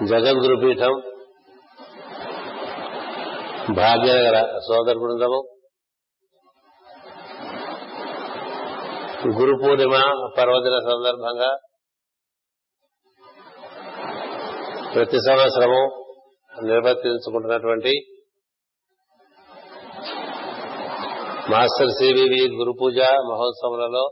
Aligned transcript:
జగద్గురుపీఠం 0.00 0.94
భాగ్యనగర 3.76 4.36
సోదర 4.58 4.96
బృందము 4.98 5.40
గురు 9.36 9.54
పూర్ణిమ 9.62 9.96
పర్వదిన 10.38 10.76
సందర్భంగా 10.86 11.50
ప్రతి 14.94 15.18
సంవత్సరము 15.20 15.82
నిర్వర్తించుకుంటున్నటువంటి 16.52 17.92
మాస్టర్ 21.50 21.92
సివివి 21.92 22.42
గురు 22.56 22.74
పూజ 22.80 22.98
మహోత్సవంలో 23.28 24.04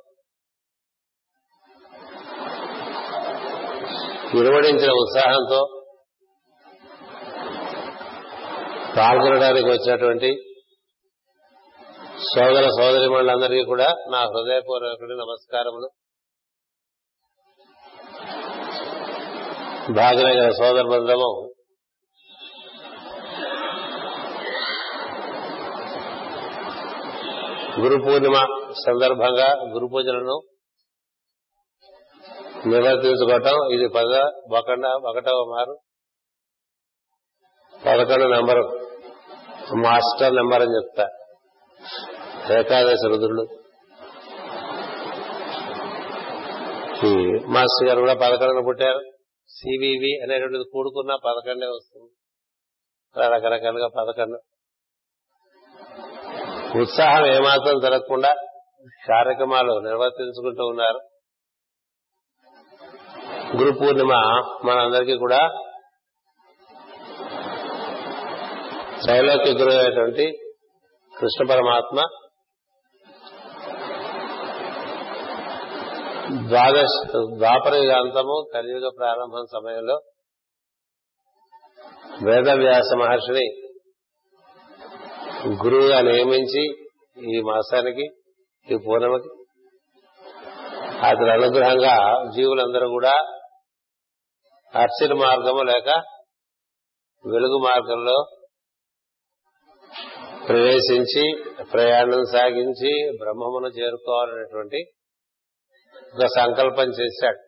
విలువడించిన 4.32 4.92
ఉత్సాహంతో 5.02 5.60
పాల్గొనడానికి 8.98 9.68
వచ్చినటువంటి 9.68 10.30
సోదర 12.30 12.64
సోదరి 12.68 13.08
మండలందరికీ 13.08 13.64
కూడా 13.64 13.88
నా 14.10 14.20
హృదయపూర్వకుడి 14.22 15.14
నమస్కారములు. 15.14 15.88
భాగనగర 19.98 20.48
సోదర 20.50 20.82
బృందము 20.82 21.30
గురు 27.80 27.98
పూర్ణిమ 28.04 28.36
సందర్భంగా 28.86 29.48
గురు 29.74 29.86
పూజలను 29.86 30.36
నిర్వర్తించుకోవటం 32.66 33.56
ఇది 33.74 33.88
పద 33.88 34.14
ఒకట 34.58 34.84
ఒకటవ 35.10 35.40
మారు 35.50 35.76
పదకొండు 37.86 38.26
నెంబరు. 38.34 38.87
మాస్టర్ 39.76 40.34
నెంబర్ 40.34 40.62
అని 40.62 40.74
చెప్తా. 40.76 41.08
ఏకాదశి 42.58 43.08
రుద్రుడు. 43.08 43.42
ఈ 47.06 47.12
మాస్టర్ 47.46 47.88
గారు 47.88 48.00
కూడా 48.00 48.14
పదకొండున 48.14 48.64
పుట్టారు. 48.66 49.00
సివివి 49.50 50.20
అనేటువంటిది 50.22 50.64
కూడుకున్న 50.72 51.14
పదకొండే 51.14 51.66
వస్తుంది. 51.66 52.10
రకరకాలుగా 53.34 53.88
పదకొండు 53.98 54.38
ఉత్సాహం 56.80 57.26
ఏమాత్రం 57.26 57.80
జరగకుండా 57.80 58.34
కార్యక్రమాలు 59.08 59.80
నిర్వర్తించుకుంటూ 59.80 60.66
ఉన్నారు. 60.66 61.00
గురు 63.56 63.72
పూర్ణిమ 63.72 64.12
మనందరికీ 64.64 65.18
కూడా 65.18 65.38
త్రైలోక్య 69.02 69.50
గురు 69.54 69.72
అయినటువంటి 69.74 70.24
కృష్ణ 71.14 71.42
పరమాత్మ 71.50 71.98
ద్వాదశ 76.48 76.94
ద్వాపర 77.34 77.74
యుగాంతము 77.76 78.36
కలియుగ 78.54 78.86
ప్రారంభం 78.98 79.44
సమయంలో 79.52 79.96
వేదవ్యాస 82.22 82.90
మహర్షిని 83.00 83.46
గురువుగా 85.62 85.98
నియమించి 86.00 86.64
ఈ 87.26 87.38
మాసానికి 87.42 88.06
ఈ 88.66 88.78
పూర్ణమకి 88.86 89.30
అతని 91.02 91.30
అనుగ్రహంగా 91.30 91.96
జీవులందరూ 92.34 92.86
కూడా 92.88 93.14
అర్చన 94.72 95.12
మార్గము 95.20 95.62
లేక 95.62 95.90
వెలుగు 97.24 97.58
మార్గంలో 97.64 98.16
ప్రవేశించి 100.48 101.24
ప్రయాణం 101.72 102.22
సాగించి 102.32 102.92
బ్రహ్మమును 103.18 103.70
చేరుకోవాలనేటువంటి 103.78 104.80
ఒక 106.14 106.26
సంకల్పం 106.36 106.88
చేశాడు. 106.90 107.40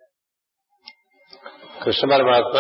కృష్ణ 1.84 2.06
పరమాత్మ 2.12 2.58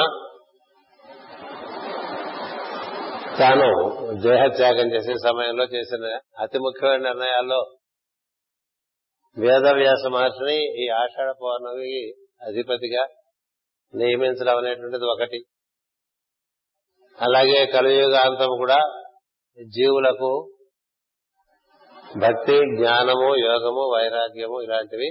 తాను 3.40 3.68
దేహత్యాగం 4.22 4.88
చేసే 4.94 5.14
సమయంలో 5.26 5.64
చేసిన 5.64 6.06
అతి 6.38 6.58
ముఖ్యమైన 6.58 7.02
నిర్ణయాల్లో 7.02 7.60
వేదవ్యాస 9.36 10.04
మహర్షిని 10.14 10.58
ఈ 10.82 10.86
ఆషాఢ 11.00 11.30
పౌర్ణమికి 11.42 12.02
అధిపతిగా 12.42 13.04
నియమించడం 13.94 14.56
అనేటువంటిది 14.56 15.06
ఒకటి. 15.14 15.40
అలాగే 17.18 17.60
కలియుగాంతం 17.66 18.52
కూడా 18.58 18.80
జీవులకు 19.58 20.30
భక్తి 22.18 22.56
జ్ఞానము 22.76 23.28
యోగము 23.40 23.82
వైరాగ్యము 23.94 24.58
ఇలాంటివి 24.62 25.08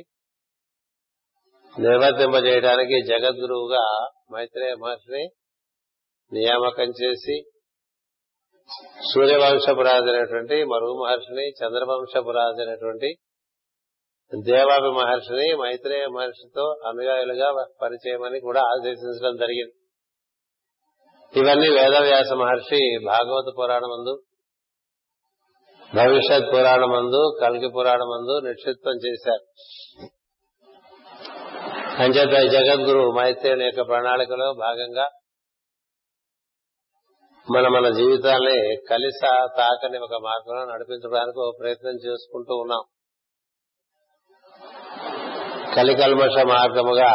నిర్వర్తింపజేయడానికి 1.73 2.97
జగద్గురువుగా 3.07 3.83
మైత్రేయ 4.33 4.73
మహర్షిని 4.75 5.23
నియామకం 6.31 6.89
చేసి 7.01 7.35
సూర్యవంశపురాజైనటువంటి 9.13 10.57
మరుగు 10.63 10.95
మహర్షిని 11.03 11.45
చంద్రవంశపురాజైనటువంటి 11.59 13.09
దేవాభి 14.31 14.91
మహర్షిని 14.91 15.47
మైత్రేయ 15.55 16.07
మహర్షితో 16.07 16.65
అనుయాయులుగా 16.87 17.47
పరిచయమని 17.81 18.39
కూడా 18.39 18.61
ఆదేశించడం 18.61 19.35
జరిగింది. 19.35 19.75
ఇవన్నీ 21.33 21.69
వేదవ్యాస 21.69 22.29
మహర్షి 22.33 22.81
భాగవత 23.05 23.47
పురాణమందు 23.57 24.13
భవిష్యత్ 25.95 26.53
పురాణమందు 26.53 27.37
కల్కి 27.41 27.67
పురాణమందు 27.67 28.47
నిక్షిప్తం 28.47 28.91
చేశారు. 28.91 29.45
అంచేత 32.01 32.51
జగద్గురు 32.51 33.15
మైత్రేయుని 33.15 33.65
యొక్క 33.65 33.81
ప్రణాళికలో 33.87 34.53
భాగంగా 34.53 35.07
మన 37.51 37.67
మన 37.67 37.89
జీవితాన్ని 37.89 38.77
కలిస 38.89 39.21
తాకని 39.57 39.97
ఒక 39.97 40.13
మార్గంలో 40.23 40.73
నడిపించడానికి 40.73 41.39
ఒక 41.39 41.55
ప్రయత్నం 41.59 41.91
చేసుకుంటూ 41.91 42.55
ఉన్నాం. 42.55 42.83
కలికల్మష 45.75 46.45
మార్గముగా 46.45 47.11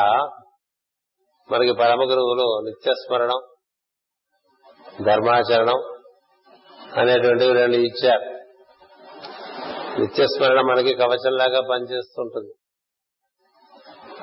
మనకి 1.53 1.73
పరమ 1.73 2.03
గురువులు 2.03 2.71
నిత్యస్మరణం 2.71 3.41
ధర్మాచరణం 5.07 5.81
అనేటువంటివి 6.99 7.53
రెండు 7.53 7.77
ఇచ్చారు. 7.77 8.34
నిత్యస్మరణ 10.01 10.61
మనకి 10.61 10.95
కవచంలాగా 10.95 11.61
పనిచేస్తుంటుంది. 11.71 12.55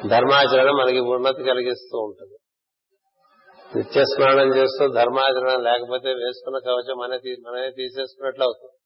ధర్మాచరణం 0.08 0.74
మనకి 0.74 1.00
ఉన్నతి 1.00 1.44
కలిగిస్తూ 1.44 2.00
ఉంటుంది. 2.00 2.38
నిత్యస్మరణం 3.78 4.56
చేస్తూ 4.56 4.88
ధర్మాచరణం 4.88 5.64
లేకపోతే 5.64 6.10
వేసుకున్న 6.10 6.58
కవచం 6.58 6.98
మన 6.98 7.10
మనమే 7.50 7.70
తీసేసుకున్నట్లు 7.70 8.44
అవుతుంది. 8.44 8.78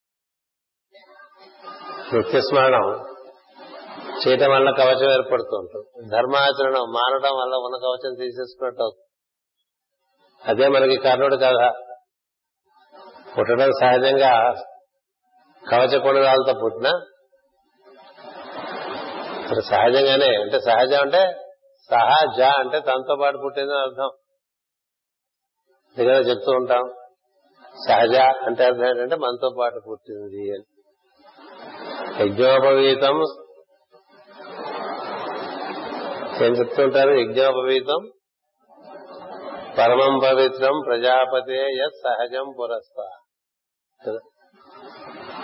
నిత్యస్మరణం 2.17 3.15
చేయటం 4.27 4.51
వల్ల 4.51 4.71
కవచం 4.71 5.11
ఏర్పడుతూ 5.11 5.57
ఉంటుంది 5.57 6.09
ధర్మాచరణం 6.11 6.81
మారడం 6.81 7.37
వల్ల 7.37 7.55
ఉన్న 7.55 7.75
కవచం 7.83 8.15
తీసేసుకున్నట్టు 8.15 8.81
అవుతుంది. 8.81 9.05
అదే 10.49 10.67
మనకి 10.67 10.97
కర్ణుడు 10.97 11.35
కథ. 11.35 11.73
పుట్టడం 13.37 13.71
సహజంగా 13.81 14.55
కవచ 15.71 15.99
కొనుగాలతో 15.99 16.59
పుట్టిన 16.63 16.89
సహజంగానే 19.61 20.41
అంటే 20.41 20.59
సహజం 20.59 21.01
అంటే 21.01 21.35
సహజ 21.91 22.41
అంటే 22.41 22.79
తనతో 22.79 23.15
పాటు 23.21 23.37
పుట్టిందని 23.37 23.81
అర్థం. 23.81 24.09
దగ్గర 25.99 26.13
చెప్తూ 26.13 26.51
ఉంటాం. 26.51 26.81
సహజ 27.89 28.15
అంటే 28.17 28.63
అర్థం 28.63 28.89
ఏంటంటే 28.89 29.15
మనతో 29.15 29.55
పాటు 29.59 29.81
పుట్టింది 29.89 30.51
అని. 30.51 30.63
యజ్ఞోపవీతం. 32.23 33.23
ఏం 36.45 36.51
చెప్తుంటారు 36.53 37.11
యజ్ఞోపవీతం. 37.11 38.11
పరమం 39.77 40.19
పవిత్రం 40.23 40.81
ప్రజాపతే 40.85 41.55
యత్ 41.55 41.97
సహజం 42.03 42.53
పురస్త. 42.59 43.09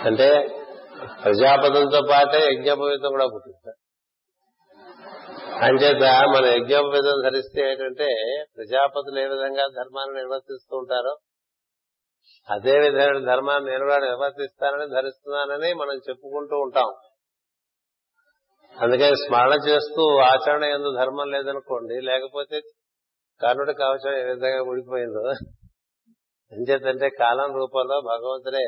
అంటే 0.06 0.28
ప్రజాపదంతో 1.22 2.00
పాటే 2.10 2.40
యజ్ఞోపవీతం 2.46 3.10
కూడా 3.10 3.26
పుట్టిస్తారు 3.26 3.78
అంచేత 5.64 6.04
మన 6.28 6.44
యజ్ఞోపవీతం 6.46 7.18
ధరిస్తే 7.24 7.60
ఏంటంటే 7.70 8.08
ప్రజాపతులు 8.56 9.18
ఏ 9.20 9.26
విధంగా 9.26 9.64
ధర్మాన్ని 9.68 10.14
నిర్వర్తిస్తూ 10.14 10.76
ఉంటారో 10.76 11.14
అదే 12.48 12.74
విధమైన 12.78 13.18
ధర్మాన్ని 13.24 13.70
నేను 13.70 13.84
కూడా 13.84 13.98
నిర్వర్తిస్తానని 13.98 14.86
ధరిస్తున్నానని 14.88 15.74
మనం 15.74 15.96
చెప్పుకుంటూ 16.08 16.56
ఉంటాం. 16.56 16.88
అందుకని 18.74 19.16
స్మరణ 19.16 19.54
చేస్తూ 19.68 20.02
ఆచరణ 20.22 20.64
ఎందు 20.64 20.90
ధర్మం 20.98 21.28
లేదనుకోండి 21.30 21.96
లేకపోతే 22.00 22.58
కర్ణుడి 23.40 23.74
కవచం 23.74 24.14
ఏ 24.18 24.24
విధంగా 24.24 24.62
ఊడిపోయిందో 24.62 25.24
ఎంచేతంటే 26.52 27.08
కాలం 27.20 27.50
రూపంలో 27.56 28.00
భగవంతుడే 28.00 28.64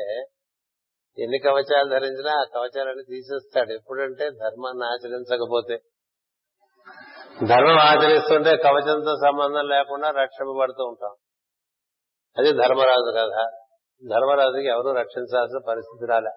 ఎన్ని 1.19 1.39
కవచాలు 1.39 1.89
ధరించినా 1.89 2.41
ఆ 2.41 2.43
కవచాలన్నీ 2.55 3.03
తీసేస్తాడు. 3.09 3.71
ఎప్పుడంటే 3.71 4.29
ధర్మాన్ని 4.29 4.85
ఆచరించకపోతే. 4.85 5.77
ధర్మం 7.47 7.77
ఆచరిస్తుంటే 7.79 8.57
కవచంతో 8.57 9.15
సంబంధం 9.15 9.67
లేకుండా 9.67 10.09
రక్షింపబడుతూ 10.09 10.83
ఉంటాం. 10.83 11.11
అది 12.37 12.51
ధర్మరాజు 12.51 13.11
కథ. 13.11 13.47
ధర్మరాజుకి 14.09 14.67
ఎవరు 14.67 14.95
రక్షించాల్సిన 14.95 15.59
పరిస్థితి 15.67 16.11
రాలే. 16.11 16.31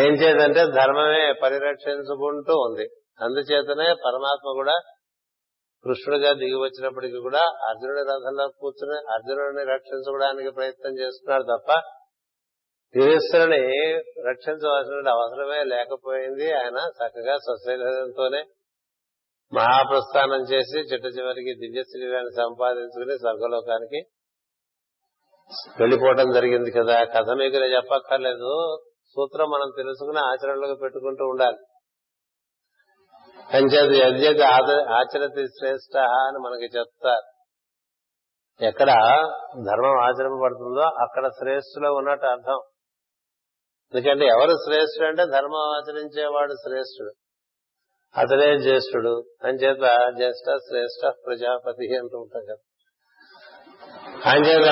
ఏం 0.00 0.14
చేద్దంటే 0.14 0.64
ధర్మమే 0.64 1.32
పరిరక్షించుకుంటూ 1.32 2.52
ఉంది. 2.52 2.88
అందుచేతనే 3.20 3.94
పరమాత్మ 3.94 4.52
కూడా 4.52 4.72
కృష్ణుడిగా 5.84 6.32
దిగి 6.32 6.54
వచ్చినప్పటికీ 6.54 7.18
కూడా 7.18 7.38
అర్జునుడి 7.38 8.00
రథంలో 8.00 8.48
కూర్చుని 8.60 9.12
అర్జునుడిని 9.12 9.72
రక్షించుకోవడానికి 9.72 10.50
ప్రయత్నం 10.50 10.98
చేస్తున్నాడు 10.98 11.42
తప్ప 11.42 11.80
యుధిష్ఠుని 12.96 13.94
రక్షించవలసిన 14.28 15.08
అవసరమే 15.08 15.64
లేకపోయింది. 15.64 16.52
ఆయన 16.52 16.76
చక్కగా 16.76 17.36
స్వశరీరంతోనే 17.36 18.44
మహాప్రస్థానం 19.54 20.42
చేసి 20.42 20.78
చిట్ట 20.78 21.06
చివరికి 21.06 21.54
దివ్య 21.54 21.82
శరీరాన్ని 21.82 22.30
సంపాదించుకుని 22.30 23.18
స్వర్గలోకానికి 23.18 24.08
వెళ్ళిపోవటం 25.80 26.24
జరిగింది 26.34 26.70
కదా. 26.70 27.04
కథ 27.04 27.30
మీకు 27.30 27.56
చెప్పక్కర్లేదు. 27.56 28.76
సూత్రం 29.10 29.50
మనం 29.50 29.72
తెలుసుకుని 29.76 30.18
ఆచరణలోకి 30.18 30.80
పెట్టుకుంటూ 30.82 31.24
ఉండాలి. 31.24 31.56
అంచేత 33.56 34.04
యజ్ఞత 34.04 34.42
ఆచరతి 34.88 35.46
శ్రేష్ట 35.46 35.98
అని 35.98 36.38
మనకి 36.38 36.78
చెప్తారు. 36.78 37.36
ఎక్కడ 38.64 38.88
ధర్మం 39.66 39.98
ఆచరింపబడుతుందో 40.00 40.80
అక్కడ 40.80 41.28
శ్రేష్ఠులో 41.28 41.94
ఉన్నట్టు 41.94 42.26
అర్థం. 42.26 42.60
ఎందుకంటే 43.94 44.26
ఎవరు 44.26 44.50
శ్రేష్ఠుడు 44.50 45.08
అంటే 45.08 45.24
ధర్మం 45.24 45.60
ఆచరించేవాడు 45.60 46.52
శ్రేష్ఠుడు. 46.52 47.10
అతనే 48.20 48.58
జ్యేష్ఠుడు. 48.58 49.24
అని 49.44 49.58
చేత 49.58 49.82
జ్యేష్ఠ 50.16 50.56
శ్రేష్ఠ 50.56 51.12
ప్రజాపతి 51.26 51.96
అంటూ 51.96 52.18
ఉంటాం 52.18 52.42
కదా. 52.44 52.56
అని 54.30 54.48
చేత 54.48 54.64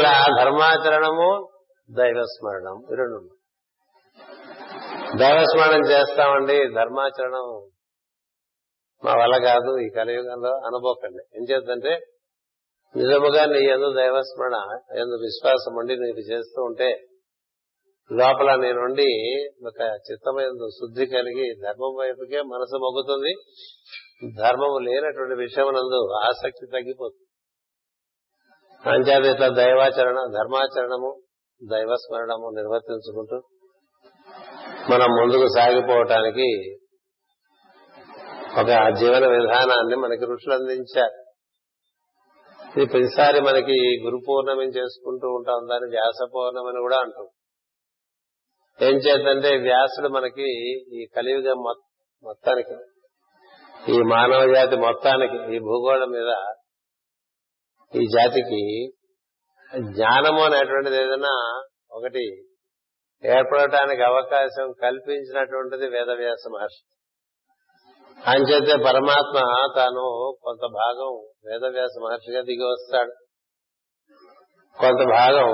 ధర్మాచరణము 0.45 1.49
దైవస్మరణం. 1.91 2.83
ఈ 2.93 2.95
రెండు 2.95 3.29
దైవస్మరణం 5.19 5.91
చేస్తామండి 5.91 6.69
ధర్మాచరణం 6.69 7.71
మా 9.05 9.15
వల్ల 9.23 9.45
కాదు 9.45 9.79
ఈ 9.79 9.89
కలియుగంలో 9.89 10.57
అనుభవకండి. 10.57 11.37
ఏం 11.37 11.47
చేద్దంటే 11.51 12.01
నిజముగా 12.97 13.45
నీ 13.45 13.59
ఎందు 13.59 13.93
దైవస్మరణ 13.93 14.79
ఎందు 14.99 15.15
విశ్వాసం 15.15 15.77
ఉండి 15.77 15.97
నీకు 15.97 16.19
చేస్తూ 16.19 16.63
ఉంటే 16.63 17.01
లోపల 18.11 18.55
నేనుండి 18.55 19.07
ఒక 19.67 19.81
చిత్తమైందు 20.07 20.67
శుద్ధి 20.71 21.07
కలిగి 21.07 21.47
ధర్మం 21.63 21.93
వైపుకే 22.01 22.43
మనసు 22.43 22.77
మొగ్గుతుంది. 22.77 23.33
ధర్మము 24.43 24.79
లేనటువంటి 24.79 25.35
విషయమునందు 25.35 26.01
ఆసక్తి 26.17 26.67
తగ్గిపోతుంది. 26.67 27.25
అంచేత 28.85 29.35
ఇట్లా 29.35 29.49
దైవాచరణ 29.49 30.19
ధర్మాచరణము 30.39 31.11
దైవస్మరణము 31.71 32.49
నిర్వర్తించుకుంటూ 32.55 33.39
మనం 34.91 35.09
ముందుకు 35.21 35.47
సాగిపోవటానికి 35.59 36.49
ఒక 38.61 38.71
జీవన 38.93 39.27
విధానాన్ని 39.27 39.97
మనకి 39.97 40.25
ఋషులు 40.25 40.55
అందించారు 40.55 41.17
ఇది 42.77 42.87
ప్రతిసారి 42.87 43.41
మనకి 43.41 43.79
గురు 44.05 44.19
పూర్ణమి 44.29 44.67
చేసుకుంటూ 44.69 45.27
ఉంటాం 45.29 45.67
దాన్ని 45.71 45.89
వ్యాస 45.91 46.29
పౌర్ణమి 46.35 46.81
కూడా 46.81 46.97
అంటాం. 46.97 47.27
ఏం 48.81 48.97
చేద్దంటే 48.97 49.57
వ్యాసుడు 49.57 50.09
మనకి 50.09 50.49
ఈ 50.93 51.07
కలియుగ 51.17 51.49
మొత్తానికి 52.25 52.77
ఈ 53.93 53.99
మానవ 54.03 54.55
జాతి 54.55 54.77
మొత్తానికి 54.77 55.57
ఈ 55.57 55.59
భూగోళం 55.59 56.11
మీద 56.11 56.31
ఈ 57.93 58.07
జాతికి 58.07 58.63
జ్ఞానము 59.91 60.41
అనేటువంటిది 60.45 60.97
ఏదైనా 60.97 61.35
ఒకటి 61.91 62.25
ఏర్పడటానికి 63.25 64.03
అవకాశం 64.03 64.73
కల్పించినటువంటిది 64.73 65.87
వేదవ్యాస 65.89 66.43
మహర్షి. 66.51 66.83
అంచేతే 68.27 68.85
పరమాత్మ 68.85 69.39
తాను 69.77 70.05
కొంత 70.43 70.61
భాగం 70.61 71.13
వేదవ్యాస 71.45 71.95
మహర్షిగా 72.03 72.41
దిగి 72.41 72.65
వస్తాడు. 72.65 73.13
కొంత 74.77 75.01
భాగం 75.11 75.51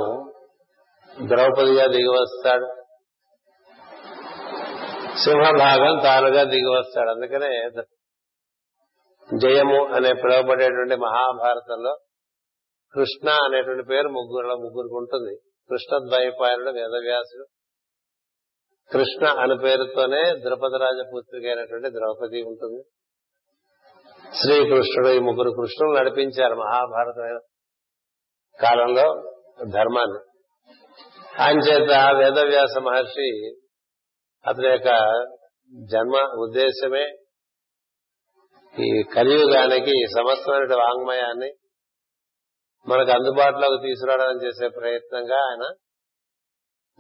ద్రౌపదిగా 1.29 1.87
దిగి 1.87 2.09
వస్తాడు. 2.09 2.69
సింహభాగం 5.25 6.01
తానుగా 6.03 6.43
దిగి 6.43 6.79
వస్తాడు. 6.79 7.11
అందుకనే 7.11 7.71
జయము 9.39 9.87
అనే 9.87 10.13
పిలువబడేటువంటి 10.13 10.97
మహాభారతంలో 10.97 11.99
కృష్ణ 12.95 13.31
అనేటువంటి 13.31 13.83
పేరు 13.83 14.09
ముగ్గురు 14.09 14.47
ముగ్గురికి 14.47 14.95
ఉంటుంది. 14.95 15.37
కృష్ణద్వైపాయనుడు 15.71 16.71
వేదవ్యాసుడు. 16.71 17.47
కృష్ణ 18.93 19.27
అనే 19.27 19.55
పేరుతోనే 19.55 20.23
ద్రౌపది 20.23 20.79
రాజపుత్రిక 20.79 21.47
అయినటువంటి 21.47 21.91
ద్రౌపది 21.91 22.43
ఉంటుంది. 22.43 22.83
శ్రీకృష్ణుడు 24.37 25.09
ఈ 25.09 25.19
ముగ్గురు 25.19 25.51
కృష్ణులు 25.51 25.99
నడిపించారు 25.99 26.55
మహాభారతమైన 26.55 27.39
కాలంలో 28.63 29.33
ధర్మాన్ని. 29.69 30.21
అంచేత 31.43 32.15
వేదవ్యాస 32.19 32.79
మహర్షి 32.79 33.57
అతని 34.47 34.69
యొక్క 34.69 34.89
జన్మ 35.93 36.41
ఉద్దేశమే 36.41 37.05
ఈ 38.81 39.03
కలియుగానికి 39.03 39.95
సమస్తమైన 40.07 40.75
వాంగ్మయాన్ని 40.75 41.53
మనకు 42.89 43.11
అందుబాటులోకి 43.11 43.83
తీసుకురావడం 43.83 44.43
చేసే 44.43 44.69
ప్రయత్నంగా 44.69 45.37
ఆయన 45.37 45.65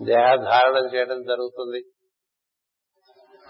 దేహధారణం 0.06 0.94
చేయడం 0.94 1.22
జరుగుతుంది. 1.22 1.84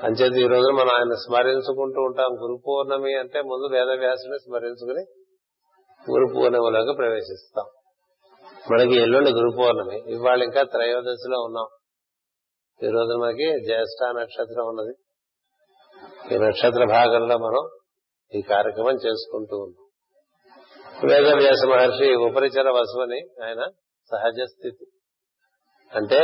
అంచేత 0.03 0.33
ఈ 0.33 0.47
రోజు 0.47 0.71
మనం 0.73 0.89
ఆయన 0.89 1.15
స్మరించుకుంటూ 1.15 2.03
ఉంటాం. 2.03 2.27
గురు 2.27 2.63
పూర్ణమి 2.67 3.15
అంటే 3.15 3.41
ముందు 3.41 3.75
వేదవ్యాసుని 3.75 4.39
స్మరించుకుని 4.39 5.05
గురు 6.11 6.35
పూర్ణిమలోకి 6.35 6.97
ప్రవేశిస్తాం. 6.97 7.65
మనకి 8.71 9.03
ఎల్లుండి 9.03 9.31
గురు 9.31 9.51
పౌర్ణమి. 9.59 10.15
ఇవాళ 10.15 10.43
ఇంకా 10.43 10.63
త్రయోదశిలో 10.63 11.41
ఉన్నాం. 11.41 11.80
ఈ 12.83 12.87
రోజు 12.87 13.19
మనకి 13.19 13.61
జ్యేష్ఠ 13.65 14.17
నక్షత్రం 14.21 14.67
ఉన్నది. 14.67 14.95
ఈ 16.35 16.39
నక్షత్ర 16.39 16.85
భాగంలో 16.85 17.39
మనం 17.39 17.79
ఈ 18.35 18.43
కార్యక్రమం 18.43 18.95
చేసుకుంటూ 18.95 19.57
ఉన్నాం. 19.57 19.87
వేదవ్యాస 21.11 21.67
మహర్షి 21.71 22.15
ఉపరిచర 22.15 22.71
వసువని 22.71 23.45
ఆయన 23.45 23.65
సహజ 24.11 24.43
స్థితి. 24.45 24.87
అంటే 25.97 26.19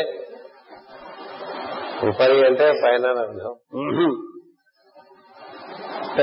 ఉపరి 2.08 2.46
అంటే 2.46 2.72
పైన 2.84 3.06
అర్థం. 3.06 3.54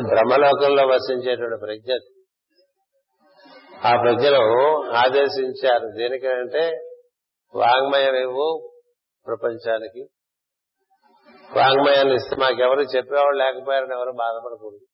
బ్రహ్మలోకంలో 0.08 0.88
వసించేటువంటి 0.88 1.60
ప్రజ్ఞ 1.62 1.94
ఆ 3.88 4.02
ప్రజ్ఞను 4.02 4.82
ఆదేశించారు. 4.92 5.90
దేనికంటే 5.98 6.72
వాంగ్మయమేవు 7.56 8.70
ప్రపంచానికి. 9.28 10.08
వాంగ్మయాన్ని 11.58 12.16
ఇస్తే 12.16 12.36
మాకెవరు 12.36 12.82
చెప్పేవాళ్ళు 12.82 13.44
లేకపోయారని 13.44 13.94
ఎవరు 13.94 14.12
బాధపడకూడదు. 14.12 14.86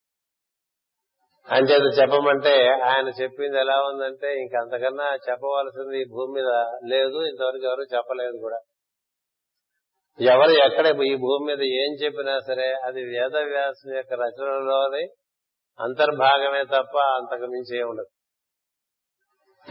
అంచేత 1.50 2.00
చెప్పమంటే 2.00 2.68
ఆయన 2.84 3.08
చెప్పింది 3.08 3.60
ఎలా 3.60 3.78
ఉందంటే 3.78 4.40
ఇంకంతకన్నా 4.40 5.16
చెప్పవలసింది 5.16 6.02
ఈ 6.02 6.06
భూమి 6.10 6.34
మీద 6.34 6.50
లేదు 6.86 7.26
ఇంతవరకు 7.26 7.66
ఎవరు 7.66 7.96
చెప్పలేదు 7.96 8.38
కూడా. 8.38 8.60
ఎవరు 10.22 10.52
ఎక్కడ 10.52 10.86
ఈ 10.86 11.16
భూమి 11.16 11.46
మీద 11.46 11.62
ఏం 11.62 11.96
చెప్పినా 12.06 12.40
సరే 12.48 12.74
అది 12.86 13.04
వేదవ్యాసం 13.04 13.96
యొక్క 13.96 14.14
రచనలోని 14.14 15.08
అంతర్భాగమే 15.80 16.64
తప్ప 16.64 16.98
అంతకు 16.98 17.46
మించి 17.46 17.80
ఏముండదు. 17.80 18.12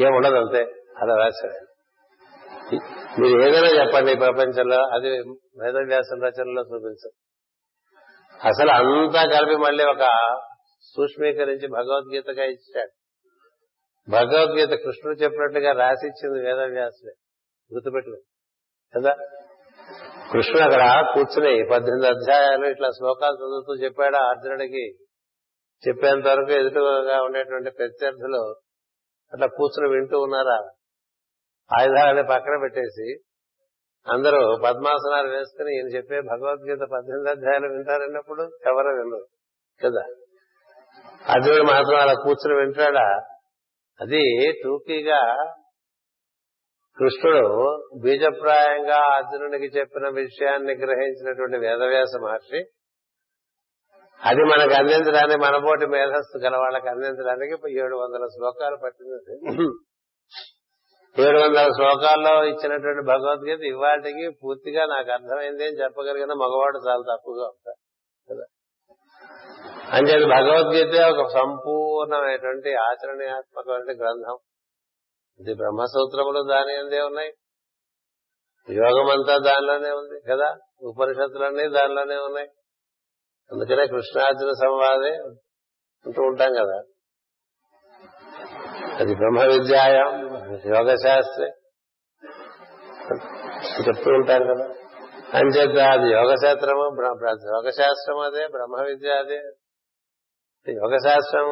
ఏముండదు 0.03 0.35
అంతే 0.35 0.63
అలా 0.97 1.17
రాశాడు. 1.17 1.68
మీరు 2.73 3.41
ఏదైనా 3.41 3.85
చెప్పండి 3.85 4.13
ఈ 4.13 4.15
ప్రపంచంలో. 4.15 4.77
అది 4.77 5.09
వేదవ్యాసం 5.63 6.21
రచనలో 6.23 6.63
చూపించదు 6.63 7.11
అసలు 8.45 8.71
అంతా 8.71 9.25
కలిపి 9.25 9.57
మళ్ళీ 9.57 9.85
ఒక 9.85 10.05
సూక్ష్మీకరించి 10.83 11.69
భగవద్గీతగా 11.69 12.45
ఇచ్చాడు. 12.45 12.91
భగవద్గీత 14.11 14.69
కృష్ణుడు 14.69 15.17
చెప్పినట్లుగా 15.17 15.73
రాసి 15.73 16.07
ఇచ్చింది 16.07 16.49
వేదవ్యాసుడే 16.49 17.13
గుర్తుపెట్టుకో. 17.75 18.17
కదా? 18.97 19.15
కృష్ణుడు 20.33 20.63
అక్కడ 20.63 21.13
కూర్చుని 21.15 21.69
పద్దెనిమిది 21.71 22.09
అధ్యాయాలు 22.09 22.67
ఇట్లా 22.67 22.89
శ్లోకాలు 22.91 23.35
చదువుతూ 23.35 23.75
చెప్పాడు 23.75 24.17
అర్జునుడికి. 24.17 24.93
చెప్పేంత 25.89 26.27
వరకు 26.29 26.51
ఎదుటగా 26.51 27.23
ఉండేటువంటి 27.23 27.71
ప్రత్యర్థులు 27.71 28.55
అట్లా 29.33 29.47
కూర్చుని 29.47 29.95
వింటూ 29.95 30.21
ఉన్నారా? 30.21 30.69
ఆయుధాలని 31.71 32.23
పక్కన 32.23 32.61
పెట్టేసి 32.63 33.09
అందరూ 34.07 34.59
పద్మాసనాలు 34.65 35.29
వేసుకుని 35.29 35.73
ఈయన 35.77 35.89
చెప్పే 35.97 36.21
భగవద్గీత 36.21 36.83
పద్దెనిమిది 36.93 37.31
అధ్యాయులు 37.31 37.67
వింటారన్నప్పుడు 37.67 38.43
ఎవరో 38.67 38.91
వినరు 38.91 39.21
కదా? 39.81 40.05
అర్జునుడు 41.29 41.63
మాత్రం 41.63 41.97
అలా 42.01 42.15
కూర్చుని 42.23 42.55
వింటాడా? 42.61 43.07
అది 44.01 44.23
టూకీగా 44.63 45.21
కృష్ణుడు 46.99 47.45
బీజప్రాయంగా 48.03 49.01
అర్జునుడికి 49.17 49.79
చెప్పిన 49.79 50.09
విషయాన్ని 50.15 50.75
గ్రహించినటువంటి 50.75 51.59
వేదవ్యాస 51.59 52.13
మహర్షి 52.23 52.61
అది 54.21 54.43
మనకు 54.43 54.75
అందించడానికి 54.75 55.41
మనపోటి 55.41 55.87
మేధస్సు 55.87 56.39
గల 56.39 56.57
వాళ్ళకి 56.57 56.89
అందించడానికి 56.89 57.55
ఏడు 57.79 57.97
వందల 57.97 58.25
శ్లోకాలు 58.27 58.77
పట్టింది. 58.77 59.37
ఏడు 61.21 61.39
వందల 61.39 61.69
శ్లోకాల్లో 61.69 62.45
ఇచ్చినటువంటి 62.45 63.07
భగవద్గీత 63.07 63.61
ఇవాటికి 63.61 64.31
పూర్తిగా 64.45 64.87
నాకు 64.87 65.11
అర్థమైంది 65.11 65.65
అని 65.65 65.83
చెప్పగలిగిన 65.83 66.33
మగవాడు 66.33 66.89
చాలా 66.89 67.17
తప్పుగా 67.17 67.45
ఉంటాడు. 67.45 67.77
కదా? 68.33 68.45
అంచేది 69.93 70.25
భగవద్గీత 70.25 71.03
ఒక 71.03 71.29
సంపూర్ణమైనటువంటి 71.29 72.75
ఆచరణాత్మకమైన 72.75 73.83
గ్రంథం. 73.83 74.37
ఇది 75.41 75.55
బ్రహ్మసూత్రములు 75.55 76.43
దాని 76.51 76.77
అందే 76.77 77.01
ఉన్నాయి. 77.01 77.33
యోగం 78.71 79.11
అంతా 79.11 79.39
దానిలోనే 79.39 79.91
ఉంది 79.91 80.21
కదా? 80.31 80.57
ఉపనిషత్తులన్నీ 80.83 81.69
దానిలోనే 81.69 82.17
ఉన్నాయి. 82.17 82.49
అందుకనే 83.53 83.87
కృష్ణార్జున 83.87 84.51
సంవాదే 84.51 85.17
అంటూ 86.07 86.23
ఉంటాం 86.23 86.53
కదా. 86.53 86.83
అది 89.01 89.15
బ్రహ్మ 89.15 89.43
విద్యాయం 89.43 90.28
యోగ 90.53 90.95
శాస్త్రి 90.95 91.47
చెప్తూ 93.89 94.11
ఉంటారు 94.11 94.45
కదా. 94.45 94.65
అంచేత 95.35 95.79
అది 95.79 96.13
యోగ 96.13 96.35
శాస్త్రము 96.35 97.03
యోగ 97.57 97.71
శాస్త్రం 97.71 98.19
అదే 98.19 98.47
బ్రహ్మ 98.47 98.85
విద్య 98.87 99.11
అదే. 99.11 99.43
యోగ 100.73 100.97
శాస్త్రం 100.97 101.45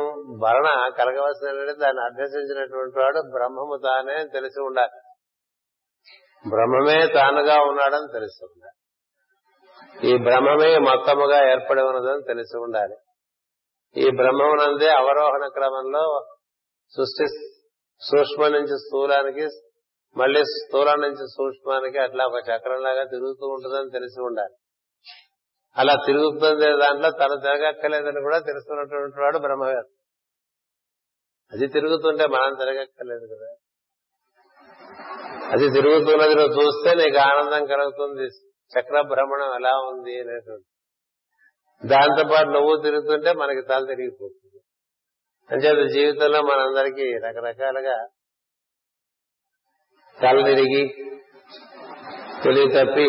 వలన 0.43 0.91
కలగవలసిన 0.99 1.73
దాన్ని 1.73 2.05
అభ్యసించినటువంటి 2.05 2.99
వాడు 2.99 3.21
బ్రహ్మము 3.21 3.81
తానే 3.85 4.27
తెలిసి 4.33 4.63
ఉండాలి. 4.63 5.01
బ్రహ్మమే 6.49 7.07
తానుగా 7.07 7.63
ఉన్నాడని 7.63 8.13
తెలిసి 8.13 8.45
ఉండాలి. 8.45 8.77
ఈ 10.09 10.17
బ్రహ్మమే 10.17 10.79
మొత్తముగా 10.79 11.51
ఏర్పడి 11.53 11.83
ఉన్నదని 11.83 12.23
తెలిసి 12.27 12.59
ఉండాలి. 12.59 12.97
ఈ 13.97 14.11
బ్రహ్మమునందే 14.11 14.89
అవరోహణ 14.91 15.47
క్రమంలో 15.47 16.27
సృష్టి 16.97 17.56
సూక్ష్మ 18.01 18.49
నుంచి 18.49 18.79
స్థూలానికి 18.79 19.47
మళ్ళీ 20.17 20.43
స్థూలం 20.45 21.01
నుంచి 21.01 21.25
సూక్ష్మానికి 21.29 21.99
అట్లా 21.99 22.25
ఒక 22.25 22.39
చక్రంలాగా 22.49 23.05
తిరుగుతూ 23.05 23.47
ఉంటుందని 23.47 23.91
తెలిసి 23.91 24.21
ఉండాలి. 24.21 24.55
అలా 25.77 25.95
తిరుగుతుంది 26.07 26.67
దాంట్లో 26.79 27.11
తను 27.11 27.41
తిరగక్కర్లేదని 27.41 28.23
కూడా 28.23 28.39
తెలుసుకున్నటువంటి 28.39 29.21
వాడు 29.21 29.39
బ్రహ్మవేత్త 29.39 29.93
అది 31.53 31.67
తిరుగుతుంటే 31.67 32.27
మనం 32.27 32.55
తిరగక్కర్లేదు 32.55 33.27
కదా. 33.35 33.51
అది 35.53 35.67
తిరుగుతున్నది 35.71 36.35
నువ్వు 36.35 36.55
చూస్తే 36.59 36.95
నీకు 36.95 37.19
ఆనందం 37.19 37.67
కలుగుతుంది. 37.67 38.27
చక్ర 38.71 39.01
భ్రమణం 39.01 39.55
ఎలా 39.55 39.75
ఉంది 39.79 40.21
అనేటువంటి 40.21 40.69
దాంతోపాటు 41.87 42.49
నువ్వు 42.49 42.83
తిరుగుతుంటే 42.83 43.33
మనకి 43.33 43.63
తల 43.63 43.85
తిరిగిపోతుంది. 43.85 44.46
అంచేత 45.51 45.91
జీవితంలో 45.91 46.43
మనందరికీ 46.43 47.19
రకరకాలుగా 47.19 48.07
తల 50.23 50.45
తిరిగి 50.45 50.89
తెలివి 52.45 52.73
తప్పి 52.73 53.09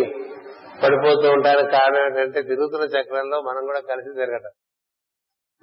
పడిపోతూ 0.84 1.30
ఉంటానికి 1.30 1.72
కారణం 1.72 2.06
ఏంటంటే 2.06 2.42
తిరుగుతున్న 2.42 3.00
చక్రంలో 3.00 3.42
మనం 3.42 3.66
కూడా 3.66 3.80
కలిసి 3.80 4.14
తిరగటం. 4.14 4.50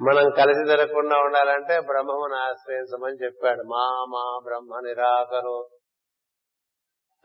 మనం 0.08 0.30
కలిసి 0.30 0.64
తిరగకుండా 0.70 1.16
ఉండాలంటే 1.16 1.80
బ్రహ్మమును 1.80 2.34
ఆశ్రయించమని 2.34 3.24
చెప్పాడు. 3.24 3.62
మా 3.62 4.04
మా 4.08 4.40
బ్రహ్మ 4.44 4.80
నిరాకరు 4.86 5.68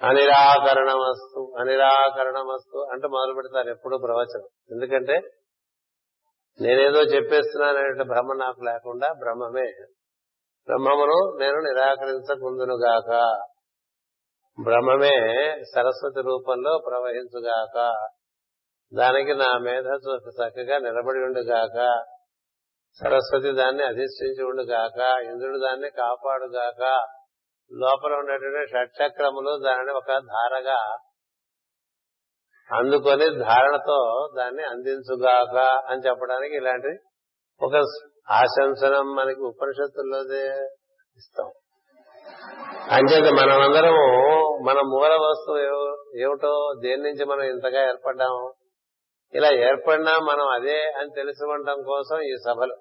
అనిరాకరణమస్తు 0.07 1.53
అనిరాకరణమస్తు 1.59 2.87
అంటూ 2.91 3.07
మొదలు 3.07 3.33
పెడతారు 3.33 3.69
ఎప్పుడు 3.69 3.97
ప్రవచనం. 3.97 4.47
ఎందుకంటే 4.71 5.21
నేనేదో 6.61 7.01
చెప్పేస్తున్నాననే 7.01 8.03
భ్రమ 8.03 8.33
నాకు 8.39 8.63
లేకుండా 8.63 9.13
బ్రహ్మమే. 9.13 9.71
బ్రహ్మమును 10.67 11.37
నేను 11.39 11.59
నిరాకరించకుందునుగాక. 11.59 13.09
బ్రహ్మమే 14.63 15.17
సరస్వతి 15.75 16.21
రూపంలో 16.21 16.79
ప్రవహించుగాక. 16.87 17.91
దానికి 18.97 19.35
నా 19.35 19.57
మేధ 19.57 19.85
చక్కగా 20.17 20.77
నిలబడి 20.77 21.19
ఉండుగాక. 21.19 22.03
సరస్వతి 23.03 23.51
దాన్ని 23.51 23.83
అధిష్ఠించి 23.83 24.43
ఉండుగాక. 24.43 25.23
ఇంద్రుడు 25.23 25.57
దాన్ని 25.57 25.89
కాపాడుగాక. 25.89 27.07
లోపల 27.73 28.13
ఉన్నటువంటి 28.13 28.71
షట్చక్రములు 28.71 29.63
దానిని 29.65 29.91
ఒక 29.91 30.07
ధారగా 30.07 30.97
అందుకొని 32.77 33.25
ధారణతో 33.39 34.29
దాన్ని 34.37 34.63
అందించుగాక 34.63 35.55
అని 35.91 36.01
చెప్పడానికి 36.07 36.55
ఇలాంటి 36.55 36.91
ఒక 37.61 37.75
ఆశంసనం 38.31 39.15
మనకి 39.15 39.41
ఉపనిషత్తుల్లోదే 39.41 40.43
ఇస్తాం. 41.17 41.49
అంచేత 42.91 43.27
మనమందరము 43.33 44.05
మన 44.63 44.79
మూల 44.85 45.13
వస్తువు 45.21 45.57
ఏమిటో 46.19 46.51
దేని 46.79 47.03
నుంచి 47.03 47.25
మనం 47.25 47.43
ఇంతగా 47.43 47.81
ఏర్పడ్డాము 47.81 48.53
ఇలా 49.33 49.49
ఏర్పడినా 49.51 50.13
మనం 50.19 50.47
అదే 50.47 50.91
అని 50.91 51.09
తెలుసుకోవటం 51.15 51.81
కోసం 51.81 52.19
ఈ 52.21 52.35
సభలు. 52.45 52.75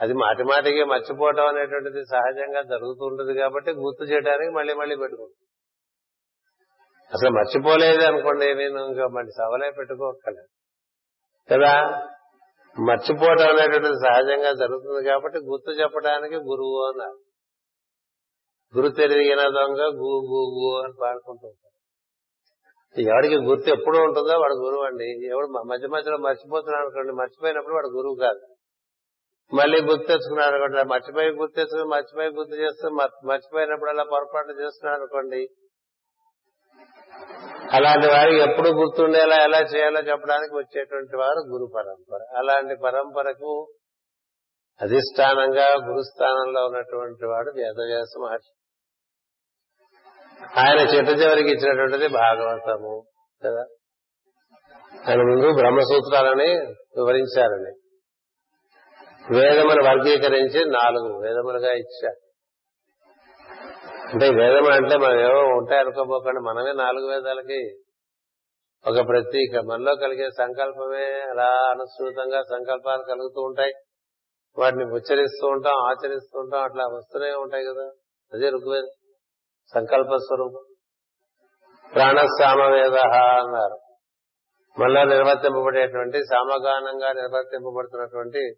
అది 0.00 0.12
మాటి 0.12 0.44
మాటికి 0.44 0.84
మర్చిపోవటం 0.84 1.46
అనేటువంటిది 1.46 2.02
సహజంగా 2.04 2.62
జరుగుతూ 2.62 3.04
ఉంటుంది 3.06 3.34
కాబట్టి 3.40 3.70
గుర్తు 3.70 4.04
చేయడానికి 4.04 4.50
మళ్ళీ 4.50 4.74
మళ్ళీ 4.74 4.96
పెట్టుకుంటాం. 4.96 5.40
అసలు 7.14 7.30
మర్చిపోలేదు 7.30 8.02
అనుకోండి 8.02 8.54
నేను 8.54 8.84
ఇంకా 8.84 9.08
మళ్ళీ 9.08 9.30
సవలే 9.30 9.70
పెట్టుకోక్కర్లేదు. 9.70 10.48
కదా? 11.52 12.02
మర్చిపోవటం 12.88 13.44
అనేటువంటిది 13.44 13.94
సహజంగా 13.94 14.52
జరుగుతుంది 14.52 15.08
కాబట్టి 15.08 15.38
గుర్తు 15.38 15.70
చెప్పడానికి 15.70 16.34
గురువు 16.34 16.92
అన్నారు. 16.92 17.18
గురు 18.78 18.88
తెలియన 18.88 19.42
దొంగ 19.42 19.80
గు 19.86 20.12
గు 20.30 20.40
గు 20.54 20.82
అని 20.84 20.92
పాడుకుంటూ 21.02 21.46
ఉంటారు. 21.46 21.74
ఎవడికి 23.00 23.36
గుర్తు 23.36 23.70
ఎప్పుడు 23.70 23.98
ఉంటుందో 23.98 24.38
వాడు 24.40 24.52
గురువు 24.52 24.84
అండి. 24.84 25.26
ఎవడు 25.26 25.46
మధ్య 25.46 25.88
మధ్యలో 25.88 26.18
మర్చిపోతున్నాడు 26.18 26.84
అనుకోండి 26.84 27.12
మర్చిపోయినప్పుడు 27.12 27.74
వాడు 27.74 27.86
గురువు 27.86 28.18
కాదు. 28.20 28.40
మళ్ళీ 29.54 29.80
గుర్తు 29.82 30.06
తెచ్చుకున్నాడు 30.06 30.54
అనుకోండి 30.54 30.88
మర్చిపోయి 30.88 31.30
గుర్తు 31.30 31.54
తెచ్చుకుని 31.56 31.84
మర్చిపోయి 31.84 32.28
గుర్తు 32.28 32.54
చేస్తూ 32.54 32.88
మర్చిపోయినప్పుడు 33.28 33.90
అలా 33.90 34.04
పొరపాటు 34.04 34.48
చేస్తున్నాడు 34.48 34.98
అనుకోండి 34.98 35.48
అలాంటి 37.72 38.06
వారికి 38.06 38.38
ఎప్పుడు 38.38 38.68
గుర్తుండేలా 38.68 39.36
ఎలా 39.36 39.58
చేయాలో 39.58 40.00
చెప్పడానికి 40.00 40.54
వచ్చేటువంటి 40.54 41.16
వారు 41.16 41.48
గురు 41.48 41.72
పరంపర. 41.76 42.18
అలాంటి 42.38 42.76
పరంపరకు 42.84 43.72
అధిష్టానంగా 44.82 45.66
గురుస్థానంలో 45.86 46.66
ఉన్నటువంటి 46.66 47.26
వాడు 47.26 47.50
వేదవ్యాస 47.56 48.12
మహర్షి. 48.22 48.54
ఆయన 50.58 50.78
చిట్ట 50.78 51.22
చివరికి 51.22 51.48
ఇచ్చినటువంటిది 51.48 52.08
భాగవతము 52.08 53.04
కదా? 53.44 53.66
ఆయన 55.08 55.22
ముందు 55.22 55.54
బ్రహ్మసూత్రాలని 55.54 56.54
వివరించారని. 56.96 57.72
వేదమును 59.38 59.84
వర్గీకరించి 59.84 60.70
నాలుగు 60.70 61.20
వేదములుగా 61.20 61.72
ఇచ్చారు. 61.72 62.23
అంటే 64.04 64.28
వేదం 64.28 64.72
అంటే 64.72 64.96
మనం 64.96 65.20
ఏవో 65.20 65.40
ఉంటాయి 65.40 65.80
అనుకోపోకండి. 65.80 66.40
మనమే 66.40 66.72
నాలుగు 66.72 67.06
వేదాలకి 67.06 67.76
ఒక 68.88 69.08
ప్రతీక 69.08 69.58
మనలో 69.58 69.94
కలిగే 69.94 70.28
సంకల్పమే 70.30 71.20
అలా 71.20 71.70
అనుసృతంగా 71.70 72.42
సంకల్పాలు 72.42 73.02
కలుగుతూ 73.02 73.42
ఉంటాయి. 73.42 73.72
వాటిని 74.58 74.84
ఉచ్చరిస్తూ 74.84 75.48
ఉంటాం 75.48 75.74
ఆచరిస్తూ 75.74 76.40
ఉంటాం. 76.40 76.62
అట్లా 76.62 76.84
వస్తూనే 76.84 77.30
ఉంటాయి 77.30 77.64
కదా. 77.64 77.90
అదే 78.34 78.50
ఋగ్వేదం. 78.50 78.88
సంకల్ప 79.74 80.16
స్వరూపం. 80.16 80.74
ప్రాణసామవేద 81.94 82.94
అన్నారు. 83.16 83.78
మనలో 84.80 85.04
నిర్వర్తింపబడేటువంటి 85.04 86.18
సామగానంగా 86.18 87.12
నిర్వర్తింపబడుతున్నటువంటి 87.12 88.52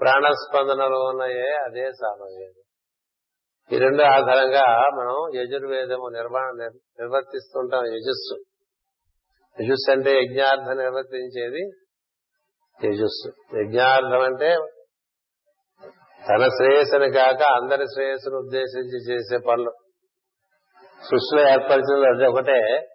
ప్రాణస్పందనలో 0.00 1.00
ఉన్నాయే 1.00 1.50
అదే 1.52 1.92
సామవేదం. 1.92 2.67
ఈ 3.72 3.78
రెండు 3.78 4.02
ఆధారంగా 4.02 4.62
మనం 4.78 5.40
యజుర్వేదము 5.40 6.08
నిర్మాణ 6.08 6.50
నిర్వర్తిస్తుంటాం 7.00 7.86
యజస్సు. 7.86 8.34
యజస్సు 9.62 9.90
అంటే 9.90 10.18
యజ్ఞార్థం 10.18 10.76
నిర్వర్తించేది 10.76 11.62
యజస్సు. 12.84 13.58
యజ్ఞార్థం 13.60 14.20
అంటే 14.20 14.56
తన 16.28 16.48
శ్రేయస్సుని 16.48 17.10
కాక 17.10 17.42
అందరి 17.42 17.84
శ్రేయస్సును 17.84 18.36
ఉద్దేశించి 18.36 19.12
చేసే 19.12 19.38
పనులు. 19.48 19.72
సృష్టిలో 21.10 21.50
ఏర్పరిచినది 21.50 22.06
అది 22.06 22.26
ఒకటే. 22.26 22.88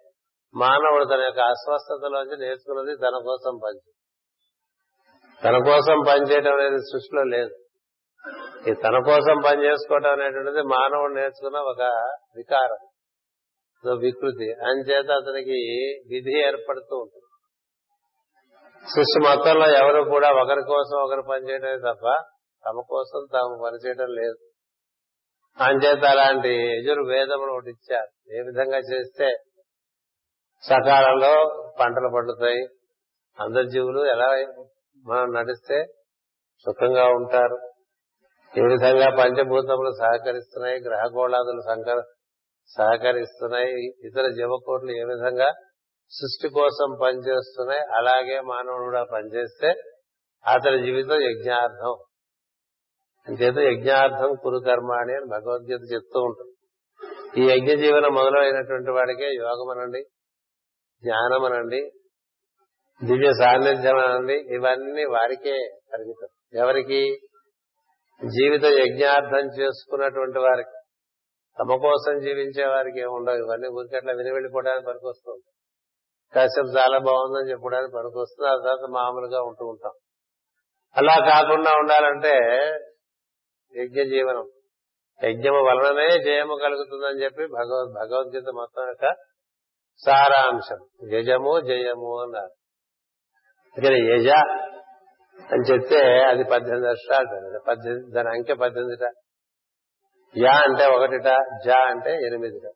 మానవుడు 0.56 1.04
తన 1.04 1.20
యొక్క 1.20 1.40
అస్వస్థతలోంచి 1.40 2.36
నేర్చుకున్నది 2.36 2.96
తన 2.96 3.18
కోసం 3.24 3.58
పని. 3.64 3.80
తన 5.44 5.58
కోసం 5.58 6.02
పనిచేయడం 6.08 6.54
అనేది 6.54 6.76
సృష్టిలో 6.76 7.22
లేదు. 7.22 7.63
ఈ 8.68 8.72
తన 8.74 8.98
కోసం 9.06 9.42
పని 9.46 9.64
చేసుకోవడం 9.64 10.10
అనేటువంటిది 10.10 10.62
మానవుడు 10.62 11.14
నేర్చుకున్న 11.14 11.58
ఒక 11.58 11.82
వికారం 12.36 12.82
వికృతి. 13.98 14.52
అంచేత 14.52 15.10
అతనికి 15.10 15.58
విధి 16.12 16.46
ఏర్పడుతూ 16.46 16.96
ఉంటుంది. 16.96 17.28
సృష్టి 18.84 19.18
మొత్తంలో 19.28 19.66
ఎవరు 19.70 20.10
కూడా 20.10 20.28
ఒకరి 20.42 20.62
కోసం 20.62 20.96
ఒకరు 21.02 21.22
పనిచేయడమే 21.22 21.76
తప్ప 21.76 22.06
తమ 22.64 22.82
కోసం 22.88 23.26
తాము 23.32 23.62
పనిచేయడం 23.64 24.08
లేదు. 24.08 24.38
అంచేత 25.60 26.04
అలాంటి 26.04 26.54
యజుర్వేదములు 26.78 27.52
ఒకటి 27.52 27.70
ఇచ్చారు. 27.70 28.34
ఏ 28.36 28.40
విధంగా 28.40 28.78
చేస్తే 28.78 29.28
సకాలంలో 30.62 31.34
పంటలు 31.80 32.10
పండుతాయి 32.14 32.64
అందరి 33.40 33.66
జీవులు 33.66 34.04
ఎలా 34.04 34.32
మనం 35.06 35.32
నడిస్తే 35.32 35.84
సుఖంగా 36.64 37.04
ఉంటారు. 37.04 37.73
ఈ 38.58 38.60
విధంగా 38.60 39.06
పంచభూతములు 39.10 39.90
సహకరిస్తున్నాయి 40.00 40.80
గ్రహగోళాదులు 40.80 41.60
సంకర 41.60 42.02
సహకరిస్తున్నాయి. 42.78 43.86
ఇతర 44.06 44.26
జీవకోట్లు 44.28 44.90
ఏ 44.90 45.04
విధంగా 45.04 45.48
సృష్టి 46.10 46.48
కోసం 46.48 46.98
పనిచేస్తున్నాయి 47.02 47.80
అలాగే 47.80 48.40
మానవుడు 48.40 48.84
కూడా 48.84 49.04
పనిచేస్తే 49.12 49.68
అతని 50.46 50.78
జీవితం 50.86 51.20
యజ్ఞార్థం. 51.20 51.94
అంచేత 53.28 53.58
యజ్ఞార్థం 53.58 54.36
కురు 54.42 54.58
కర్మాణి 54.58 55.12
అని 55.14 55.24
భగవద్గీత 55.24 55.92
చెప్తూ 55.92 56.20
ఉంటుంది. 56.20 56.54
ఈ 57.40 57.52
యజ్ఞ 57.52 57.80
జీవనం 57.80 58.14
మొదలైనటువంటి 58.14 58.90
వాడికే 58.90 59.34
యోగం 59.34 59.78
అనండి 59.78 60.02
జ్ఞానం 61.02 61.44
అనండి 61.44 61.82
దివ్య 63.04 63.30
సాన్నిధ్యం 63.32 63.96
అనండి 63.96 64.36
ఇవన్నీ 64.54 65.04
వారికే 65.04 65.56
పరిమితం. 65.92 66.60
ఎవరికి 66.60 67.00
జీవిత 68.28 68.64
యజ్ఞార్థం 68.64 69.48
చేసుకున్నటువంటి 69.60 70.38
వారికి 70.38 70.70
తమ 71.58 71.76
కోసం 71.76 72.18
జీవించే 72.20 72.66
వారికి 72.66 73.00
ఏముండవు 73.00 73.34
ఇవన్నీ 73.34 73.68
ఊరికట్లా 73.68 74.12
విని 74.12 74.32
వెళ్ళిపోవడానికి 74.32 74.86
పనికొస్తుంది 74.86 75.50
కాసేపు 76.34 76.66
చాలా 76.66 76.98
బాగుందని 76.98 77.50
చెప్పడానికి 77.50 77.92
పనికొస్తుంది 77.96 78.50
ఆ 78.50 78.56
తర్వాత 78.56 78.90
మామూలుగా 78.90 79.42
ఉంటూ 79.42 79.66
ఉంటాం. 79.66 79.92
అలా 80.96 81.14
కాకుండా 81.14 81.70
ఉండాలంటే 81.76 82.38
యజ్ఞ 83.82 84.02
జీవనం. 84.02 84.48
యజ్ఞము 85.24 85.56
వలననే 85.56 86.22
జయము 86.24 86.56
కలుగుతుందని 86.62 87.24
చెప్పి 87.24 87.46
భగవద్ 87.46 87.92
భగవద్గీత 87.92 88.44
మొత్తం 88.54 88.86
యొక్క 88.86 89.14
సారాంశం. 90.06 91.08
యజము 91.12 91.60
జయము 91.60 92.22
అన్నారు. 92.22 92.50
ఇక్కడ 93.76 93.92
యజ 93.92 94.26
అని 95.38 95.62
చెప్తే 95.62 96.24
అది 96.24 96.44
పద్దెనిమిది 96.44 96.88
అష్టాలు 96.88 97.58
పద్దెనిమిది 97.58 98.14
దాని 98.14 98.28
అంకె 98.28 98.54
పద్దెనిమిదిట. 98.54 99.04
యా 100.38 100.50
అంటే 100.50 100.84
ఒకటిట 100.86 101.28
జా 101.66 101.78
అంటే 101.86 102.10
ఎనిమిదిట. 102.10 102.66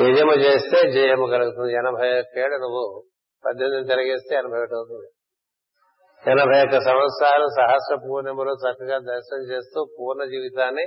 ఏదేమో 0.00 0.32
చేస్తే 0.32 0.90
జయము 0.90 1.26
కలుగుతుంది. 1.26 1.72
ఎనభై 1.72 2.20
ఒక్కేడు 2.20 2.54
నువ్వు 2.54 3.04
పద్దెనిమిది 3.44 3.88
తిరగేస్తే 3.88 4.36
ఎనభై 4.36 4.58
ఒకటి 4.58 4.74
అవుతుంది. 4.74 5.08
ఎనభై 6.26 6.62
ఒక్క 6.62 6.78
సంవత్సరాలు 6.84 7.46
సహస్ర 7.46 7.96
పూర్ణిమలు 8.08 8.50
చక్కగా 8.50 8.98
దర్శనం 8.98 9.42
చేస్తూ 9.42 9.88
పూర్ణ 9.98 10.24
జీవితాన్ని 10.24 10.86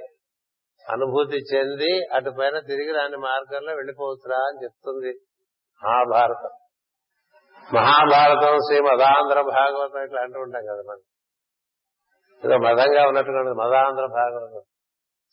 అనుభూతి 0.90 1.38
చెంది 1.56 2.08
అటుపైన 2.14 2.60
తిరిగి 2.60 2.92
రాని 2.92 3.18
మార్గంలో 3.18 3.76
వెళ్ళిపోవచ్చురా 3.76 4.38
అని 4.38 4.64
చెప్తుంది 4.64 5.14
మహాభారతం 5.82 6.54
మహాభారతం 7.74 8.58
శ్రీ 8.58 8.80
మదాంధ్ర 8.80 9.42
భాగవతం 9.42 10.04
ఇట్లా 10.04 10.22
అంటూ 10.22 10.40
ఉంటాం 10.40 10.62
కదా 10.64 10.84
మనం. 10.90 11.04
ఏదో 12.46 12.58
మదంగా 12.58 13.08
ఉన్నట్టుగా 13.08 13.54
మదాంధ్ర 13.54 14.06
భాగవతం. 14.06 14.62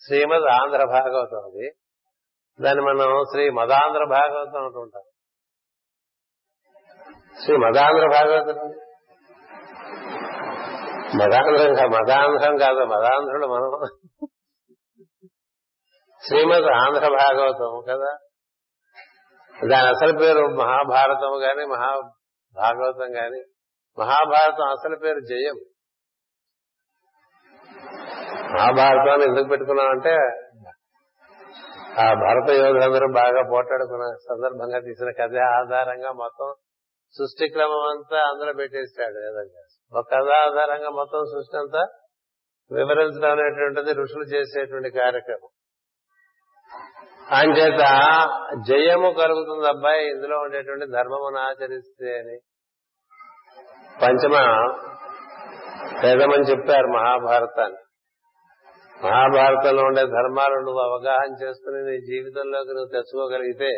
శ్రీమద్ 0.07 0.46
ఆంధ్ర 0.48 0.85
భాగవతం 0.85 1.38
అది. 1.38 1.70
దాన్ని 2.61 2.85
మనం 2.85 3.24
శ్రీ 3.24 3.51
మదాంధ్ర 3.51 4.05
భాగవతం 4.05 4.64
అంటుంటాం 4.64 5.03
శ్రీ 7.44 7.57
మదాంధ్ర 7.57 8.07
భాగవతం 8.07 8.68
మదాంధ్రం 11.18 11.90
మదాంధ్రం 11.90 12.57
కాదు 12.57 12.85
మదాంధ్రుడు 12.85 13.46
మనం. 13.46 13.96
శ్రీమద్ 16.27 16.64
ఆంధ్ర 16.64 17.09
భాగవతం 17.09 17.85
కదా. 17.90 18.18
దాని 19.70 19.88
అసలు 19.88 20.18
పేరు 20.18 20.46
మహాభారతం 20.46 21.40
కానీ 21.42 21.64
మహా 21.66 22.11
భాగవతం 22.58 23.08
కానీ 23.12 23.40
మహాభారతం 23.98 24.66
అసలు 24.68 24.96
పేరు 24.96 25.20
జయం. 25.30 25.58
మహాభారతాన్ని 28.52 29.24
ఎందుకు 29.24 29.48
పెట్టుకున్నామంటే 29.48 30.14
ఆ 32.00 32.06
భరత 32.14 32.48
యోధులందరూ 32.56 33.06
బాగా 33.14 33.42
పోటాడుకున్న 33.50 34.04
సందర్భంగా 34.28 34.78
తీసిన 34.80 35.10
కథ 35.20 35.36
ఆధారంగా 35.54 36.12
మొత్తం 36.18 36.50
సృష్టి 37.14 37.46
క్రమం 37.48 37.84
అంతా 37.90 38.18
అందులో 38.28 38.52
పెట్టేస్తాడు 38.52 39.18
ఏదంగా 39.28 39.62
ఒక 39.92 40.04
కథ 40.14 40.28
ఆధారంగా 40.40 40.90
మొత్తం 40.90 41.22
సృష్టి 41.24 41.56
అంతా 41.56 41.82
వివరించడం 42.70 43.30
అనేటువంటిది 43.34 43.92
ఋషులు 44.00 44.24
చేసేటువంటి 44.24 44.90
కార్యక్రమం. 44.98 45.50
అంచేత 47.32 47.82
జయము 48.66 49.08
కలుగుతుంది 49.12 49.66
అబ్బాయి 49.68 50.04
ఇందులో 50.10 50.36
ఉండేటువంటి 50.38 50.86
ధర్మమును 50.92 51.38
ఆచరిస్తే 51.38 52.10
అని 52.18 52.36
పంచమ 54.02 54.34
వేదమని 56.04 56.50
చెప్పారు 56.50 56.87
మహాభారతాన్ని. 56.87 57.78
మహాభారతంలో 59.08 59.82
ఉండే 59.82 60.02
ధర్మాలు 60.02 60.54
నువ్వు 60.54 60.80
అవగాహన 60.80 61.44
చేసుకుని 61.44 61.90
నీ 61.90 62.00
జీవితంలోకి 62.00 62.68
నువ్వు 62.68 62.88
తెచ్చుకోగలిగితే 62.92 63.70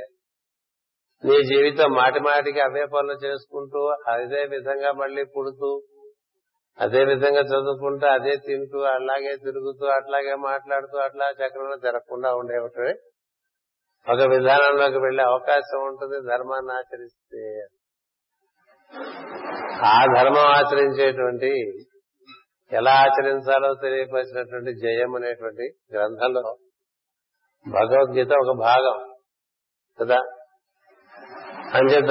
నీ 1.24 1.42
జీవితం 1.42 1.90
మాటి 1.90 2.20
మాటికి 2.20 2.60
అవే 2.60 2.84
పనులు 2.84 3.12
చేసుకుంటూ 3.12 3.94
అదే 4.08 4.44
విధంగా 4.44 4.92
మళ్ళీ 4.92 5.24
పుడుతూ 5.24 5.82
అదే 6.80 7.04
విధంగా 7.04 7.40
చదువుకుంటూ 7.40 8.06
అదే 8.06 8.36
తింటూ 8.36 8.80
అలాగే 8.80 9.36
తిరుగుతూ 9.36 9.86
అట్లాగే 9.86 10.34
మాట్లాడుతూ 10.34 10.98
అట్లా 10.98 11.30
చక్రంలో 11.30 11.76
తిరగకుండా 11.76 12.34
ఉండేవి 12.34 12.94
ఒక 14.10 14.20
విధానంలోకి 14.30 14.98
వెళ్ళే 14.98 15.22
అవకాశం 15.22 15.78
ఉంటుంది 15.78 16.20
ధర్మాన్ని 16.30 16.72
ఆచరిస్తే. 16.72 17.64
ఆ 19.84 20.04
ధర్మం 20.16 20.38
ఆచరించేటువంటి 20.38 21.64
ఎలా 22.72 22.92
ఆచరించాలో 22.92 23.74
తెలియపరిచినటువంటి 23.74 24.74
జయం 24.74 25.14
అనేటువంటి 25.14 25.72
గ్రంథంలో 25.94 26.56
భగవద్గీత 27.68 28.28
ఒక 28.32 28.58
భాగం. 28.58 29.14
కదా? 30.00 30.18
అంచేత 31.74 32.10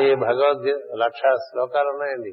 ఈ 0.00 0.14
భగవద్గీత 0.14 0.76
లక్ష 0.94 1.20
శ్లోకాలు 1.34 1.88
ఉన్నాయండి. 1.88 2.32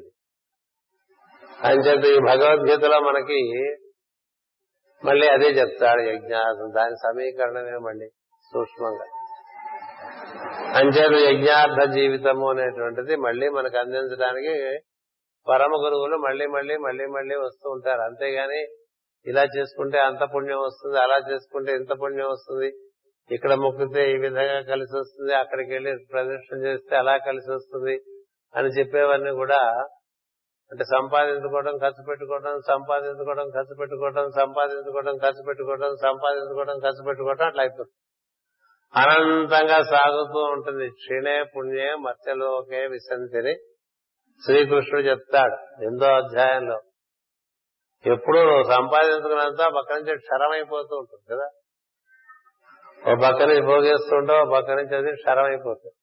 అంచేత 1.60 2.04
ఈ 2.04 2.18
భగవద్గీతలో 2.18 3.00
మనకి 3.00 3.66
మళ్ళీ 5.04 5.28
అదే 5.28 5.46
చెప్తాడు 5.46 6.00
యజ్ఞాసం 6.00 6.72
దాని 6.76 6.96
సమీకరణమే 6.96 7.78
మళ్ళీ 7.78 8.08
సూక్ష్మంగా. 8.42 9.15
అంచేత 10.78 11.14
యజ్ఞార్థ 11.28 11.80
జీవితము 11.96 12.46
అనేటువంటిది 12.50 13.14
మళ్ళీ 13.16 13.46
మనకు 13.48 13.76
అందించడానికి 13.82 14.54
పరమ 15.46 15.74
గురువులు 15.82 16.16
మళ్ళీ 16.16 16.46
మళ్ళీ 16.46 16.76
మళ్ళీ 16.76 17.04
మళ్ళీ 17.06 17.36
వస్తూ 17.36 17.66
ఉంటారు. 17.70 18.00
అంతేగాని 18.00 18.60
ఇలా 19.26 19.44
చేసుకుంటే 19.56 19.98
అంత 19.98 20.22
పుణ్యం 20.34 20.60
వస్తుంది 20.60 20.98
అలా 20.98 21.18
చేసుకుంటే 21.30 21.70
ఇంత 21.72 21.92
పుణ్యం 22.02 22.28
వస్తుంది 22.28 22.68
ఇక్కడ 23.30 23.52
మొక్కితే 23.54 24.02
ఈ 24.12 24.16
విధంగా 24.16 24.58
కలిసి 24.62 24.94
వస్తుంది 24.98 25.32
అక్కడికి 25.34 25.70
వెళ్ళి 25.70 25.92
ప్రదర్శన 26.12 26.58
చేస్తే 26.66 26.96
అలా 26.96 27.14
కలిసి 27.28 27.50
వస్తుంది 27.50 27.94
అని 28.54 28.68
చెప్పేవన్నీ 28.68 29.32
కూడా 29.32 29.60
అంటే 30.70 30.84
సంపాదించుకోవడం 30.94 31.74
ఖర్చు 31.78 32.02
పెట్టుకోవడం 32.08 32.54
సంపాదించుకోవడం 32.70 33.48
ఖర్చు 33.56 33.74
పెట్టుకోవడం 33.80 34.26
సంపాదించుకోవడం 34.40 35.16
ఖర్చు 35.16 35.42
పెట్టుకోవడం 35.48 35.92
సంపాదించుకోవడం 36.06 36.78
ఖర్చు 36.78 37.02
పెట్టుకోవడం 37.08 37.46
అట్లా 37.46 37.62
అయిపోతుంది. 37.62 37.92
అనంతంగా 38.94 39.82
సాగుతూ 39.82 40.40
ఉంటుంది. 40.42 40.90
క్షీణే 40.90 41.42
పుణ్యే 41.42 41.94
మత్స్యలోకే 41.94 42.86
విసంతిని. 42.86 43.54
శ్రీకృష్ణుడు 44.44 45.06
చెప్తాడు 45.06 45.84
ఎందో 45.84 46.06
అధ్యాయంలో. 46.06 46.82
ఎప్పుడు 48.06 48.62
సంపాదించుకున్నంత 48.62 49.72
పక్క 49.76 49.92
నుంచి 49.92 50.16
క్షరమైపోతూ 50.16 50.96
ఉంటుంది 50.96 51.34
కదా. 51.34 51.48
ఓ 53.10 53.14
పక్క 53.24 53.42
నుంచి 53.42 53.62
పోగేస్తుంటావు 53.62 54.48
ఓ 54.48 54.52
పక్క 54.54 54.70
నుంచి 54.70 54.96
అది 54.96 55.16
క్షరమైపోతుంది. 55.16 55.94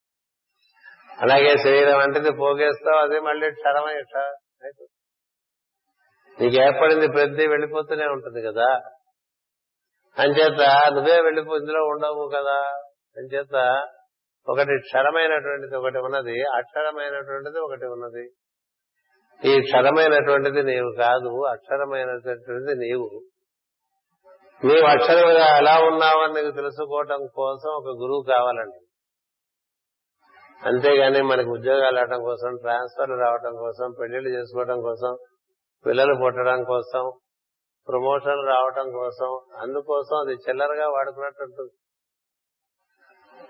అలాగే 1.21 1.57
శరీరం 1.57 1.99
అంటే 1.99 2.31
పోగేస్తావు 2.31 2.97
అది 2.97 3.19
మళ్ళీ 3.19 3.51
క్షరమై 3.51 3.95
నీకు 6.41 6.55
ఏర్పడింది 6.61 7.07
ప్రతి 7.07 7.47
వెళ్ళిపోతూనే 7.47 8.05
ఉంటుంది 8.05 8.41
కదా. 8.41 8.81
అంచేత 10.17 10.61
నువ్వే 10.93 11.21
వెళ్ళిపో 11.21 11.55
ఇందులో 11.55 11.81
ఉండవు 11.85 12.29
కదా. 12.29 12.57
అంచేత 13.17 13.55
ఒకటి 14.47 14.73
క్షరమైనటువంటిది 14.79 15.75
ఒకటి 15.75 15.97
ఉన్నది 15.97 16.43
అక్షరమైనటువంటిది 16.57 17.59
ఒకటి 17.59 17.85
ఉన్నది. 17.85 18.23
ఈ 19.41 19.53
క్షరమైనటువంటిది 19.61 20.63
నీవు 20.63 20.89
కాదు 20.97 21.31
అక్షరమైనటువంటిది 21.51 22.73
నీవు. 22.75 23.07
నీవు 24.61 24.85
అక్షరంగా 24.85 25.47
ఎలా 25.57 25.75
ఉన్నావని 25.87 26.33
నీకు 26.33 26.51
తెలుసుకోవటం 26.51 27.21
కోసం 27.39 27.69
ఒక 27.69 27.89
గురువు 28.01 28.23
కావాలండి. 28.23 28.79
అంతేగాని 30.61 31.21
మనకి 31.21 31.49
ఉద్యోగాలు 31.49 31.95
రావడం 31.95 32.21
కోసం 32.23 32.51
ట్రాన్స్ఫర్లు 32.55 33.15
రావడం 33.15 33.55
కోసం 33.55 33.87
పెళ్ళిళ్ళు 33.91 34.29
చేసుకోవడం 34.29 34.81
కోసం 34.81 35.13
పిల్లలు 35.85 36.13
పుట్టడం 36.13 36.63
కోసం 36.63 37.03
ప్రమోషన్ 37.87 38.41
రావటం 38.47 38.87
కోసం 38.91 39.31
అందుకోసం 39.61 40.15
అది 40.15 40.33
చిల్లరగా 40.43 40.87
వాడుకున్నట్టు 40.89 41.41
ఉంటుంది 41.43 41.73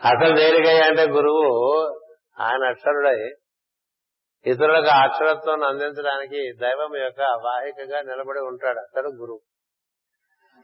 అసలు 0.03 0.33
దేనికయ్యా 0.35 0.85
అంటే 0.85 1.03
గురువు 1.11 1.45
ఆయన 2.39 2.63
అక్షరుడై 2.69 3.17
ఇతరులకు 4.45 4.89
ఆ 4.89 5.03
అక్షరత్వం 5.03 5.63
అందించడానికి 5.63 6.39
దైవం 6.57 6.95
యొక్క 6.97 7.21
వాహికగా 7.45 8.01
నిలబడి 8.01 8.39
ఉంటాడు 8.39 8.79
అతడు 8.79 9.09
గురువు. 9.21 9.41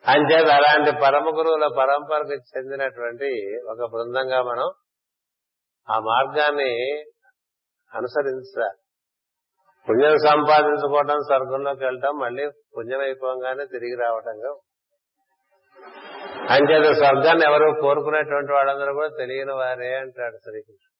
అంచేత 0.03 0.49
అలాంటి 0.49 0.91
పరమ 1.01 1.27
గురువుల 1.37 1.65
పరంపరకు 1.77 2.35
చెందినటువంటి 2.51 3.29
ఒక 3.69 3.89
బృందంగా 3.91 4.41
మనం 4.41 4.67
ఆ 5.87 5.99
మార్గాన్ని 5.99 6.71
అనుసరించాలి 7.91 8.77
పుణ్యం 9.89 10.17
సంపాదించుకోవటం 10.17 11.19
స్వర్గంలోకి 11.19 11.83
వెళ్ళటం 11.83 12.17
మళ్ళీ 12.17 12.49
పుణ్యం 12.77 12.99
అయిపోగానే 12.99 13.65
తిరిగి 13.65 13.95
రావటంగా. 13.95 14.55
అంచేత 16.49 16.95
స్వర్గాన్ని 16.95 17.45
ఎవరు 17.45 17.81
కోరుకునేటువంటి 17.81 18.51
వాళ్ళందరూ 18.51 18.93
కూడా 18.93 19.07
తెలియని 19.07 19.53
వారే 19.53 19.95
అంటాడు 19.95 20.37
శ్రీకృష్ణుడు. 20.37 20.99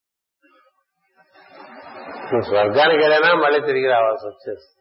నువ్వు 2.24 2.42
స్వర్గానికి 2.42 3.00
వెళ్ళినా 3.00 3.36
మళ్ళీ 3.36 3.60
తిరిగి 3.60 3.88
రావాల్సి 3.88 4.28
వచ్చేస్తుంది. 4.28 4.76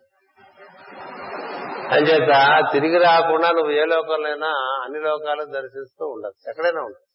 అంచేత 1.95 2.65
తిరిగి 2.73 2.99
రాకుండా 2.99 3.51
నువ్వు 3.51 3.71
ఏ 3.71 3.85
లోకంలోనైనా 3.85 4.49
అన్ని 4.85 5.01
లోకాలు 5.01 5.45
దర్శిస్తూ 5.45 6.07
ఉండొచ్చు. 6.07 6.51
ఎక్కడైనా 6.51 6.83
ఉండొచ్చు. 6.83 7.09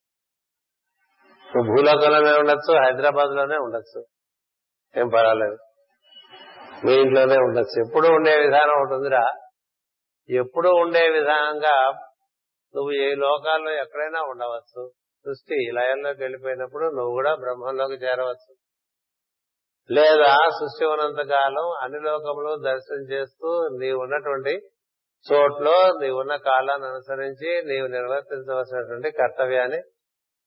నువ్వు 1.55 1.75
భూలోకంలోనే 1.75 2.37
ఉండొచ్చు 2.37 2.73
హైదరాబాద్లోనే 2.83 3.57
ఉండొచ్చు. 3.57 4.05
ఏం 4.97 5.07
పర్వాలేదు. 5.07 5.57
మీ 6.85 6.93
ఇంట్లోనే 6.93 7.35
ఉండొచ్చు. 7.37 7.87
ఎప్పుడు 7.87 8.07
ఉండే 8.07 8.37
విధానం 8.37 8.81
ఉంటుందిరా. 8.81 9.31
ఎప్పుడు 10.29 10.69
ఉండే 10.69 11.09
విధానంగా 11.09 11.91
నువ్వు 12.75 12.91
ఏ 12.91 13.15
లోకాల్లో 13.15 13.71
ఎక్కడైనా 13.71 14.21
ఉండవచ్చు. 14.21 14.91
సృష్టి 15.25 15.71
లయంలోకి 15.73 16.21
వెళ్ళిపోయినప్పుడు 16.21 16.85
నువ్వు 16.85 17.11
కూడా 17.11 17.35
బ్రహ్మంలోకి 17.35 17.93
చేరవచ్చు. 17.93 18.55
లేదా 19.91 20.35
సృష్టి 20.49 20.85
ఉన్నంత 20.85 21.27
కాలం 21.29 21.77
అన్ని 21.81 21.99
లోకములు 21.99 22.55
దర్శనం 22.55 23.11
చేస్తూ 23.11 23.69
నీవు 23.81 23.99
ఉన్నటువంటి 24.01 24.57
చోట్లో 25.33 25.99
నీవున్న 26.01 26.35
కాలాన్ని 26.35 26.87
అనుసరించి 26.87 27.61
నీవు 27.65 27.87
నిర్వర్తించవలసినటువంటి 27.87 29.11
కర్తవ్యాన్ని 29.11 29.81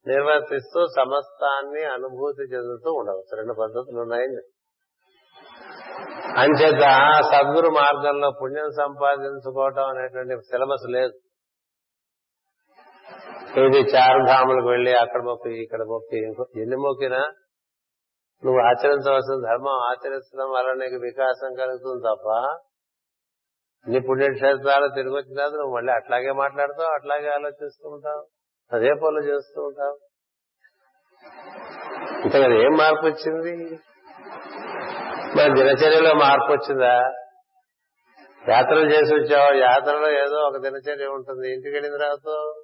నిర్వర్తిస్తూ 0.06 0.86
సమస్తాన్ని 0.86 1.84
అనుభూతి 1.84 2.42
చెందుతూ 2.42 2.92
ఉండవచ్చు. 2.92 3.36
రెండు 3.36 3.52
పద్ధతులు 3.52 4.00
ఉన్నాయండి 4.00 4.55
అంచేత 6.42 6.86
సద్గురు 7.30 7.68
మార్గంలో 7.70 8.28
పుణ్యం 8.42 8.70
సంపాదించుకోవటం 8.70 9.84
అనేటువంటి 9.84 10.34
సిలబస్ 10.46 10.86
లేదు. 10.88 11.14
ఇది 13.64 13.80
చారుధాములకు 13.94 14.68
వెళ్ళి 14.68 14.92
అక్కడ 14.94 15.20
మొక్కి 15.22 15.52
ఇక్కడ 15.62 15.82
మొక్కి 15.82 16.18
ఎన్ని 16.60 16.76
మొక్కినా 16.76 17.20
నువ్వు 18.42 18.60
ఆచరించవలసిన 18.60 19.36
ధర్మం 19.48 19.76
ఆచరించడం 19.90 20.48
వల్ల 20.50 20.72
నీకు 20.72 20.98
వికాసం 21.02 21.54
కలుగుతుంది 21.54 22.02
తప్ప 22.08 22.28
నీ 23.86 23.98
పుణ్యక్షేత్రాలు 24.00 24.86
తిరిగి 24.94 25.14
వచ్చిన 25.14 25.36
తర్వాత 25.36 25.52
నువ్వు 25.52 25.74
మళ్ళీ 25.76 25.92
అట్లాగే 25.92 26.32
మాట్లాడతావు 26.32 26.92
అట్లాగే 26.94 27.28
ఆలోచిస్తూ 27.28 27.88
ఉంటావు 27.88 28.22
అదే 28.72 28.92
పనులు 28.94 29.22
చేస్తూ 29.24 29.58
ఉంటావు. 29.62 29.96
ఇంకా 32.24 32.38
ఏం 32.38 32.74
మార్పు 32.76 33.06
వచ్చింది? 33.06 33.54
మన 35.36 35.54
దినచర్యలో 35.54 36.14
మార్పు 36.14 36.52
వచ్చిందా? 36.52 37.12
యాత్రలు 38.48 38.90
చేసి 38.90 39.14
వచ్చావు? 39.14 39.54
యాత్రలో 39.54 40.10
ఏదో 40.10 40.36
ఒక 40.36 40.56
దినచర్య 40.56 41.06
ఉంటుంది. 41.06 41.52
ఇంటికి 41.52 41.74
వెళ్ళిన 41.74 41.96
తర్వాత 41.96 42.54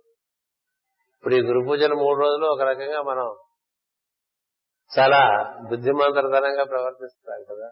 ఇప్పుడు 1.16 1.34
ఈ 1.34 1.40
గురు 1.40 1.66
పూజలు 1.68 1.94
మూడు 1.94 2.20
రోజులు 2.20 2.46
ఒక 2.46 2.62
రకంగా 2.62 3.02
మనం 3.02 3.36
చాలా 4.98 5.50
బుద్ధిమంతరతనంగా 5.70 6.64
ప్రవర్తిస్తాం 6.64 7.44
కదా. 7.50 7.70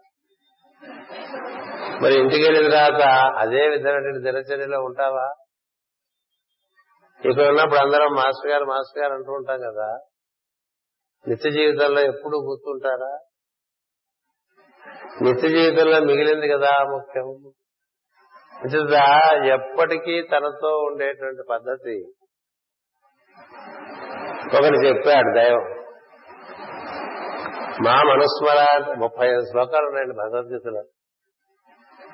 మరి 2.02 2.14
ఇంటికి 2.14 2.42
వెళ్ళిన 2.42 2.70
తర్వాత 2.70 3.32
అదే 3.36 3.68
విధమైనటువంటి 3.68 4.18
దినచర్యలో 4.18 4.82
ఉంటావా? 4.82 5.34
ఇక్కడ 7.30 7.48
ఉన్నప్పుడు 7.48 7.80
అందరం 7.80 8.12
మాస్టర్ 8.12 8.50
గారు 8.50 8.64
మాస్టర్ 8.64 9.02
గారు 9.02 9.14
అంటూ 9.14 9.32
ఉంటాం 9.32 9.58
కదా. 9.60 9.98
నిత్య 11.28 11.50
జీవితంలో 11.50 12.00
ఎప్పుడు 12.00 12.36
గుర్తుంటారా? 12.36 13.18
నిత్య 15.22 15.48
జీవితంలో 15.48 16.00
మిగిలింది 16.00 16.48
కదా 16.48 16.70
ముఖ్యం. 16.70 17.52
నిజంగా 18.64 19.20
ఎప్పటికీ 19.54 20.22
తనతో 20.22 20.68
ఉండేటువంటి 20.68 21.42
పద్ధతి. 21.50 22.12
ఒకటి 24.56 24.86
చెప్పాడు 24.86 25.34
దైవం. 25.34 25.80
మా 27.84 28.02
మనుస్మర 28.02 28.84
ముప్పై 28.98 29.28
ఐదు 29.28 29.40
శ్లోకాలు 29.40 29.86
ఉన్నాయండి 29.86 30.14
భగవద్గీతలో. 30.14 30.82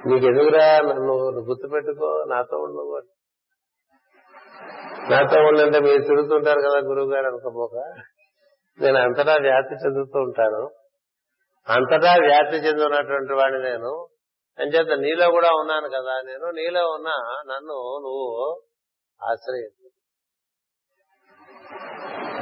నీకు 0.07 0.26
ఎదుగురా 0.26 0.81
నన్ను 0.81 1.14
గుర్తుపెట్టుకో 1.22 2.24
నాతో 2.29 2.57
ఉండు 2.57 3.02
నాతో 5.11 5.40
ఉండంటే 5.40 5.81
మీరు 5.81 6.02
తిరుగుతుంటారు 6.02 6.61
కదా 6.61 6.79
గురువు 6.79 7.12
గారు 7.14 7.26
అనుకోపోక. 7.26 7.94
నేను 8.81 8.98
అంతటా 8.98 9.37
వ్యాప్తి 9.40 9.74
చెందుతూ 9.74 10.20
ఉంటాను. 10.20 10.70
అంతటా 11.68 12.12
వ్యాప్తి 12.12 12.57
చెందినటువంటి 12.57 13.33
వాడిని 13.33 13.62
నేను. 13.70 14.09
అంచేత 14.59 14.98
నీలో 14.98 15.31
కూడా 15.31 15.48
ఉన్నాను 15.48 15.88
కదా. 15.88 16.22
నేను 16.26 16.50
నీలో 16.50 16.88
ఉన్నా 16.88 17.42
నన్ను 17.46 17.98
నువ్వు 18.02 18.61
ఆశ్రయించు. 19.22 19.90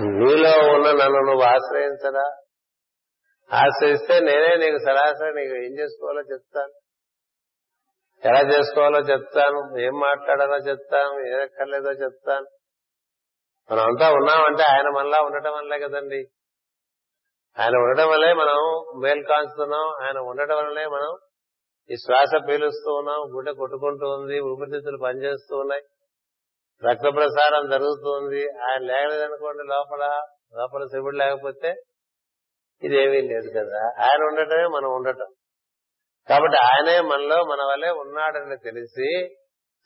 నీలో 0.00 0.74
ఉన్న 0.74 1.04
నన్ను 1.04 1.18
నువ్వు 1.18 1.42
ఆశ్రయించరా? 1.42 2.36
ఆశ్రయిస్తే 3.52 4.20
నేనే 4.20 4.56
నీకు 4.56 4.78
సరాసరి 4.78 5.34
నీకు 5.34 5.54
ఏం 5.54 5.78
చేసుకోవాలో 5.78 6.20
చెప్తాను. 6.20 6.72
ఎలా 8.28 8.40
చేసుకోవాలో 8.40 8.98
చెప్తాను. 8.98 9.78
ఏం 9.80 9.92
మాట్లాడాలో 9.92 10.56
చెప్తాను. 10.56 11.26
ఏ 11.26 11.42
ఎక్కర్లేదో 11.42 11.90
చెప్తాను. 11.90 12.46
మనం 13.72 13.82
అంతా 13.82 14.12
ఉన్నామంటే 14.12 14.62
ఆయన 14.62 14.88
మనలా 14.96 15.18
ఉండటం 15.20 15.52
వల్లే 15.52 15.78
కదండి. 15.78 16.24
ఆయన 17.60 17.76
ఉండడం 17.76 18.08
వల్లే 18.08 18.32
మనం 18.32 18.84
మేలు 19.00 19.22
కాంచుతున్నాం 19.22 20.04
ఆయన 20.04 20.18
ఉండడం 20.18 20.56
వల్లనే 20.56 20.86
మనం 20.86 21.18
ఈ 21.90 21.94
శ్వాస 21.96 22.42
పీలుస్తూ 22.48 22.94
ఉన్నాం. 22.94 23.20
గుండె 23.36 23.52
కొట్టుకుంటూ 23.52 24.10
ఉంది. 24.10 24.40
ఊపిరితిత్తులు 24.40 24.98
పనిచేస్తూ 25.02 25.56
ఉన్నాయి. 25.56 25.82
రక్త 26.90 27.02
ప్రసారం 27.02 27.70
జరుగుతుంది 27.70 28.48
ఆయన 28.62 28.82
లేకలేదనుకోండి 28.82 29.62
లోపల 29.64 30.22
లోపల 30.54 30.86
శివుడు 30.86 31.16
లేకపోతే 31.16 31.74
ఇదేమీ 32.82 33.20
లేదు 33.20 33.50
కదా. 33.58 34.04
ఆయన 34.04 34.24
ఉండటమే 34.24 34.66
మనం 34.66 34.94
ఉండటం. 34.94 35.34
కాబట్టి 36.28 36.58
ఆయనే 36.58 37.00
మనలో 37.00 37.44
మన 37.44 37.62
వల్లే 37.62 37.90
ఉన్నాడని 37.90 38.56
తెలిసి 38.56 39.36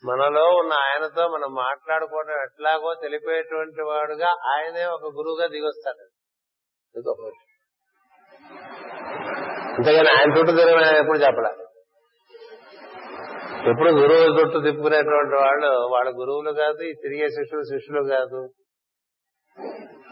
మనలో 0.05 0.49
ఉన్న 0.49 0.73
ఆయనతో 0.73 1.27
మనం 1.27 1.53
మాట్లాడుకోవడం 1.53 2.41
ఎట్లాగో 2.41 2.93
తెలిపేటువంటి 3.01 3.81
వాడుగా 3.81 4.29
ఆయనే 4.55 4.85
ఒక 4.85 5.03
గురువుగా 5.03 5.47
దిగొస్తాడు. 5.47 6.05
అంతేగాని 9.77 10.09
ఆయన 10.09 10.37
చుట్టూ 10.37 10.55
తిరగడం 10.55 10.83
ఆయన 10.83 10.95
ఎప్పుడు 10.95 11.17
చెప్పలే? 11.17 11.51
ఎప్పుడు 13.71 13.89
గురువు 13.89 14.39
చుట్టూ 14.39 14.61
తిప్పుకునేటువంటి 14.61 15.35
వాళ్ళు 15.35 15.67
వాళ్ళ 15.67 16.09
గురువులు 16.09 16.51
కాదు 16.51 16.81
ఈ 16.81 16.93
తిరిగే 16.93 17.27
శిష్యులు 17.29 17.63
శిష్యులు 17.63 18.03
కాదు. 18.09 18.49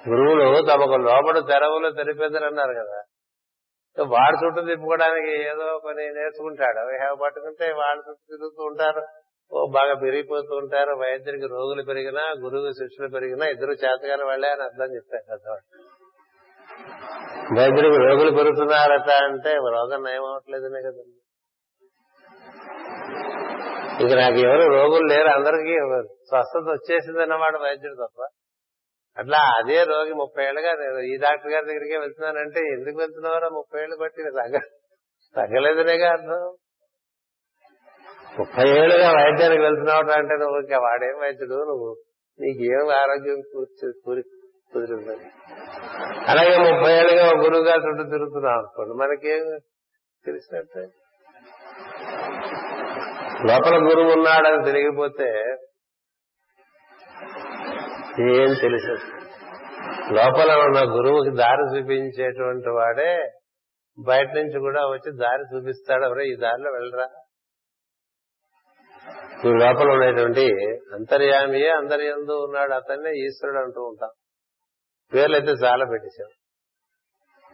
గురువులు 0.10 0.62
తమకు 0.62 0.98
లోపల 0.98 1.40
తెరవులు 1.40 1.92
తెరిపెద్దరన్నారు 1.92 2.74
కదా. 2.74 3.02
వాడి 4.04 4.46
చుట్టూ 4.46 4.62
తిప్పుకోవడానికి 4.62 5.44
ఏదో 5.44 5.82
పని 5.86 6.14
నేర్చుకుంటాడు. 6.14 7.16
పట్టుకుంటే 7.24 7.74
వాళ్ళ 7.74 8.00
చుట్టూ 8.10 8.36
తిరుగుతూ 8.36 8.64
ఉంటారు. 8.64 9.02
ఓ 9.54 9.68
బాగా 9.72 9.94
పెరిగిపోతూ 9.94 10.56
ఉంటారు. 10.56 10.92
వైద్యుడికి 10.96 11.48
రోగులు 11.48 11.84
పెరిగినా 11.84 12.22
గురువు 12.22 12.72
శిష్యులు 12.72 13.12
పెరిగినా 13.12 13.46
ఇద్దరు 13.46 13.72
చేతగాని 13.72 14.24
వాళ్ళే 14.24 14.50
అని 14.50 14.64
అర్థం 14.64 14.96
చెప్పారు 14.96 15.38
కదా. 15.38 15.56
వైద్యుడికి 17.58 17.98
రోగులు 18.06 18.32
పెరుగుతున్నారట 18.38 19.10
అంటే 19.28 19.52
రోగం 19.76 20.04
నయం 20.04 20.26
అవట్లేదనే 20.32 20.80
కదండి. 20.82 21.18
ఇక 24.04 24.12
నాకు 24.14 24.40
ఎవరు 24.48 24.64
రోగులు 24.74 25.06
లేరు 25.08 25.28
అందరికీ 25.28 25.76
స్వస్థత 26.30 26.66
వచ్చేసింది 26.68 27.22
అన్నమాట 27.22 27.56
వైద్యుడు 27.56 27.96
తప్ప. 27.96 28.20
అట్లా 29.18 29.40
అదే 29.60 29.84
రోగి 29.84 30.14
ముప్పై 30.14 30.44
ఏళ్ళుగా 30.46 30.72
నేను 30.74 31.00
ఈ 31.00 31.18
డాక్టర్ 31.18 31.52
గారి 31.52 31.66
దగ్గరికే 31.66 31.98
వెళ్తున్నానంటే 31.98 32.60
ఎందుకు 32.60 32.98
వెళ్తున్నారో 32.98 33.50
ముప్పై 33.50 33.82
ఏళ్ళు 33.82 33.96
బట్టి 33.96 34.24
తగ్గ 34.24 34.58
తగ్గలేదనేగా 35.36 36.10
అర్థం. 36.10 36.44
ముప్పై 38.40 38.66
ఏళ్ళుగా 38.70 39.10
వైద్యానికి 39.20 39.62
వెళ్తున్నావు 39.62 40.12
అంటే 40.12 40.36
నువ్వు 40.38 40.58
ఇంకా 40.60 40.78
వాడేం 40.78 41.16
వైద్యుడు? 41.20 41.54
నువ్వు 41.54 41.90
నీకేం 42.40 42.90
ఆరోగ్యం 43.02 43.40
కూర్చు 43.54 43.88
కుదిరిందని. 44.78 45.28
అలాగే 46.28 46.56
ముప్పై 46.68 46.92
ఏళ్ళుగా 46.94 47.26
ఒక 47.30 47.38
గురువు 47.38 47.66
గారి 47.66 47.84
చుట్టూ 47.88 48.04
తిరుగుతున్నావు 48.10 48.58
అనుకోండి 48.58 48.96
మనకేం 49.04 49.44
తెలిసినట్టే? 50.26 50.86
లోపల 53.48 53.76
గురువు 53.90 54.12
ఉన్నాడని 54.12 54.64
తెలియకపోతే 54.66 55.30
ఏం 58.36 58.54
తెలుసు 58.62 58.94
లోపల 60.14 60.52
ఉన్న 60.66 60.80
గురువుకి 60.94 61.32
దారి 61.38 61.66
చూపించేటువంటి 61.74 62.70
వాడే 62.70 63.12
బయట 63.98 64.30
నుంచి 64.36 64.60
కూడా 64.60 64.82
వచ్చి 64.88 65.12
దారి 65.18 65.44
చూపిస్తాడు. 65.52 66.04
ఎవరే 66.04 66.24
ఈ 66.26 66.36
దారిలో 66.36 66.72
వెళ్ళరా? 66.72 67.08
ఈ 69.46 69.52
లోపల 69.64 69.88
ఉండేటువంటి 69.92 70.46
అంతర్యామియే 70.94 71.70
అందరియందు 71.72 72.36
ఉన్నాడు 72.46 72.74
అతన్నే 72.74 73.12
ఈశ్వరుడు 73.26 73.60
అంటూ 73.60 73.82
ఉంటాం. 73.84 74.10
పేర్లైతే 75.14 75.48
చాలా 75.48 75.86
పెట్టేశాం 75.86 76.30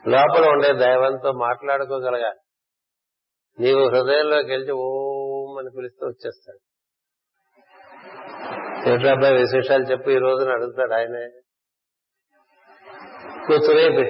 లోపల 0.07 0.49
ఉండే 0.49 0.73
దైవంతో 0.73 1.31
మాట్లాడుకోగలగాలి. 1.31 2.39
నీవు 3.59 3.89
హృదయంలోకి 3.89 4.49
వెళ్తే 4.49 4.71
ఓం 4.71 5.57
అని 5.57 5.69
పిలిస్తే 5.77 6.05
వచ్చేస్తాడు. 6.05 6.59
ఎట్లా 8.89 9.11
అబ్బాయి 9.11 9.33
విశేషాలు 9.33 9.83
చెప్పు 9.83 10.09
ఈ 10.09 10.17
రోజున 10.17 10.51
అడుగుతాడు 10.51 10.93
ఆయనే. 10.93 11.29
కూర్చుని 13.47 14.03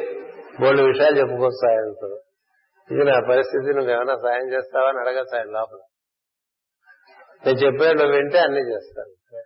బోళ్ళు 0.61 0.83
విషయాలు 0.83 1.17
చెప్పుకోవచ్చు 1.17 1.69
ఆయనతో 1.69 2.21
ఇది 2.91 3.03
నా 3.03 3.21
పరిస్థితి 3.29 3.73
నువ్వు 3.73 3.91
ఏమైనా 3.91 4.15
సాయం 4.15 4.53
చేస్తావా 4.53 4.89
అని 4.89 4.99
అడగచ్చు 4.99 5.37
ఆయన 5.37 5.45
లోపల. 5.45 5.79
నేను 7.45 7.57
చెప్పే 7.57 7.93
నువ్వు 7.93 8.15
వింటే 8.15 8.39
అన్ని 8.39 8.75
చేస్తాను 8.75 9.37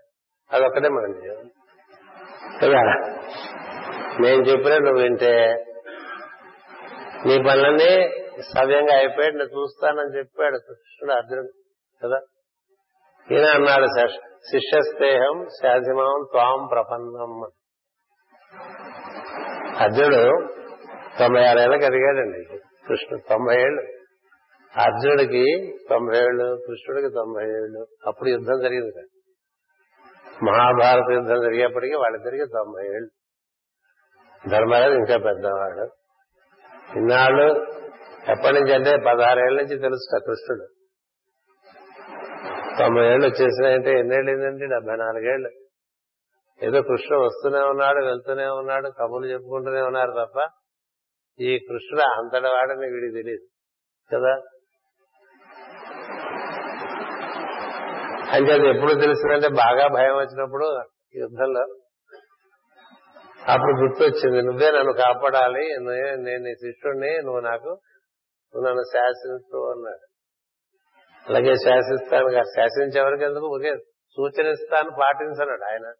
అదొక్కటే 0.52 0.90
మనం 0.90 1.26
చేయాలి. 1.26 1.50
కదా? 2.62 3.18
నేను 4.22 4.42
చెప్పినా 4.42 4.78
నువ్వు 4.78 5.02
వింటే 5.02 5.34
నీ 7.26 7.36
పనులన్నీ 7.44 7.92
సవ్యంగా 8.54 8.94
అయిపోయాడు 8.94 9.36
నేను 9.38 9.50
చూస్తానని 9.50 10.18
చెప్పాడు 10.18 10.58
కృష్ణుడు 10.58 11.14
అర్జునుడు 11.14 11.52
కదా? 12.02 12.20
ఈయన 13.28 13.46
అన్నాడు 13.56 13.88
శిష్యస్తేహం 14.50 15.46
శాసిమం 15.58 16.26
త్వాం 16.32 16.68
ప్రపన్నం 16.72 17.34
అర్జునుడు 19.80 20.24
తొంభై 21.20 21.44
ఆరేళ్ళకి 21.44 21.86
అడిగాడండి 21.86 22.42
కృష్ణుడు 22.88 23.22
తొంభై 23.30 23.56
ఏళ్ళు. 23.62 23.84
అర్జునుడికి 24.74 25.46
తొంభై 25.90 26.18
ఏళ్ళు 26.18 26.58
కృష్ణుడికి 26.68 27.10
తొంభై 27.10 27.44
ఏళ్ళు 27.58 27.82
అప్పుడు 28.08 28.30
యుద్ధం 28.30 28.58
జరిగింది 28.62 29.04
మహాభారత 30.44 31.12
యుద్ధం 31.12 31.40
జరిగేప్పటికీ 31.42 31.94
వాళ్ళిద్దరికి 31.94 32.46
తొంభై 32.46 32.86
ఏళ్ళు. 32.88 33.10
ధర్మరాజు 34.52 34.94
ఇంకా 34.94 35.18
పెద్దవాడు. 35.18 35.90
ఇన్నాళ్ళు 36.98 37.54
ఎప్పటి 38.32 38.54
నుంచి 38.54 38.74
అంటే 38.74 38.98
పదహారేళ్ళ 38.98 39.62
నుంచి 39.62 39.80
తెలుసు 39.80 40.20
కృష్ణుడు. 40.20 40.68
తొంభై 42.78 43.06
ఏళ్ళు 43.08 43.28
వచ్చేసినాయంటే 43.28 44.00
ఎన్నేళ్ళు 44.00 44.32
ఏంటంటే 44.32 44.66
డెబ్బై 44.66 44.96
నాలుగేళ్ళు 44.96 45.50
ఏదో 46.64 46.82
కృష్ణుడు 46.82 47.24
వస్తూనే 47.24 47.60
ఉన్నాడు 47.60 48.06
వెళ్తూనే 48.06 48.46
ఉన్నాడు 48.46 48.90
కబుర్లు 48.90 49.28
చెప్పుకుంటూనే 49.28 49.82
ఉన్నారు 49.82 50.12
తప్ప 50.12 50.48
ఈ 51.40 51.60
కృష్ణుడు 51.60 52.02
అంతటి 52.02 52.48
వాడని 52.48 52.88
వీడికి 52.88 53.14
తెలియదు. 53.14 53.48
కదా? 54.16 54.42
అంటే 58.34 58.54
అది 58.54 58.68
ఎప్పుడు 58.68 58.94
తెలిసిందంటే 58.94 59.48
బాగా 59.48 59.88
భయం 59.88 60.18
వచ్చినప్పుడు 60.18 60.80
యుద్ధంలో 61.16 61.68
అప్పుడు 63.50 63.82
గుర్తొచ్చింది 63.82 64.42
నువ్వే 64.42 64.72
నన్ను 64.72 64.94
కాపాడాలి 64.94 65.64
నేను 66.24 66.44
నీ 66.44 66.54
శిష్యుడిని 66.54 67.18
నువ్వు 67.18 67.40
నాకు 67.40 67.70
నువ్వు 68.54 68.68
నన్ను 68.68 68.82
శాసించు 68.82 69.72
అన్నాడు 69.72 70.08
అలాగే 71.30 71.54
శాసిస్తాను 71.56 72.44
శాసించేవరకు 72.44 73.24
ఎందుకు? 73.24 73.46
ఒకే 73.46 73.76
సూచనిస్తాను 74.18 74.90
పాటించన్నాడు 75.00 75.64
ఆయన. 75.64 75.94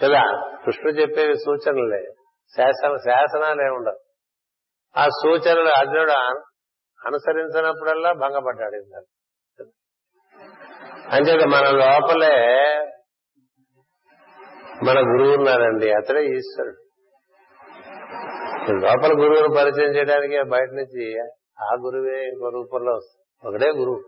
కదా? 0.00 0.22
కృష్ణుడు 0.64 1.00
చెప్పేవి 1.00 1.34
సూచనలే. 1.34 2.02
శాసన 2.56 2.96
శాసనాలే 2.96 3.70
ఉండవు. 3.70 4.00
ఆ 4.96 5.06
సూచనలు 5.08 5.68
అర్జునుడు 5.68 6.12
అనుసరించినప్పుడల్లా 7.00 8.12
భంగపడ్డాడు 8.12 8.76
ఇందాక 8.76 9.04
అంచేత 11.08 11.44
మన 11.46 11.70
లోపలే 11.70 12.34
మన 14.86 14.98
గురువు 14.98 15.36
ఉన్నారండి 15.36 15.92
అతడే 15.92 16.26
ఈశ్వరుడు. 16.26 16.80
లోపల 18.80 19.12
గురువును 19.18 19.54
పరిచయం 19.54 19.96
చేయడానికి 19.96 20.50
బయట 20.50 20.70
నుంచి 20.72 21.18
ఆ 21.60 21.74
గురువే 21.84 22.24
ఇంకో 22.24 22.48
రూపంలో 22.48 22.92
వస్తుంది 22.92 23.48
ఒకడే 23.48 23.68
గురువు. 23.78 24.00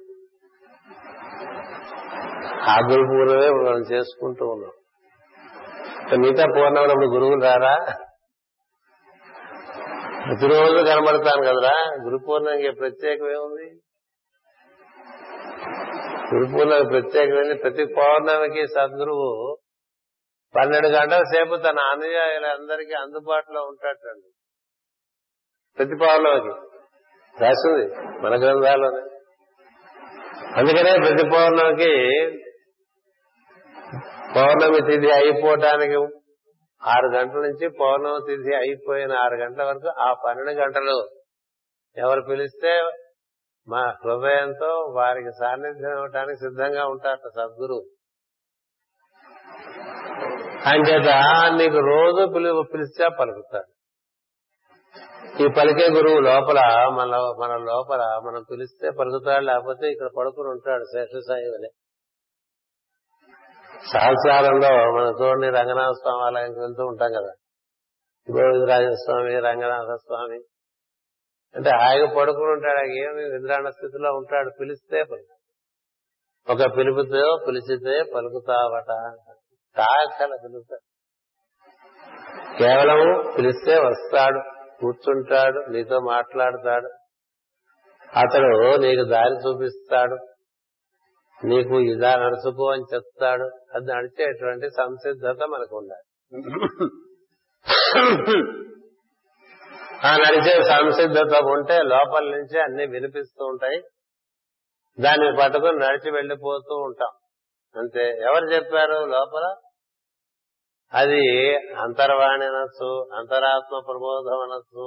ఆ 2.70 2.76
గురు 2.90 3.04
గురువే 3.12 3.50
మనం 3.50 3.80
చేసుకుంటూ 3.92 4.46
ఉన్నాం 4.46 4.72
మిగతా 6.20 6.44
పూర్ణమైనప్పుడు 6.44 7.06
గురువులు 7.06 7.42
రారా? 7.42 7.74
ప్రతిరోజు 10.26 10.84
కనబడతాను 10.90 11.42
కదరా? 11.42 11.76
గురు 12.04 12.18
పూర్ణంకి 12.28 12.70
ప్రత్యేకమేముంది 12.70 13.68
గురు 16.34 16.46
పూర్ణమికి 16.52 16.88
ప్రత్యేకమైంది 16.88 17.54
ప్రతి 17.54 17.84
పౌర్ణమికి 17.84 18.66
సద్గురువు 18.66 19.58
పన్నెండు 20.56 20.88
గంటల 20.88 21.22
సేపు 21.22 21.56
తన 21.56 21.78
అనుయాయులందరికీ 21.78 22.92
అందుబాటులో 22.92 23.62
ఉంటాడండి. 23.62 24.30
ప్రతి 25.78 25.96
పౌర్ణమికి 26.00 26.48
రాసింది 27.42 27.94
మన 28.22 28.30
గ్రంథాల్లోనే. 28.30 29.16
అందుకనే 30.56 30.96
ప్రతి 30.98 31.30
పౌర్ణమికి 31.30 31.92
పౌర్ణమి 34.36 34.90
తిథి 34.90 35.12
అయిపోవటానికి 35.12 35.94
ఆరు 36.82 37.06
గంటల 37.06 37.38
నుంచి 37.38 37.68
పౌర్ణమి 37.80 38.36
తిథి 38.36 38.54
అయిపోయిన 38.54 39.12
ఆరు 39.16 39.34
గంటల 39.34 39.64
వరకు 39.64 40.00
ఆ 40.00 40.12
పన్నెండు 40.12 40.60
గంటలు 40.60 41.08
ఎవరు 41.96 42.20
పిలిస్తే 42.20 42.82
మా 43.68 43.80
హృదయంతో 43.80 44.94
వారికి 44.96 45.30
సాన్నిధ్యం 45.30 45.92
ఇవ్వటానికి 45.92 46.36
సిద్ధంగా 46.36 46.86
ఉంటారట 46.86 47.28
సద్గురు. 47.36 47.82
అంచేత 50.66 51.08
నీకు 51.62 51.78
రోజు 51.78 52.32
పిలు 52.32 52.62
పిలిస్తే 52.74 53.08
పలుకుతాడు 53.20 53.70
ఈ 55.42 55.48
పలికే 55.58 55.90
గురువు 55.90 56.20
లోపల 56.20 56.60
మన 56.92 57.16
మన 57.40 57.56
లోపల 57.56 58.20
మనం 58.26 58.44
పిలిస్తే 58.50 58.90
పలుకుతాడు 58.90 59.44
లేకపోతే 59.44 59.86
ఇక్కడ 59.88 60.08
పడుకుని 60.18 60.48
ఉంటాడు 60.48 60.84
శేషసాయి 60.84 61.44
వలె 61.44 61.68
సహస్రారంలో 63.92 64.68
మన 64.68 65.14
చూడండి 65.20 65.46
రంగనాథ 65.46 65.92
స్వామి 65.92 66.26
అలాగే 66.26 66.60
వెళ్తూ 66.60 66.86
ఉంటాం 66.86 67.10
కదా. 67.12 67.32
గోవిందరాజస్వామి 68.30 69.40
రంగనాథ 69.40 69.94
స్వామి. 69.94 70.40
అంటే 71.54 71.70
హాయిగా 71.70 72.14
పడుకుని 72.14 72.52
ఉంటాడు 72.52 72.78
ఏమి 72.78 73.38
నిద్రాణ 73.38 73.68
స్థితిలో 73.68 74.12
ఉంటాడు 74.12 74.50
పిలిస్తే 74.60 75.02
పలుకు 75.02 75.36
ఒక 76.52 76.76
పిలుపుతో 76.76 77.44
పిలిచితే 77.48 78.12
పలుకుతావట. 78.14 79.16
తాకల 79.76 80.32
పిలుస్తాడు 80.44 80.86
కేవలం 82.58 83.00
పిలిస్తే 83.38 83.74
వస్తాడు 83.78 84.40
కూర్చుంటాడు 84.80 85.60
నీతో 85.70 86.00
మాట్లాడతాడు. 86.00 86.88
అతడు 88.16 88.52
నీకు 88.76 89.04
దారి 89.08 89.36
చూపిస్తాడు 89.44 90.16
నీకు 91.44 91.76
ఇదా 91.92 92.10
నడుచుకో 92.16 92.64
అని 92.70 92.84
చెప్తాడు. 92.94 93.46
అది 93.74 93.86
నడిచేటువంటి 93.92 94.68
సంసిద్ధత 94.70 95.48
మనకు 95.50 95.74
ఉండాలి 95.76 96.06
ఆ 100.04 100.12
నడిచే 100.16 100.54
సంసిద్ధత 100.62 101.34
ఉంటే 101.54 101.76
లోపల 101.84 102.24
నుంచి 102.36 102.56
అన్ని 102.60 102.86
వినిపిస్తూ 102.86 103.42
ఉంటాయి. 103.44 103.78
దాన్ని 104.98 105.28
పట్టుకుని 105.40 105.78
నడిచి 105.78 106.10
వెళ్ళిపోతూ 106.10 106.74
ఉంటాం. 106.76 107.12
అంతే. 107.76 108.00
ఎవరు 108.22 108.44
చెప్పారు 108.44 109.06
లోపల? 109.06 109.44
అది 110.92 111.20
అంతర్వాణి 111.74 112.44
అనొచ్చు 112.46 112.88
అంతరాత్మ 113.16 113.78
ప్రబోధం 113.78 114.40
అనొచ్చు 114.42 114.86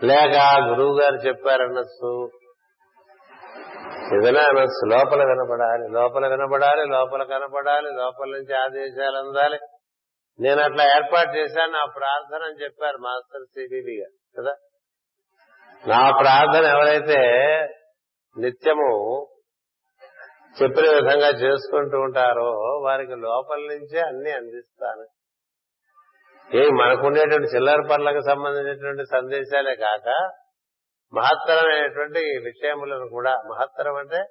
లేక 0.00 0.34
గురువు 0.68 1.00
గారు 1.00 1.14
చెప్పారనొచ్చు 1.14 2.10
ఏదైనా 4.16 4.42
అనొచ్చు 4.42 4.86
లోపల 4.88 5.24
వినపడాలి 5.24 5.92
లోపల 5.92 6.26
వినపడాలి 6.26 6.86
లోపల 6.90 7.22
కనపడాలి 7.24 7.90
లోపల 7.92 8.30
నుంచి 8.30 8.54
ఆదేశాలు 8.54 9.16
అందాలి. 9.18 9.58
నేను 10.38 10.60
అట్లా 10.62 10.84
ఏర్పాటు 10.96 11.36
చేశాను 11.36 11.72
నా 11.72 11.84
ప్రార్థన 11.96 12.42
అని 12.42 12.64
చెప్పారు 12.64 12.98
మాస్టర్ 12.98 13.44
సిబిబి 13.44 13.94
గారు 14.00 14.14
కదా? 14.38 14.54
నా 15.84 16.10
ప్రార్థన 16.20 16.64
ఎవరైతే 16.66 17.20
నిత్యము 18.36 18.90
చెప్పిన 20.62 20.84
విధంగా 20.94 21.28
చేసుకుంటూ 21.28 21.98
ఉంటారో 21.98 22.50
వారికి 22.82 23.14
లోపల 23.14 23.56
నుంచే 23.56 24.00
అన్ని 24.00 24.32
అందిస్తాను. 24.32 25.06
ఏ 26.56 26.68
మనకుండేటువంటి 26.68 27.56
చిల్లర 27.56 27.88
పనులకు 27.90 28.24
సంబంధించినటువంటి 28.26 29.02
సందేశాలే 29.02 29.74
కాక 29.74 30.30
మహత్తరమైనటువంటి 31.14 32.18
విషయములను 32.18 33.08
కూడా 33.08 33.30
మహత్తరం 33.30 33.96
అంటే 33.96 34.24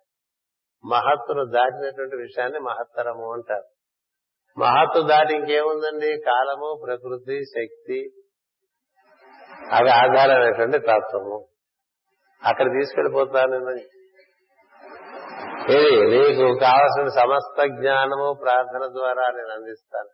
మహత్తును 0.86 1.46
దాటినటువంటి 1.46 2.16
విషయాన్ని 2.16 2.60
మహత్తరము 2.60 3.34
అంటారు. 3.34 3.64
మహత్తు 4.60 5.02
దాటి 5.02 5.36
ఇంకేముందండి? 5.36 6.18
కాలము 6.26 6.84
ప్రకృతి 6.86 7.44
శక్తి 7.46 8.10
అవి 9.72 9.90
ఆధారమైనటువంటి 9.90 10.80
తత్వము. 10.80 11.48
అక్కడ 12.44 12.66
తీసుకెళ్ళిపోతాను 12.66 13.58
నేను. 13.58 13.95
ఇది 15.74 15.94
నీకు 16.06 16.46
కావలసిన 16.60 17.08
సమస్త 17.22 17.64
జ్ఞానము 17.66 18.40
ప్రార్థన 18.42 18.86
ద్వారా 18.98 19.24
నేను 19.38 19.52
అందిస్తాను. 19.54 20.12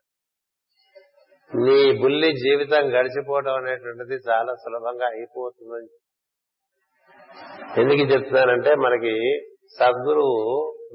నీ 1.55 2.01
బుల్లి 2.01 2.29
జీవితం 2.33 2.83
గడిచిపోవడం 2.89 3.55
అనేటువంటిది 3.55 4.17
చాలా 4.29 4.53
సులభంగా 4.53 5.07
అయిపోతుందని 5.07 5.89
ఎందుకు 7.81 8.11
చెప్తున్నానంటే 8.11 8.75
మనకి 8.75 9.15
సద్గురువు 9.79 10.39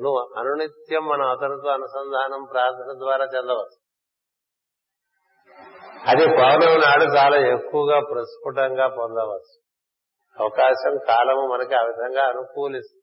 నువ్వు 0.03 0.21
అనునిత్యం 0.38 1.05
మన 1.07 1.23
అతనితో 1.23 1.69
అనుసంధానం 1.69 2.42
ప్రార్థన 2.53 2.99
ద్వారా 2.99 3.25
చెందవచ్చు. 3.25 3.79
అది 6.11 6.25
పౌర్ణమి 6.27 6.79
నాడు 6.79 7.05
చాలా 7.05 7.37
ఎక్కువగా 7.55 8.01
ప్రస్ఫుటంగా 8.01 8.87
పొందవచ్చు. 8.88 9.55
అవకాశం 10.42 10.97
కాలము 11.09 11.45
మనకి 11.55 11.75
ఆ 11.75 11.83
విధంగా 11.83 12.23
అనుకూలిస్తుంది. 12.23 12.96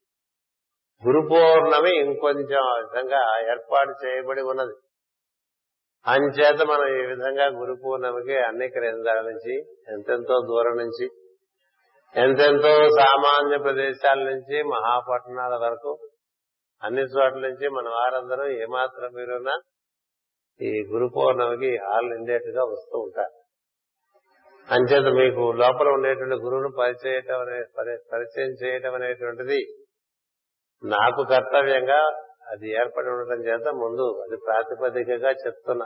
గురు 1.06 1.22
పౌర్ణమి 1.32 2.00
ఇంకొంచెం 2.00 2.62
ఆ 2.64 2.74
విధంగా 2.78 3.22
ఏర్పాటు 3.52 4.06
చేయబడి 4.06 4.42
ఉన్నది. 4.42 4.76
అంచేత 6.08 6.62
మనం 6.68 6.88
ఈ 6.96 7.06
విధంగా 7.06 7.46
గురు 7.46 7.74
పౌర్ణమికి 7.86 8.38
అన్ని 8.38 8.70
కేంద్రాల 8.70 9.22
నుంచి 9.22 9.56
ఎంతెంతో 9.90 10.40
దూరం 10.40 10.76
నుంచి 10.78 11.06
ఎంతెంతో 12.16 12.90
సామాన్య 12.90 13.58
ప్రదేశాల 13.58 14.18
నుంచి 14.18 14.64
మహాపట్టణాల 14.64 15.56
వరకు 15.56 16.00
అన్ని 16.84 17.02
చోట్ల 17.02 17.40
నుంచి 17.40 17.70
మన 17.70 17.90
వారందరూ 17.90 18.46
ఏమాత్రం 18.46 19.12
మీరున్నా 19.14 19.56
ఈ 20.62 20.84
గురు 20.92 21.08
పౌర్ణమికి 21.18 21.78
హాల్ 21.78 22.14
ఇండియట్గా 22.14 22.64
వస్తూ 22.64 22.98
ఉంటారు. 23.00 23.36
అంచేత 24.72 25.08
మీకు 25.14 25.52
లోపల 25.52 25.88
ఉండేటువంటి 25.88 26.36
గురువును 26.36 26.72
పరిచయం 26.72 27.24
పరిచయం 28.12 28.52
చేయటం 28.64 28.94
అనేటువంటిది 28.94 29.83
నాకు 30.86 31.24
కర్తవ్యంగా 31.24 32.00
అది 32.52 32.72
ఏర్పడి 32.72 33.10
ఉండటం 33.10 33.44
చేత 33.44 33.68
ముందు 33.68 34.24
అది 34.24 34.38
ప్రాతిపదికగా 34.38 35.30
చెప్తున్నా. 35.30 35.86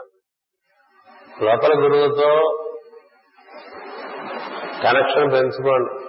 లోపల 1.42 1.84
గురువుతో 1.84 2.58
కనెక్షన్ 4.84 5.32
పెంచుకోండి. 5.32 6.08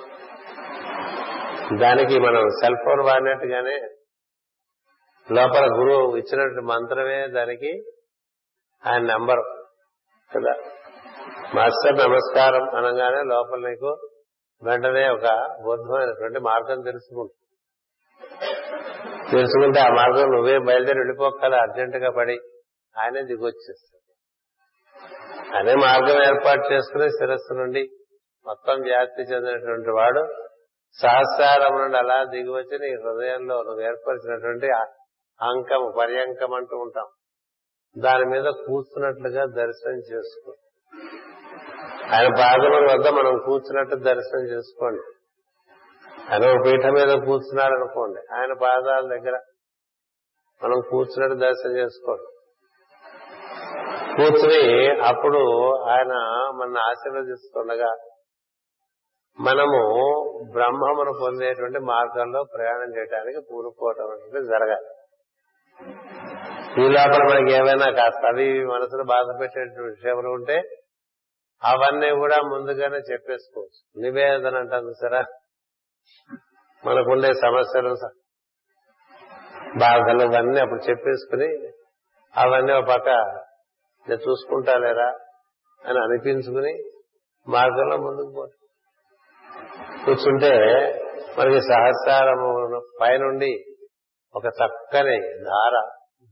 దానికి 1.78 2.20
మనం 2.20 2.50
సెల్ 2.50 2.76
ఫోన్ 2.76 3.00
వాడినట్టుగానే 3.00 3.78
లోపల 5.32 5.66
గురువు 5.66 6.16
ఇచ్చినట్టు 6.16 6.62
మంత్రమే 6.62 7.28
దానికి 7.28 7.84
ఆయన 8.88 9.02
నెంబర్ 9.02 9.40
కదా? 10.36 10.54
మాస్టర్ 11.56 11.98
నమస్కారం 11.98 12.70
అనగానే 12.76 13.24
లోపల 13.24 13.70
నీకు 13.70 14.10
వెంటనే 14.64 15.10
ఒక 15.10 15.56
బుద్ధమైనటువంటి 15.64 16.40
మార్గం 16.40 16.82
తెలుసుకుంటుంది. 16.82 17.49
తెలుసుకుంటే 19.32 19.80
ఆ 19.80 19.90
మార్గం 19.90 20.32
నువ్వే 20.32 20.60
బయలుదేరి 20.60 21.00
వెళ్ళిపోకల 21.00 21.56
అర్జెంటుగా 21.56 22.10
పడి 22.12 22.40
ఆయనే 22.98 23.22
దిగొచ్చేస్తాడు. 23.22 24.00
అనే 25.58 25.76
మార్గం 25.76 26.24
ఏర్పాటు 26.24 26.74
చేసుకుని 26.74 27.10
శిరస్సు 27.10 27.54
నుండి 27.54 27.90
మొత్తం 28.48 28.82
వ్యాప్తి 28.82 29.22
చెందినటువంటి 29.22 29.90
వాడు 29.90 30.28
సహస్రారం 31.02 31.82
నుండి 31.82 31.98
అలా 31.98 32.24
దిగివచ్చి 32.24 32.80
నీ 32.80 32.90
హృదయంలో 32.96 33.64
నువ్వు 33.64 33.82
ఏర్పరిచినటువంటి 33.82 34.68
అంకం 35.42 35.94
పర్యంకం 36.00 36.54
అంటూ 36.54 36.78
ఉంటాం. 36.78 37.06
దాని 37.98 38.26
మీద 38.26 38.44
కూర్చున్నట్లుగా 38.44 39.46
దర్శనం 39.46 39.98
చేసుకో. 39.98 40.56
ఆయన 42.14 42.28
పాదముల 42.28 42.94
వద్ద 42.94 43.08
మనం 43.08 43.38
కూర్చున్నట్టు 43.46 43.96
దర్శనం 43.96 44.44
చేసుకోండి. 44.44 45.02
ఆయన 46.32 46.50
ఒక 46.52 46.60
పీఠ 46.66 46.86
మీద 46.86 47.12
కూర్చున్నాడు 47.20 47.74
అనుకోండి 47.74 48.22
ఆయన 48.36 48.54
పాదాల 48.54 49.04
దగ్గర 49.16 49.36
మనం 50.62 50.80
కూర్చున్నట్టు 50.90 51.36
దర్శనం 51.36 51.74
చేసుకోండి. 51.78 52.28
కూర్చుని 54.16 54.64
అప్పుడు 55.02 55.42
ఆయన 55.90 56.14
మన 56.56 56.78
ఆశీర్వదిస్తుండగా 56.90 57.92
మనము 59.40 59.82
బ్రహ్మమును 60.54 61.14
పొందేటువంటి 61.22 61.80
మార్గంలో 61.80 62.44
ప్రయాణం 62.44 62.90
చేయడానికి 62.98 63.42
పూనుకోవటం 63.52 64.10
అనేది 64.12 64.48
జరగాలి. 64.48 64.90
ఈ 66.82 66.88
లోపల 66.90 67.22
మనకి 67.30 67.52
ఏమైనా 67.52 67.88
కాస్త 67.92 68.26
అవి 68.26 68.48
మనసును 68.66 69.04
బాధ 69.04 69.28
పెట్టేటువంటి 69.42 69.82
విషయములు 69.82 70.30
ఉంటే 70.30 70.58
అవన్నీ 71.62 72.10
కూడా 72.10 72.38
ముందుగానే 72.50 73.00
చెప్పేసుకోవచ్చు. 73.14 73.80
నివేదన 74.02 74.56
అంటాను 74.56 74.94
సరా 75.02 75.22
మనకుండే 76.84 77.34
సమస్యలు 77.34 77.92
బాధలు 79.80 80.24
ఇవన్నీ 80.24 80.60
అప్పుడు 80.60 80.82
చెప్పేసుకుని 80.90 81.50
అవన్నీ 82.34 82.74
ఒక 82.74 82.86
పక్క 82.90 83.10
నేను 84.08 84.22
చూసుకుంటా 84.22 84.76
లేరా 84.76 85.10
అని 85.82 86.00
అనిపించుకుని 86.00 86.74
మార్గంలో 87.48 87.98
ముందుకు 87.98 88.32
పోతాం. 88.36 88.56
కూర్చుంటే 90.06 90.52
మనకి 91.38 91.62
సహస్రారము 91.62 92.50
పైనుండి 93.02 93.52
ఒక 94.36 94.46
చక్కని 94.60 95.18
ధార 95.44 95.76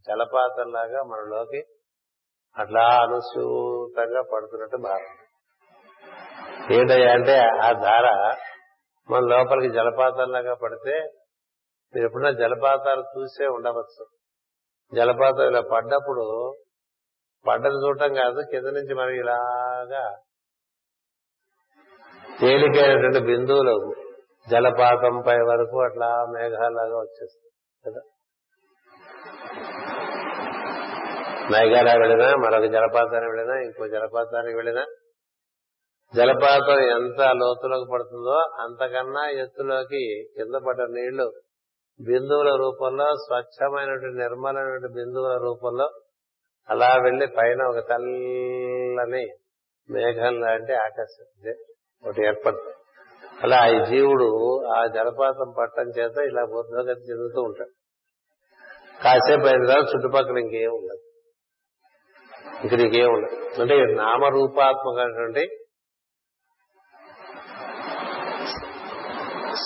జలపాతంలాగా 0.08 1.04
మనలోకి 1.04 1.62
అట్లా 2.56 2.84
అనుసూతంగా 3.04 4.22
పడుతున్నట్టు 4.34 4.78
భావం 4.78 5.14
ఏంటయ్యా 6.72 7.12
అంటే 7.14 7.36
ఆ 7.64 7.72
ధార 7.82 8.08
మన 9.10 9.22
లోపలికి 9.26 9.74
జలపాతంలాగా 9.74 10.54
పడితే 10.56 10.96
మీరు 11.94 12.06
ఎప్పుడైనా 12.06 12.32
జలపాతాలు 12.40 13.04
చూసే 13.14 13.46
ఉండవచ్చు. 13.48 14.04
జలపాతం 14.92 15.46
ఇలా 15.48 15.62
పడ్డప్పుడు 15.72 16.26
పడ్డది 17.46 17.78
చూడటం 17.84 18.12
కాదు 18.16 18.40
కింద 18.52 18.68
నుంచి 18.78 18.94
మనం 18.94 19.14
ఇలాగా 19.16 20.04
తేలికైనటువంటి 22.40 23.22
బిందువులు 23.28 23.76
జలపాతం 24.48 25.16
పై 25.28 25.38
వరకు 25.50 25.78
అట్లా 25.86 26.10
మేఘాలాగా 26.28 26.98
వచ్చేస్తాయి 27.00 27.52
కదా? 27.84 28.02
మేఘాలా 31.52 31.94
వెళ్ళినా 31.96 32.30
మరొక 32.38 32.68
జలపాతానికి 32.72 33.32
వెళ్ళినా 33.32 33.56
ఇంకో 33.62 33.88
జలపాతానికి 33.88 34.56
వెళ్ళినా 34.56 34.84
జలపాతం 36.16 36.80
ఎంత 36.84 37.22
లోతులోకి 37.22 37.92
పడుతుందో 37.92 38.36
అంతకన్నా 38.62 39.30
ఎత్తులోకి 39.30 40.28
కింద 40.38 40.56
పడ్డ 40.68 40.82
నీళ్ళు 40.82 41.32
బిందువుల 42.02 42.56
రూపంలో 42.56 43.06
స్వచ్ఛమైనటువంటి 43.06 44.18
నిర్మలమైనటువంటి 44.18 44.94
బిందువుల 44.94 45.38
రూపంలో 45.44 45.90
అలా 46.70 46.96
వెళ్ళి 47.04 47.28
పైన 47.28 47.64
ఒక 47.64 47.90
తెల్లని 47.90 49.28
మేఘం 49.90 50.42
లాంటి 50.42 50.74
ఆకాశం 50.74 51.54
ఒకటి 52.06 52.26
ఏర్పడుతుంది 52.26 52.74
అలా 53.44 53.68
ఈ 53.68 53.86
జీవుడు 53.86 54.64
ఆ 54.66 54.86
జలపాతం 54.86 55.54
పట్టం 55.60 55.84
చేత 55.84 56.18
ఇలా 56.18 56.46
బుద్ధగతి 56.46 57.12
చెందుతూ 57.12 57.42
ఉంటాడు. 57.42 57.70
కాసేపు 59.04 59.48
అయిన 59.48 59.66
తర్వాత 59.66 59.84
చుట్టుపక్కల 59.96 60.38
ఇంకేం 60.38 60.72
ఉండదు. 60.72 61.04
ఇంక 62.64 62.74
నీకేం 62.74 63.14
ఉండదు. 63.14 63.62
అంటే 63.62 63.76
నామరూపాత్మకమైనటువంటి 63.94 65.57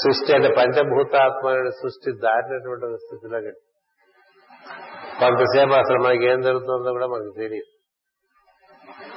సృష్టి 0.04 0.36
అంటే 0.36 0.48
పంచభూతాత్మైన 0.48 1.70
సృష్టి 1.70 2.20
దాటినటువంటి 2.20 2.86
స్థితిలో 2.86 3.40
కొంతసేపు 5.20 5.72
అసలు 5.72 6.04
మనకి 6.04 6.26
ఏం 6.26 6.42
జరుగుతుందో 6.42 6.92
కూడా 6.92 7.08
మనకు 7.08 7.34
తెలియదు. 7.38 7.78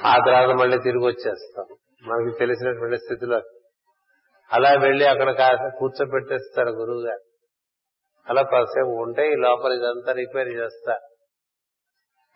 ఆ 0.07 0.15
తర్వాత 0.25 0.55
మళ్ళీ 0.55 0.77
తిరిగి 0.77 1.05
వచ్చేస్తాం. 1.05 1.65
మనకి 2.03 2.37
తెలిసినటువంటి 2.39 2.97
స్థితిలో. 2.97 3.41
అలా 4.53 4.69
వెళ్ళి 4.69 5.05
అక్కడ 5.05 5.31
కాస్త 5.31 5.77
కూర్చోబెట్టేస్తారు 5.79 6.69
గురువు 6.69 7.01
గారు 7.01 7.19
అలా 8.29 8.41
కాసేపు 8.41 8.87
ఉంటే 8.87 9.29
ఈ 9.29 9.35
లోపల 9.35 9.71
ఇదంతా 9.71 10.11
రిపేర్ 10.11 10.47
చేస్తా. 10.47 10.99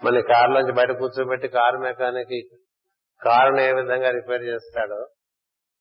మన 0.03 0.19
కారులోంచి 0.19 0.71
బయట 0.71 0.91
కూర్చోబెట్టి 0.91 1.47
కారు 1.47 1.77
మెకానిక్ 1.77 2.57
కారును 3.25 3.61
ఏ 3.61 3.73
విధంగా 3.73 4.09
రిపేర్ 4.09 4.43
చేస్తాడో 4.43 5.07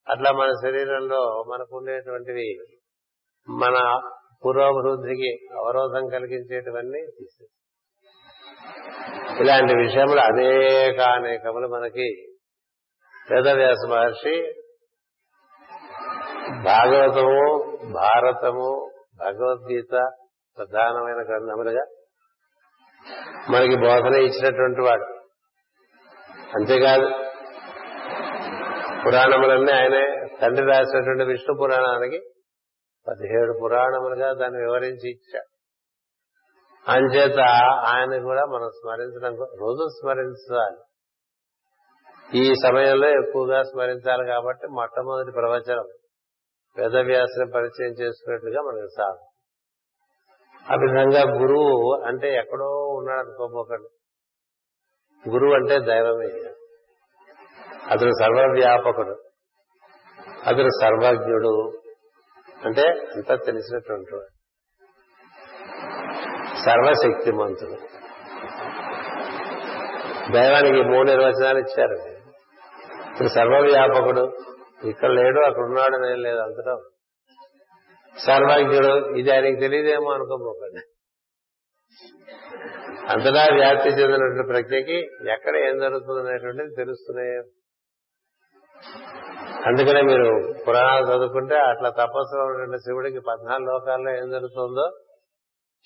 అట్లా 0.08 0.30
మన 0.32 0.50
శరీరంలో 0.62 1.20
మనకు 1.48 1.76
ఉండేటువంటివి 1.76 2.48
మన 3.48 3.76
పురోభివృద్ధికి 4.46 5.30
అవరోధం 5.56 6.04
కలిగించేటివన్నీ 6.08 7.00
తీసేస్తాయి 7.16 7.54
ఇలాంటి 9.40 9.74
విషయంలో 9.74 10.20
అనేక 10.22 11.00
అనేకములు 11.10 11.68
మనకి 11.68 12.06
వేదవ్యాస 13.28 13.82
మహర్షి 13.90 14.36
భాగవతము 16.64 17.42
భారతము 17.92 18.70
భగవద్గీత 19.18 19.94
ప్రధానమైన 20.58 21.20
గ్రంథములుగా 21.28 21.84
మనకి 23.50 23.76
బోధన 23.76 24.14
ఇచ్చినటువంటి 24.22 24.80
వాడు. 24.80 25.06
అంతేకాదు 26.54 27.08
పురాణములన్నీ 29.08 29.72
ఆయనే 29.72 30.36
తండ్రి 30.42 30.66
రాసినటువంటి 30.66 31.24
విష్ణు 31.24 31.56
పురాణానికి 31.56 32.18
పదిహేడు 33.08 33.58
పురాణములుగా 33.62 34.32
దాన్ని 34.32 34.58
వివరించి 34.58 35.10
ఇచ్చాడు. 35.10 35.58
అంచేత 36.90 37.40
ఆయన 37.84 38.22
కూడా 38.22 38.44
మనం 38.44 38.68
స్మరించడం 38.68 39.34
రోజు 39.60 39.88
స్మరించాలి. 40.00 40.76
ఈ 42.38 42.52
సమయంలో 42.62 43.08
ఎక్కువగా 43.08 43.62
స్మరించాలి 43.62 44.26
కాబట్టి 44.26 44.66
మొట్టమొదటి 44.66 45.32
ప్రవచనం 45.32 45.84
వేదవ్యాసుని 46.78 47.50
పరిచయం 47.54 47.90
చేసుకున్నట్లుగా 47.90 48.62
మనకు 48.62 48.86
సాగు. 48.86 49.24
ఆ 50.72 50.74
విధంగా 50.74 51.34
గురువు 51.40 52.02
అంటే 52.06 52.34
ఎక్కడో 52.34 52.86
ఉన్నాడు 52.86 53.28
అనుకోపోకండి 53.28 53.88
గురువు 55.30 55.54
అంటే 55.54 55.78
దైవమే. 55.78 56.52
అతను 57.90 58.10
సర్వవ్యాపకుడు. 58.10 59.22
అతను 60.46 60.68
సర్వజ్ఞుడు. 60.68 61.72
అంటే 62.64 62.82
అంతా 63.16 63.34
తెలిసినటువంటి 63.36 64.14
వాడు. 64.14 64.38
సర్వశక్తిమంతుడు. 66.64 67.98
దైవానికి 70.32 70.82
మూడు 70.82 71.10
నిర్వచనాలు 71.10 71.58
ఇచ్చారు. 71.58 71.94
ఇప్పుడు 73.12 73.28
సర్వవ్యాపకుడు 73.28 74.36
ఇక్కడ 74.88 75.10
లేడు 75.10 75.40
అక్కడ 75.40 75.62
ఉన్నాడు 75.62 75.96
నేను 75.96 76.20
లేదు 76.20 76.38
అంతటా 76.38 76.78
సర్వజ్ఞుడు 78.26 79.14
ఇది 79.14 79.30
ఆయనకి 79.30 79.56
తెలియదేమో 79.56 80.12
అనుకోబోకండి. 80.12 80.80
అంతటా 83.08 83.54
వ్యాప్తి 83.54 83.88
చెందినటువంటి 83.88 84.46
ప్రజ్ఞకి 84.46 84.98
ఎక్కడ 85.32 85.56
ఏం 85.56 85.78
జరుగుతుంది 85.78 86.30
అనేటువంటిది 86.30 86.74
తెలుస్తున్నాయి 86.76 87.42
అందుకనే 89.66 90.02
మీరు 90.02 90.54
పురాణాలు 90.68 91.06
చదువుకుంటే 91.06 91.54
అట్లా 91.54 91.90
తపస్సులో 91.90 92.44
ఉన్నటువంటి 92.44 92.76
శివుడికి 92.76 93.20
పద్నాలుగు 93.20 93.70
లోకాల్లో 93.70 94.10
ఏం 94.10 94.30
జరుగుతుందో 94.30 94.90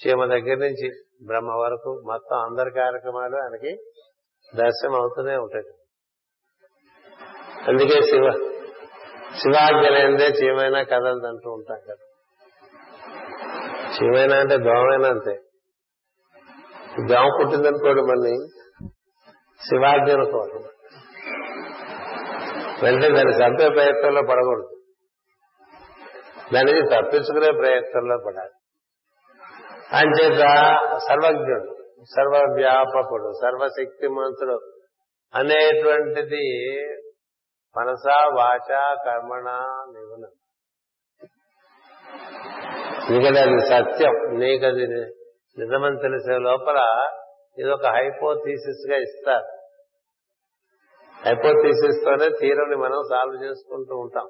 చీమ 0.07 0.25
దగ్గర 0.25 0.55
నుంచి 0.55 0.91
బ్రహ్మ 1.27 1.51
వరకు 1.51 2.03
మొత్తం 2.11 2.37
అందరి 2.39 2.71
కార్యక్రమాలు 2.71 3.37
ఆయనకి 3.37 3.77
దర్శనం 4.57 4.95
అవుతూనే 4.95 5.37
ఉంటాయి. 5.37 5.65
అందుకే 7.69 8.03
శివ 8.03 8.31
శివాజ్ఞలైందే 9.35 10.25
చీమైనా 10.25 10.83
కదలదు 10.83 11.27
అంటూ 11.27 11.51
ఉంటాం 11.51 11.79
కదా. 11.89 12.07
చీమైనా 13.93 14.37
అంటే 14.37 14.57
దోమైనా 14.59 15.09
అంతే. 15.09 15.41
దోమ 17.09 17.29
పుట్టిందనుకోడు 17.41 18.01
మళ్ళీ 18.01 18.47
శివాజ్ఞ 19.69 20.13
అనుకోవాలి. 20.13 20.72
వెంటనే 22.83 23.09
దాన్ని 23.09 23.35
చంపే 23.35 23.69
ప్రయత్నంలో 23.69 24.23
పడకూడదు. 24.31 24.69
దాన్ని 26.55 26.81
తప్పించుకునే 26.95 27.51
ప్రయత్నంలో 27.59 28.17
పడాలి. 28.27 28.55
అంచేత 29.93 30.43
సర్వజ్ఞుడు 31.09 31.71
సర్వవ్యాపకుడు 32.15 33.31
సర్వశక్తిమంతుడు 33.43 34.57
అనేటువంటిది 35.35 36.45
మనస 37.77 38.07
వాచ 38.39 38.71
కర్మణ 39.05 39.49
నిగుణం 39.93 40.33
ఎందుకంటే 43.07 43.41
అది 43.41 43.59
సత్యం 43.69 44.15
నీకది 44.39 44.87
నిజమని 45.59 45.99
తెలిసే 46.03 46.37
లోపల 46.39 46.79
ఇది 47.59 47.71
ఒక 47.71 47.87
హైపోథీసిస్గా 47.87 48.97
ఇస్తారు. 48.97 49.49
హైపోథీసిస్ 51.27 52.05
తోనే 52.05 52.29
థీరంని 52.41 52.77
మనం 52.77 53.03
సాల్వ్ 53.11 53.45
చేసుకుంటూ 53.45 53.97
ఉంటాం. 53.97 54.29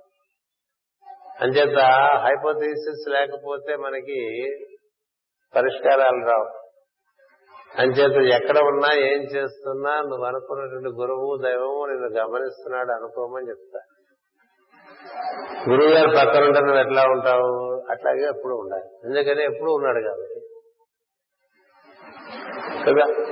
అంచేత 1.41 1.79
హైపోథీసిస్ 2.17 3.11
లేకపోతే 3.11 3.77
మనకి 3.77 4.41
పరిష్కారాలు 5.57 6.27
రావు. 6.27 6.63
అంచేత 7.81 8.43
ఎక్కడ 8.43 8.59
ఉన్నా 8.59 8.95
ఏం 8.95 9.23
చేస్తున్నా 9.23 10.01
నువ్వు 10.01 10.25
అనుకున్నటువంటి 10.25 10.89
గురువు 10.89 11.43
దైవము 11.45 11.87
నిన్ను 11.87 12.09
గమనిస్తున్నాడు 12.09 12.91
అనుకోమని 12.93 13.49
చెప్తా. 13.49 13.81
గురువు 15.71 15.91
గారు 15.91 16.09
పక్కన 16.09 16.45
ఉంటే 16.45 16.61
నువ్వు 16.61 16.79
ఎట్లా 16.79 17.03
ఉంటావు? 17.03 17.85
అట్లాగే 17.91 18.27
ఎప్పుడు 18.27 18.55
ఉండాలి. 18.55 18.85
ఎందుకని 18.85 19.45
ఎప్పుడు 19.45 19.71
ఉన్నాడు 19.73 20.01
కాబట్టి. 20.01 20.41
కదా? 22.85 23.25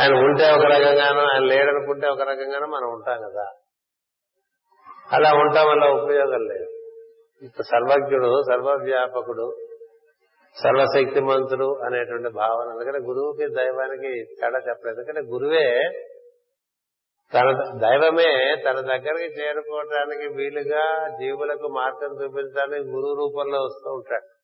ఆయన 0.00 0.12
ఉంటే 0.12 0.52
ఒక 0.52 0.64
రకంగానో 0.64 1.20
ఆయన 1.20 1.44
లేడనుకుంటే 1.44 2.08
ఒక 2.08 2.20
రకంగానో 2.20 2.66
మనం 2.66 2.88
ఉంటాం 2.88 3.16
కదా. 3.16 3.46
అలా 5.12 5.32
ఉంటాం 5.32 5.68
వల్ల 5.68 6.02
ఉపయోగం 6.02 6.46
లేదు. 6.46 6.66
ఇప్పుడు 7.44 7.62
సర్వజ్ఞుడు 7.62 8.42
సర్వవ్యాపకుడు 8.48 9.56
సర్వశక్తిమంతుడు 10.62 11.78
అనేటువంటి 11.86 12.28
భావన. 12.28 12.72
ఎందుకంటే 12.72 12.98
గురువుకి 12.98 13.54
దైవానికి 13.54 14.24
తేడా 14.40 14.58
చెప్పలేదు. 14.68 15.00
ఎందుకంటే 15.00 15.20
గురువే 15.20 15.90
తన 17.34 17.52
దైవమే 17.76 18.62
తన 18.66 18.80
దగ్గరికి 18.80 19.40
చేరుకోవడానికి 19.40 20.34
వీలుగా 20.34 21.08
జీవులకు 21.08 21.68
మార్గం 21.68 22.24
చూపించడానికి 22.24 22.88
గురువు 22.88 23.14
రూపంలో 23.14 23.58
వస్తూ 23.58 23.92
ఉంటాడు. 23.92 24.37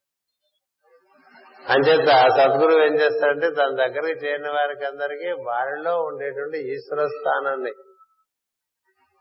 అంచేత 1.67 2.09
సద్గురువు 2.37 2.81
ఏం 2.81 2.95
చేస్తాడంటే 2.95 3.49
తన 3.51 3.71
దగ్గరికి 3.75 4.17
చేరిన 4.25 4.49
వారికి 4.49 4.85
అందరికీ 4.85 5.29
వారిలో 5.47 5.95
ఉండేటువంటి 6.03 6.59
ఈశ్వర 6.73 7.07
స్థానాన్ని 7.15 7.73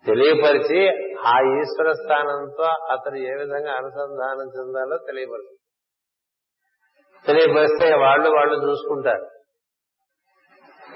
తెలియపరిచి 0.05 0.79
ఆ 1.25 1.35
ఈశ్వర 1.53 1.89
స్థానంతో 1.93 2.67
అతను 2.91 3.19
ఏ 3.23 3.33
విధంగా 3.33 3.73
అనుసంధానం 3.73 4.47
చెందాలో 4.55 4.97
తెలియపరుస్తుంది 5.07 5.61
తెలియపరిస్తే 7.25 7.87
వాళ్ళు 7.97 8.29
వాళ్ళు 8.29 8.55
చూసుకుంటారు. 8.65 9.25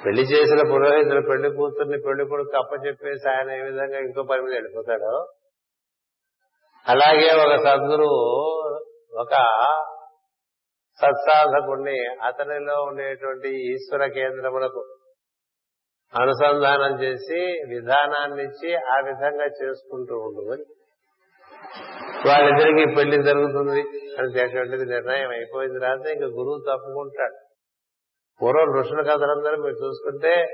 పెళ్ళి 0.04 0.24
చేసిన 0.24 0.62
పురోహితులు 0.72 1.22
పెళ్ళి 1.22 1.50
కూతుర్ని 1.52 1.98
పెళ్ళి 1.98 2.24
కొడుకు 2.26 2.58
అప్పచెప్పేసి 2.58 3.26
ఆయన 3.30 3.50
ఏ 3.52 3.62
విధంగా 3.62 4.00
ఇంకో 4.00 4.24
పని 4.24 4.42
మీద 4.42 4.54
వెళ్ళిపోతాడో 4.54 5.14
అలాగే 6.86 7.30
ఒక 7.38 7.54
సద్గురువు 7.64 8.20
ఒక 9.20 9.34
సత్సాధకుణ్ణి 11.02 12.16
అతనిలో 12.24 12.84
ఉండేటువంటి 12.84 13.48
ఈశ్వర 13.48 14.06
కేంద్రములకు 14.08 14.82
అనుసంధానం 16.16 17.04
చేసి 17.04 17.40
విధానాన్ని 17.76 18.44
ఇచ్చి 18.44 18.76
ఆ 18.76 19.00
విధంగా 19.00 19.46
చేసుకుంటూ 19.46 20.16
ఉండు 20.18 20.52
అని 20.52 20.66
వాళ్ళిద్దరికి 22.28 22.96
పెళ్ళి 22.96 23.24
జరుగుతుంది 23.24 23.82
అనేటువంటిది 24.20 24.86
నిర్ణయం 24.86 25.30
అయిపోయిన 25.30 25.80
తర్వాత 25.80 26.08
ఇంకా 26.08 26.26
గురువు 26.26 26.60
తప్పుకుంటాడు. 26.60 27.36
పూర్వం 28.42 28.80
ఋషుల 28.80 29.02
కథలందరూ 29.02 29.64
మీరు 29.64 29.86
చూసుకుంటే 29.86 30.46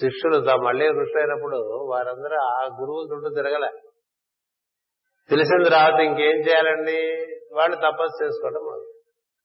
శిష్యులు 0.00 0.58
మళ్ళీ 0.62 0.88
ఋషులు 0.88 1.18
అయినప్పుడు 1.18 1.58
వారందరూ 1.90 2.38
ఆ 2.40 2.64
గురువు 2.80 3.14
చుట్టూ 3.14 3.28
తిరగలే. 3.28 3.70
తెలిసిన 5.30 5.62
తర్వాత 5.62 6.00
ఇంకేం 6.00 6.36
చేయాలండి? 6.36 6.98
వాళ్ళు 7.52 7.76
తపస్సు 7.76 8.24
చేసుకోవడం 8.24 8.87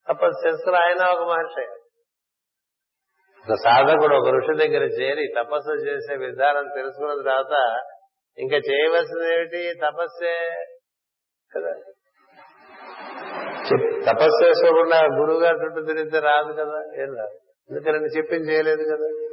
తపస్సు 0.09 0.47
చేసుకుని 0.47 0.75
ఆయన 0.75 1.17
ఒక 1.17 1.29
మహర్షి. 1.29 1.65
ఒక 3.39 3.55
సాధకుడు 3.55 4.15
ఒక 4.15 4.27
ఋషి 4.29 4.67
దగ్గర 4.67 4.83
చేరి 4.83 5.27
తపస్సు 5.37 5.71
చేసే 5.71 6.15
విధానం 6.15 6.67
తెలుసుకున్న 6.75 7.21
తర్వాత 7.21 7.81
ఇంకా 8.37 8.57
చేయవలసింది 8.57 9.33
ఏమిటి? 9.33 9.73
తపస్సే 9.81 10.65
కదా. 11.55 11.73
తపస్సు 14.11 14.47
చేసుకోకుండా 14.47 15.17
గురువు 15.17 15.39
గారు 15.39 15.57
చుట్టూ 15.57 15.81
తిరిగితే 15.81 16.19
రాదు 16.19 16.53
కదా 16.53 17.03
ఏం 17.03 17.15
రాదు. 17.15 17.37
ఎందుకంటే 17.69 18.17
చెప్పింది 18.17 18.51
చేయలేదు 18.51 18.83
కదా? 18.83 19.29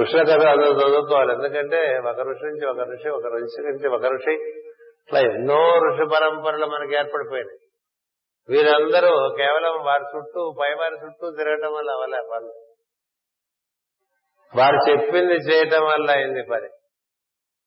ఋషుల 0.00 0.22
కథ 0.22 0.46
అందరూ 0.46 0.72
చదువుకోవాలి. 0.72 1.32
ఎందుకంటే 1.32 1.98
ఒక 1.98 2.20
ఋషి 2.20 2.46
నుంచి 2.46 2.66
ఒక 2.66 2.80
ఋషి 2.80 3.08
ఒక 3.08 3.26
ఋషి 3.26 3.62
నుంచి 3.62 3.88
ఒక 3.88 4.04
ఋషి. 4.06 4.32
ఇట్లా 5.06 5.20
ఎన్నో 5.20 5.78
ఋషి 5.88 6.06
పరంపరలు 6.14 6.66
మనకి 6.66 6.94
ఏర్పడిపోయినాయి. 6.96 7.58
వీరందరూ 8.48 9.12
కేవలం 9.36 9.84
వారి 9.84 10.04
చుట్టూ 10.16 10.56
పై 10.60 10.74
వారి 10.74 11.06
చుట్టూ 11.06 11.30
తిరగటం 11.30 11.72
వల్ల 11.72 11.90
అవలే 11.90 12.20
పనులు 12.30 12.54
వారు 14.56 14.90
చెప్పింది 14.90 15.36
చేయటం 15.48 15.84
వల్ల 15.84 16.10
అయింది 16.10 16.42
పని. 16.50 16.68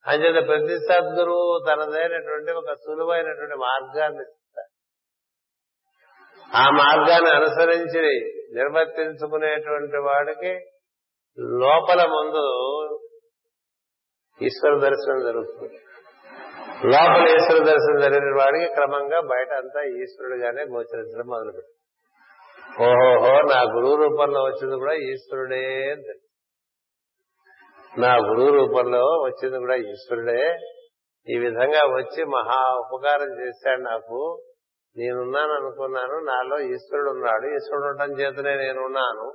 అంచేత 0.07 0.47
ప్రతి 0.47 0.77
సద్గురువు 0.79 1.65
తనదైనటువంటి 1.69 2.51
ఒక 2.51 2.73
సులువైనటువంటి 2.73 3.55
మార్గాన్ని 3.55 4.21
ఇస్తారు 4.21 4.71
ఆ 6.57 6.69
మార్గాన్ని 6.69 7.29
అనుసరించి 7.35 8.05
నిర్వర్తించుకునేటువంటి 8.55 9.97
వాడికి 9.97 10.53
లోపల 11.39 12.05
ముందు 12.05 12.45
ఈశ్వర 14.41 14.73
దర్శనం 14.79 15.19
జరుగుతుంది. 15.25 15.79
లోపల 16.85 17.35
ఈశ్వర 17.35 17.63
దర్శనం 17.63 18.01
జరిగిన 18.01 18.35
వాడికి 18.39 18.73
క్రమంగా 18.73 19.19
బయట 19.19 19.53
అంతా 19.53 19.83
ఈశ్వరుడుగానే 19.83 20.63
గోచరించడం 20.63 21.27
మొదలు 21.27 21.61
ఓహోహో 22.81 23.41
నా 23.41 23.61
గురువు 23.61 23.95
రూపంలో 23.95 24.43
వచ్చింది 24.43 24.75
కూడా 24.75 24.93
ఈశ్వరుడే 24.93 25.91
అని 25.91 26.01
తెలుసు. 26.01 26.29
నా 27.99 28.15
గురువు 28.15 28.49
రూపంలో 28.49 28.99
వచ్చింది 28.99 29.57
కూడా 29.57 29.75
ఈశ్వరుడే. 29.75 30.57
ఈ 31.29 31.37
విధంగా 31.37 31.79
వచ్చి 31.79 32.25
మహా 32.25 32.75
ఉపకారం 32.77 33.45
చేశాడు 33.45 33.81
నాకు. 33.81 34.41
నేనున్నాను 34.97 35.53
అనుకున్నాను 35.53 36.25
నాలో 36.25 36.59
ఈశ్వరుడు 36.59 37.09
ఉన్నాడు. 37.09 37.47
ఈశ్వరుడు 37.55 37.87
ఉండటం 37.87 38.11
చేతనే 38.19 38.55
నేనున్నాను. 38.55 39.33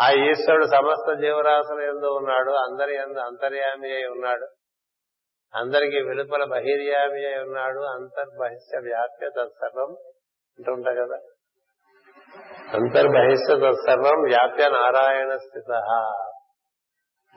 ఆ 0.00 0.10
ఈశ్వరుడు 0.10 0.64
సమస్త 0.64 1.20
జీవరాశుల 1.20 1.80
ఎందు 1.80 2.06
ఉన్నాడు 2.06 2.50
అందరి 2.50 2.96
ఎందు 2.96 3.18
అంతర్యామి 3.18 3.94
అయి 3.94 4.06
ఉన్నాడు. 4.06 4.46
అందరికి 5.54 6.02
వెలుపల 6.02 6.44
బహిర్యామి 6.44 7.26
అయి 7.26 7.42
ఉన్నాడు. 7.42 7.80
అంతర్బహిష్ట 7.80 8.78
వ్యాప్య 8.82 9.26
తత్సర్వం 9.26 9.90
అంటుంటా 10.58 10.92
కదా. 10.92 11.18
అంతర్బహిష్ట 12.74 13.52
తత్సర్వం 13.52 14.22
వ్యాప్య 14.22 14.68
నారాయణ 14.68 15.36
స్థిత. 15.36 15.70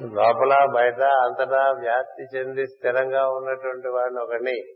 లోపల 0.01 0.67
బయట 0.75 1.01
అంతటా 1.01 1.71
వ్యాప్తి 1.79 2.37
చెంది 2.37 2.65
స్థిరంగా 2.67 3.29
ఉన్నటువంటి 3.29 3.87
వాడిని 3.87 4.21
ఒకడిని 4.21 4.75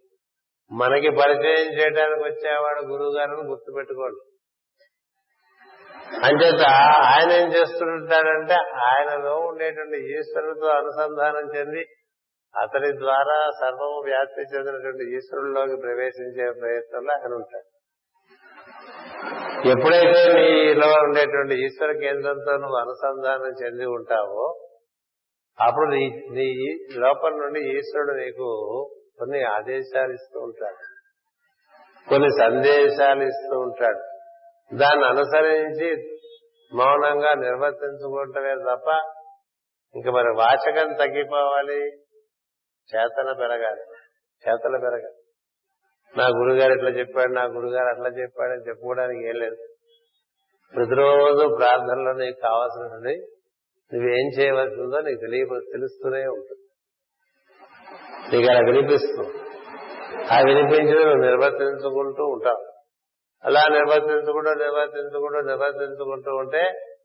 మనకి 0.71 1.09
పరిచయం 1.09 1.73
చేయడానికి 1.73 2.23
వచ్చేవాడు 2.23 2.81
గురువు 2.81 3.17
గారిని 3.17 3.47
గుర్తుపెట్టుకోండి. 3.47 4.31
అంచేత 6.25 6.61
ఆయన 6.89 7.31
ఏం 7.31 7.47
చేస్తుంటాడంటే 7.55 8.53
ఆయనలో 8.79 9.35
ఉండేటువంటి 9.35 10.19
ఈశ్వరుడితో 10.19 10.67
అనుసంధానం 10.67 11.55
చెంది 11.55 11.85
అతని 12.57 12.99
ద్వారా 12.99 13.49
సర్వము 13.61 14.01
వ్యాప్తి 14.05 14.41
చెందినటువంటి 14.41 15.15
ఈశ్వరుల్లోకి 15.15 15.81
ప్రవేశించే 15.81 16.51
ప్రయత్నంలో 16.59 17.13
ఆయన 17.13 17.33
ఉంటాడు. 17.33 17.75
ఎప్పుడైతే 19.69 20.33
నీలో 20.33 20.87
ఉండేటువంటి 20.87 21.65
ఈశ్వర 21.65 21.91
కేంద్రంతో 21.91 22.51
నువ్వు 22.51 22.77
అనుసంధానం 22.77 23.65
చెంది 23.65 23.85
ఉంటావో 23.85 24.59
అప్పుడు 25.61 25.89
నీ 25.89 26.09
నీ 26.31 26.77
లోపల 26.97 27.29
నుండి 27.29 27.59
ఈశ్వరుడు 27.59 28.13
నీకు 28.13 28.47
కొన్ని 29.19 29.43
ఆదేశాలు 29.43 30.13
ఇస్తూ 30.13 30.39
ఉంటాడు. 30.39 30.81
కొన్ని 32.09 32.29
సందేశాలు 32.29 33.23
ఇస్తూ 33.23 33.59
ఉంటాడు. 33.59 34.01
దాన్ని 34.75 35.05
అనుసరించి 35.05 35.89
మౌనంగా 36.73 37.33
నిర్వర్తించుకుంటమే 37.33 38.53
తప్ప 38.53 38.87
ఇంక 39.95 40.09
మరి 40.09 40.27
వాచకం 40.27 40.93
తగ్గిపోవాలి. 40.93 41.91
చేతన 42.95 43.31
పెరగాలి. 43.31 43.81
చేతన 44.47 44.77
పెరగాలి. 44.77 45.21
నా 46.17 46.27
గురుగారు 46.27 46.73
ఇట్లా 46.73 46.89
చెప్పాడు 46.89 47.31
నా 47.31 47.43
గురుగారు 47.43 47.87
అట్లా 47.87 48.21
చెప్పాడని 48.21 48.67
చెప్పుకోవడానికి 48.67 49.27
ఏం 49.27 49.35
లేదు. 49.35 49.55
ప్రతిరోజు 50.75 51.55
ప్రార్థనలో 51.55 52.13
నీకు 52.13 52.39
కావాల్సినటువంటి 52.39 53.27
నువ్వేం 53.93 54.29
చేయవలసిందో 54.39 54.99
నీకు 54.99 55.19
తెలియ 55.19 55.45
తెలుస్తూనే 55.45 56.25
ఉంటుంది. 56.25 56.61
నీకు 58.35 58.51
అలా 58.51 58.59
వినిపిస్తుంది. 58.59 59.33
ఆ 60.33 60.39
వినిపించి 60.39 61.05
నువ్వు 61.05 61.21
నిర్వర్తించుకుంటూ 61.21 62.23
ఉంటావు. 62.23 62.71
అలా 63.43 63.61
నిర్వర్తించుకుంటూ 63.71 64.53
నిర్వర్తించుకుంటూ 64.53 65.39
నిర్వర్తించుకుంటూ 65.39 66.35
ఉంటే 66.35 66.61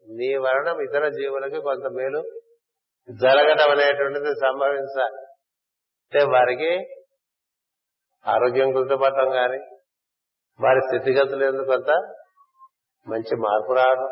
నీ 0.08 0.36
వలన 0.36 0.80
ఇతర 0.82 1.08
జీవులకి 1.08 1.60
కొంత 1.60 1.86
మేలు 1.92 2.22
జరగడం 3.10 3.70
అనేటువంటిది 3.70 4.26
సంభవించాలి. 4.26 5.29
అంటే 6.12 6.22
వారికి 6.30 6.70
ఆరోగ్యం 8.24 8.68
కుదుటపడటం 8.72 9.28
కానీ 9.30 9.58
వారి 10.60 10.80
స్థితిగతులు 10.80 11.44
ఎందుకు 11.44 11.68
కొంత 11.68 11.92
మంచి 13.06 13.34
మార్పు 13.36 13.72
రావడం 13.72 14.08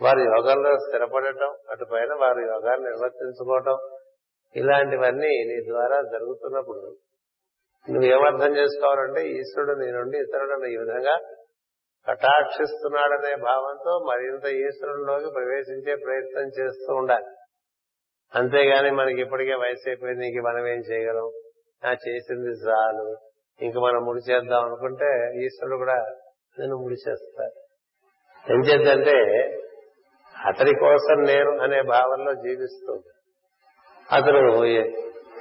వారి 0.00 0.22
యోగంలో 0.24 0.72
స్థిరపడటం 0.76 1.50
అటుపైన 1.70 2.12
వారి 2.14 2.42
యోగాన్ని 2.44 2.86
నిర్వర్తించుకోవటం 2.90 3.76
ఇలాంటివన్నీ 4.54 5.32
నీ 5.48 5.58
ద్వారా 5.66 5.98
జరుగుతున్నప్పుడు 6.12 6.84
నువ్వేమర్థం 7.86 8.54
చేసుకోవాలంటే 8.56 9.20
ఈశ్వరుడు 9.34 9.76
నీ 9.82 9.90
నుండి 9.92 10.18
ఇతరులను 10.18 10.66
ఈ 10.66 10.76
విధంగా 10.76 11.16
కటాక్షిస్తున్నాడనే 12.06 13.34
భావంతో 13.42 13.92
మరింత 14.10 14.46
ఈశ్వరుడిలోకి 14.60 15.30
ప్రవేశించే 15.34 15.94
ప్రయత్నం 16.06 16.48
చేస్తూ 16.60 16.92
ఉండాలి. 16.94 17.30
అంతేగాని 18.34 18.90
మనకి 18.90 19.20
ఇప్పటికే 19.20 19.54
వయసు 19.54 19.88
అయిపోయింది 19.88 20.26
ఇంక 20.26 20.44
మనం 20.46 20.66
ఏం 20.66 20.78
చేయగలం? 20.78 21.30
ఆ 21.88 21.96
చేసింది 22.08 22.50
చాలు. 22.50 23.16
ఇంక 23.62 23.76
మనం 23.78 24.04
ముడి 24.04 24.32
చేద్దాం 24.32 24.64
అనుకుంటే 24.64 25.32
ఈశ్వరుడు 25.44 25.76
కూడా 25.76 26.06
నేను 26.58 26.76
ముడి 26.76 27.10
చేస్తాడు 27.10 27.58
ఏం 28.52 28.60
చేద్దంటే 28.60 29.16
అతడి 30.48 30.74
కోసం 30.74 31.22
నేను 31.22 31.62
అనే 31.62 31.82
భావనలో 31.82 32.34
జీవిస్తూ 32.34 33.02
అతను 34.12 34.62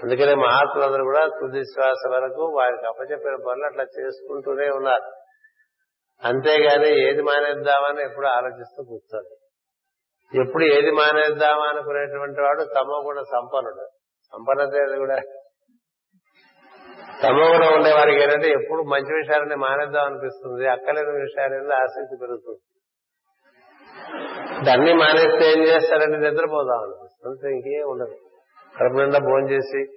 అందుకనే 0.04 0.34
మహాత్ములందరూ 0.34 1.04
కూడా 1.04 1.28
తుది 1.28 1.64
శ్వాస 1.64 2.12
వరకు 2.12 2.44
వారికి 2.58 2.88
అప్పచెప్పిన 2.88 3.36
పనులు 3.36 3.66
అట్లా 3.66 3.84
చేసుకుంటూనే 4.00 4.70
ఉన్నారు. 4.70 5.12
అంతేగాని 6.24 7.10
ఏది 7.10 7.22
మానేద్దామని 7.22 8.04
ఎప్పుడు 8.04 8.28
ఆలోచిస్తూ 8.28 8.84
కూర్చోండి 8.84 9.49
ఎప్పుడు 10.36 10.64
ఏది 10.64 10.92
మానేద్దామా 10.92 11.66
అనుకునేటువంటి 11.66 12.42
వాడు 12.42 12.64
తమో 12.64 13.04
గుణ 13.08 13.22
సంపన్నుడు. 13.22 13.88
సంపన్నత 14.24 14.98
కూడా. 14.98 15.16
తమో 17.24 17.48
గుణం 17.54 17.76
ఉండే 17.76 17.94
వారికి 17.94 18.24
ఏంటంటే 18.24 18.50
ఎప్పుడు 18.50 18.84
మంచి 18.84 19.16
విషయాలని 19.16 19.56
మానేద్దాం 19.56 20.06
అనిపిస్తుంది. 20.06 20.68
అక్కలేని 20.68 21.12
విషయాలని 21.12 21.76
ఆసక్తి 21.76 22.18
పెరుగుతుంది. 22.22 22.60
దాన్ని 24.66 24.94
మానేస్తే 24.94 25.52
ఏం 25.52 25.64
చేస్తారంటే 25.64 26.18
నిద్రపోదాం 26.18 26.84
అనిపిస్తుంది. 26.84 27.56
ఇంకేం 27.56 27.90
ఉండదు. 27.90 28.16
కడుపు 28.78 28.98
నిండా 28.98 29.20
భోజనం 29.20 29.50
చేసి 29.50 29.92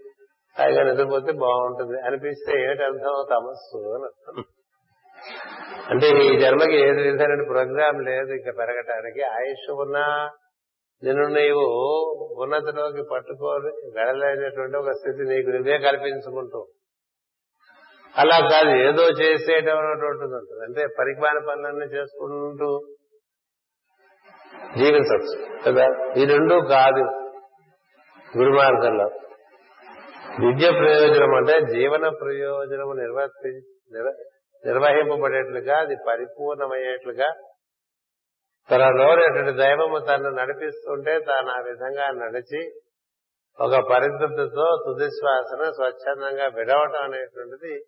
హాయిగా 0.58 0.82
నిద్రపోతే 0.82 1.32
బాగుంటుంది. 1.32 2.00
అనిపిస్తే 2.00 2.64
ఏమిటి 2.64 2.82
అర్థం 2.82 3.26
తమస్సు 3.30 3.76
అని 3.76 4.04
అర్థం. 4.04 4.44
అంటే 5.90 6.08
ఈ 6.08 6.40
జన్మకి 6.40 6.76
ఏది 6.76 7.02
విధమైన 7.02 7.42
ప్రోగ్రాం 7.48 8.00
లేదు 8.00 8.32
ఇంకా 8.32 8.52
పెరగటానికి 8.58 9.22
ఆయుష్ 9.22 9.70
ఉన్నా 9.70 10.30
నిన్ను 11.04 11.26
నీవు 11.26 11.64
ఉన్నతిలోకి 12.42 13.02
పట్టుకొని 13.12 14.00
వెళ్ళలేనటువంటి 14.00 14.76
ఒక 14.76 14.90
స్థితి 14.90 15.34
నీకు 15.34 15.50
నువ్వే 15.50 15.78
కల్పించుకుంటూ. 15.78 16.66
అలా 18.18 18.48
కాదు 18.48 18.70
ఏదో 18.76 19.02
చేసేయటం 19.02 19.78
అనేటువంటిది 19.78 20.34
ఉంటుంది. 20.34 20.64
అంటే 20.64 20.94
పరిమాణ 20.98 21.38
పనులన్నీ 21.48 21.84
చేసుకుంటూ 21.86 22.86
జీవించవచ్చు. 24.76 25.60
కదా? 25.66 26.12
ఈ 26.16 26.24
రెండు 26.24 26.54
కాదు 26.68 27.04
గురు 28.38 28.50
మార్గంలో 28.52 29.04
విద్య 30.46 30.70
ప్రయోజనం 30.70 31.34
అంటే 31.34 31.60
జీవన 31.60 32.08
ప్రయోజనము 32.08 32.92
నిర్వర్తి 32.92 33.60
నిర్వహింపబడేట్లుగా 34.66 35.78
అది 35.78 35.96
పరిపూర్ణమయ్యేట్లుగా. 36.08 37.32
తనలోనేటువంటి 38.70 39.52
దైవము 39.58 39.98
తను 39.98 40.30
నడిపిస్తుంటే 40.30 41.18
తాను 41.18 41.50
ఆ 41.50 41.60
విధంగా 41.60 42.06
నడిచి 42.10 42.72
ఒక 43.60 43.90
పరిశుద్ధతో 43.90 44.66
తుదిశ్వాసను 44.86 45.72
స్వచ్ఛందంగా 45.72 46.46
విడవటం 46.46 47.02
అనేటువంటిది 47.02 47.84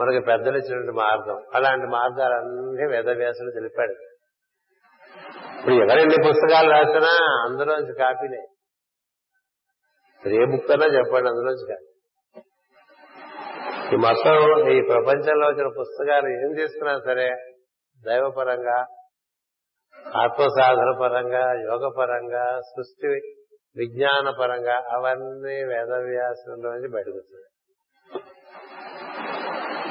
మనకి 0.00 0.20
పెద్దలు 0.20 0.56
ఇచ్చినటువంటి 0.56 0.92
మార్గం. 0.92 1.46
అలాంటి 1.54 1.86
మార్గాలన్నీ 1.86 2.96
వేదవ్యాసులు 2.96 3.50
తెలిపాడు. 3.50 3.92
ఇప్పుడు 5.58 5.74
ఎవరెన్ని 5.74 6.14
పుస్తకాలు 6.28 6.70
రాసినా 6.70 7.12
అందులోంచి 7.44 7.94
కాపీనే. 7.98 8.42
ఏ 10.40 10.44
బుక్ 10.44 10.70
అన్నా 10.70 10.86
చెప్పండి 10.86 11.28
అందులోంచి 11.28 11.74
కాపీ. 11.74 11.89
ఈ 13.92 13.96
మొత్తం 13.96 14.36
ఈ 14.72 14.80
ప్రపంచంలో 14.88 15.46
వచ్చిన 15.46 15.68
పుస్తకాలు 15.80 16.28
ఏం 16.32 16.50
తీసుకున్నా 16.54 16.98
సరే 16.98 17.28
దైవపరంగా 18.02 18.78
ఆత్మసాధన 20.16 20.90
పరంగా 21.00 21.44
యోగ 21.62 21.88
పరంగా 21.98 22.60
సృష్టి 22.60 23.08
విజ్ఞాన 23.76 24.30
పరంగా 24.40 24.76
అవన్నీ 24.90 25.56
వేదవ్యాసంలో 25.64 26.70
నుంచి 26.70 26.88
బయటకు 26.88 27.16
వచ్చాయి 27.16 27.46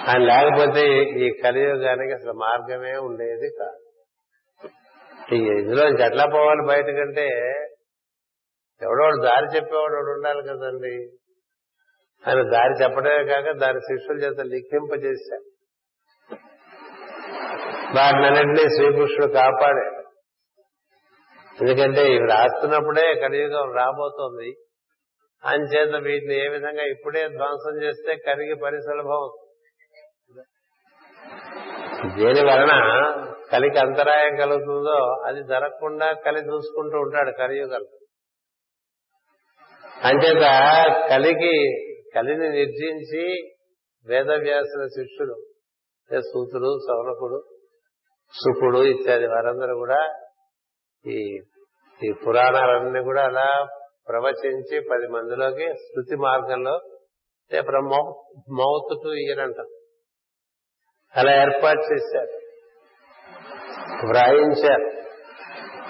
ఆయన 0.09 0.21
లేకపోతే 0.23 0.83
ఈ 1.25 1.41
కలియుగానికి 1.43 2.13
అసలు 2.13 2.33
మార్గమే 2.33 2.97
ఉండేది 2.97 3.49
కాదు. 3.59 3.79
ఇందులో 5.57 5.83
ఎట్లా 6.05 6.25
పోవాలి 6.25 6.63
బయటకంటే 6.67 7.25
ఎవడోడు 8.81 9.17
దారి 9.21 9.47
చెప్పేవాడు 9.57 10.11
ఉండాలి 10.11 10.41
కదండి. 10.41 10.95
ఆయన 12.27 12.41
దారి 12.49 12.83
చెప్పడమే 12.83 13.23
కాక 13.23 13.51
దాని 13.57 13.79
శిష్యుల 13.79 14.17
చేత 14.17 14.39
లిఖింపజేశారు 14.39 15.45
వాటినన్నింటినీ 17.97 18.69
శ్రీకృష్ణుడు 18.69 19.31
కాపాడాడు 19.31 19.95
ఎందుకంటే 21.61 22.01
ఇవి 22.01 22.27
రాస్తున్నప్పుడే 22.29 23.13
కలియుగం 23.13 23.73
రాబోతోంది. 23.73 24.49
అంచేత 25.43 25.95
వీటిని 25.95 26.45
ఏ 26.45 26.47
విధంగా 26.47 26.83
ఇప్పుడే 26.83 27.27
ధ్వంసం 27.27 27.83
చేస్తే 27.83 28.15
కరిగి 28.15 28.55
పని 28.63 28.81
సులభం 28.81 29.25
దేని 32.17 32.41
వలన 32.51 32.73
కలికి 33.51 33.79
అంతరాయం 33.79 34.35
కలుగుతుందో 34.35 34.97
అది 35.27 35.43
జరగకుండా 35.43 36.13
కలి 36.25 36.39
చూసుకుంటూ 36.39 36.97
ఉంటాడు 36.99 37.31
కలియుగం. 37.31 37.85
అంచేత 40.05 40.45
కలికి 41.09 41.53
కలిని 42.15 42.49
నిర్జించి 42.49 43.49
వేదవ్యాసుల 44.07 44.87
శిష్యుడు 44.87 45.35
సూతుడు 46.19 46.79
సౌనకుడు 46.87 47.43
సుకుడు 48.31 48.77
ఇత్యాది 48.77 49.27
వారందరూ 49.27 49.75
కూడా 49.75 50.07
ఈ 51.07 51.39
ఈ 52.03 52.13
పురాణాలన్నీ 52.27 53.03
కూడా 53.03 53.23
అలా 53.23 53.67
ప్రవచించి 54.09 54.79
పది 54.79 55.07
మందిలోకి 55.07 55.73
శృతి 55.73 56.15
మార్గంలో 56.15 56.79
మౌత్ 58.51 58.97
టు 59.03 59.09
ఇయర్ 59.09 59.39
అంటాం 59.39 59.65
అలా 61.15 61.41
ఏర్పాటు 61.41 61.93
చేశారు. 61.93 62.39
వ్రాయించారు. 64.07 64.99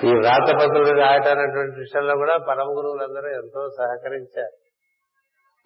ఈ 0.05 0.09
వ్రాతపత్రుడు 0.15 0.99
రాయటనేటువంటి 0.99 1.79
విషయంలో 1.79 2.15
కూడా 2.15 2.37
పరమ 2.37 2.63
గురువులందరూ 2.63 3.29
ఎంతో 3.29 3.69
సహకరించారు. 3.69 4.68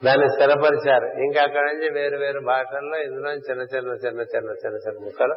దాన్ని 0.05 0.29
స్థిరపరిచారు. 0.29 1.05
ఇంకా 1.05 1.41
అక్కడి 1.41 1.65
నుంచి 1.65 1.89
వేరు 1.89 2.17
వేరు 2.17 2.39
భాషల్లో 2.39 2.97
ఇందులో 2.97 3.31
చిన్న 3.31 3.61
చిన్న 3.61 3.89
చిన్న 3.89 4.21
చిన్న 4.21 4.49
చిన్న 4.49 4.75
చిన్న 4.75 5.05
ముక్కలు. 5.05 5.35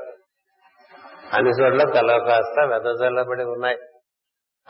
అన్ని 1.32 1.50
చోట్ల 1.50 2.00
తల 2.00 2.24
కాస్త 2.26 2.60
వెదజల్లబడి 2.60 3.44
ఉన్నాయి. 3.44 3.78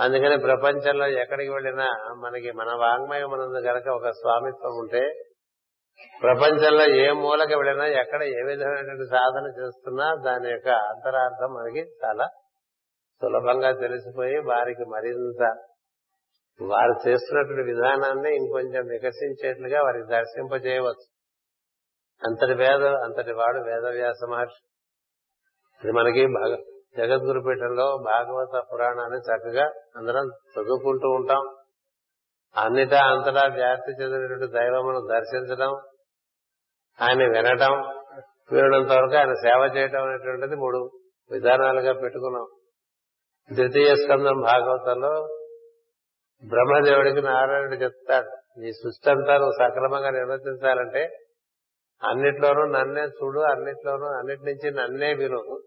అందుకని 0.01 0.38
ప్రపంచంలో 0.38 1.07
ఎక్కడికి 1.07 1.53
వెళ్ళినా 1.53 1.86
మనకి 2.24 2.51
మన 2.51 2.66
వాంగ్మయం 2.66 3.30
ఉన్నది 3.30 3.66
గనక 3.66 3.88
ఒక 3.88 4.09
స్వామిత్వం 4.09 4.72
ఉంటే 4.78 5.09
ప్రపంచంలో 6.22 6.94
ఏ 6.94 7.11
మూలకి 7.11 7.55
వెళ్ళినా 7.55 7.86
ఎక్కడ 7.86 8.22
ఏ 8.22 8.42
విధమైనటువంటి 8.47 9.07
సాధన 9.11 9.47
చేస్తున్నా 9.61 10.14
దాని 10.24 10.51
యొక్క 10.51 10.68
అంతరార్థం 10.68 11.55
మనకి 11.55 11.86
చాలా 12.05 12.26
సులభంగా 13.22 13.72
తెలిసిపోయి 13.72 14.38
వారికి 14.38 14.84
మరింత 14.84 15.55
వారు 16.61 17.09
చేస్తున్నటువంటి 17.09 17.63
విధానాన్ని 17.63 18.37
ఇంకొంచెం 18.37 18.87
వికసించేట్లుగా 18.87 19.83
వారికి 19.83 20.07
దర్శింపజేయవచ్చు. 20.11 21.07
అంతటి 22.29 22.55
వేద 22.55 22.85
అంతటి 22.85 23.33
వాడు 23.33 23.59
వేదవ్యాస 23.59 24.17
మహర్షి. 24.31 24.63
ఇది 25.83 25.93
మనకి 25.93 26.23
జగద్గురుపీఠంలో 26.99 27.87
భాగవత 28.05 28.65
పురాణాన్ని 28.73 29.19
చక్కగా 29.19 29.73
అందరం 29.97 30.27
చదువుకుంటూ 30.27 31.09
ఉంటాం. 31.09 31.43
అన్నిటా 32.57 33.01
అంతటా 33.05 33.43
వ్యాప్తి 33.55 34.03
చెందినటువంటి 34.03 34.47
దైవమును 34.53 35.01
దర్శించడం 35.07 35.73
ఆయన 37.03 37.19
వినటం 37.19 37.73
వినడంత 38.53 38.93
వరకు 38.93 39.17
ఆయన 39.17 39.33
సేవ 39.33 39.73
చేయటం 39.77 40.03
అనేటువంటిది 40.03 40.57
మూడు 40.57 40.91
విధానాలుగా 41.31 41.93
పెట్టుకున్నాం. 41.93 42.47
ద్వితీయ 43.55 43.95
స్కందం 43.95 44.41
భాగవతంలో 44.41 45.13
బ్రహ్మదేవుడికి 46.45 47.22
నారాయణుడు 47.22 47.74
చెప్తాడు. 47.74 48.61
నీ 48.61 48.72
సృష్టి 48.72 49.11
అంతా 49.11 49.34
నువ్వు 49.34 49.53
సక్రమంగా 49.53 50.11
నిర్వర్తించాలంటే 50.11 51.09
అన్నిట్లోనూ 52.09 52.64
నన్నే 52.64 53.03
చూడు 53.03 53.41
అన్నిట్లోనూ 53.41 54.07
అన్నిటి 54.07 54.43
నుంచి 54.45 54.70
నన్నే 54.70 55.14
విను. 55.14 55.62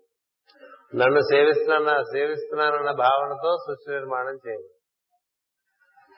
నన్ను 0.95 1.20
సేవిస్తున్నా 1.20 2.01
సేవిస్తున్నానన్న 2.01 2.91
భావనతో 2.91 3.57
సృష్టి 3.67 3.91
నిర్మాణం 3.91 4.36
చేయి. 4.47 4.67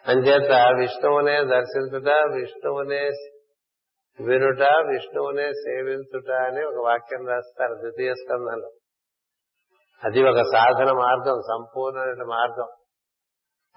అంచేత 0.08 0.78
విష్ణువునే 0.78 1.44
దర్శించుట 1.44 2.10
విష్ణువునే 2.34 3.10
వినుట 4.22 4.62
విష్ణువునే 4.62 5.52
సేవించుట 5.52 6.32
అని 6.32 6.66
ఒక 6.66 6.88
వాక్యం 6.88 7.28
రాస్తారు 7.28 7.74
ద్వితీయ 7.74 8.14
స్కంధంలో. 8.14 8.72
అది 10.04 10.30
ఒక 10.30 10.38
సాధన 10.38 10.92
మార్గం 10.98 11.40
సంపూర్ణమైన 11.52 12.24
మార్గం. 12.28 12.68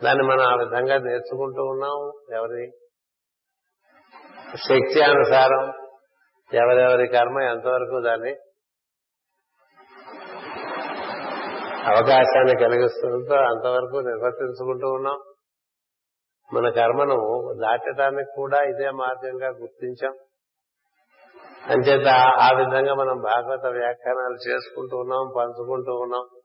దాన్ని 0.03 0.25
మనం 0.25 0.41
ఆ 0.41 0.55
విధంగా 0.57 0.99
నేర్చుకుంటూ 0.99 1.63
ఉన్నాం. 1.65 2.13
ఎవరి 2.37 2.71
శక్తి 4.57 5.03
అనుసారం 5.03 5.73
ఎవరెవరి 6.55 7.09
కర్మ 7.09 7.41
ఎంతవరకు 7.41 8.01
దాన్ని 8.01 8.35
అవకాశాన్ని 11.87 12.61
కలిగిస్తుందో 12.61 13.35
అంతవరకు 13.35 13.97
నిర్వర్తించుకుంటూ 13.97 14.89
ఉన్నాం. 14.89 15.19
మన 16.53 16.71
కర్మను 16.71 17.19
దాటడానికి 17.61 18.31
కూడా 18.37 18.63
ఇదే 18.63 18.91
మార్గంగా 18.91 19.49
గుర్తించాం. 19.49 20.15
అంచేత 21.71 22.09
ఆ 22.41 22.51
విధంగా 22.57 22.95
మనం 22.95 23.17
భాగవత 23.21 23.67
వ్యాఖ్యానాలు 23.67 24.49
చేసుకుంటూ 24.49 24.97
ఉన్నాం 24.97 25.33
పంచుకుంటూ 25.37 25.95
ఉన్నాం. 25.95 26.41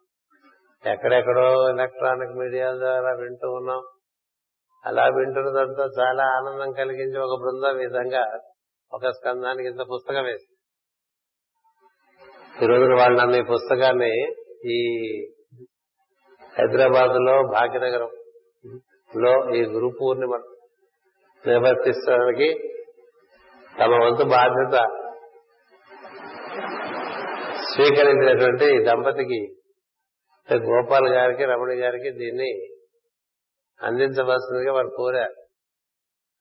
ఎక్కడెక్కడో 0.84 1.48
ఎలక్ట్రానిక్ 1.70 2.36
మీడియా 2.38 2.68
ద్వారా 2.74 3.12
వింటూ 3.14 3.48
ఉన్నాం. 3.52 3.82
అలా 4.84 5.06
వింటున్న 5.16 5.50
దాంతో 5.50 5.86
చాలా 6.00 6.24
ఆనందం 6.38 6.72
కలిగించి 6.72 7.20
ఒక 7.20 7.36
బృందం 7.42 7.78
విధంగా 7.78 8.22
ఒక 8.92 9.10
స్కందానికి 9.10 9.68
ఇంత 9.70 9.84
పుస్తకం 9.94 10.24
వేసి 10.24 10.48
ఈ 12.64 12.68
రోజున 12.68 12.94
వాళ్ళు 13.02 13.18
నన్ను 13.22 13.38
ఈ 13.38 13.44
పుస్తకాన్ని 13.50 14.14
ఈ 14.66 14.78
హైదరాబాద్లో 16.54 17.36
భాగ్యనగరం 17.52 18.10
లో 19.12 19.34
ఈ 19.56 19.62
గురు 19.66 19.90
పూర్ణిమ 20.02 20.34
నిర్వర్తించడానికి 21.44 22.50
తమ 23.80 23.92
వంతు 24.04 24.24
బాధ్యత 24.30 24.78
స్వీకరించినటువంటి 27.74 28.84
దంపతికి 28.84 29.40
గోపాల్ 30.54 31.08
గారికి 31.08 31.46
రమణి 31.46 31.76
గారికి 31.76 32.12
దీన్ని 32.12 32.68
అందించవలసిందిగా 33.82 34.74
వారు 34.74 34.90
కోరారు. 34.98 35.36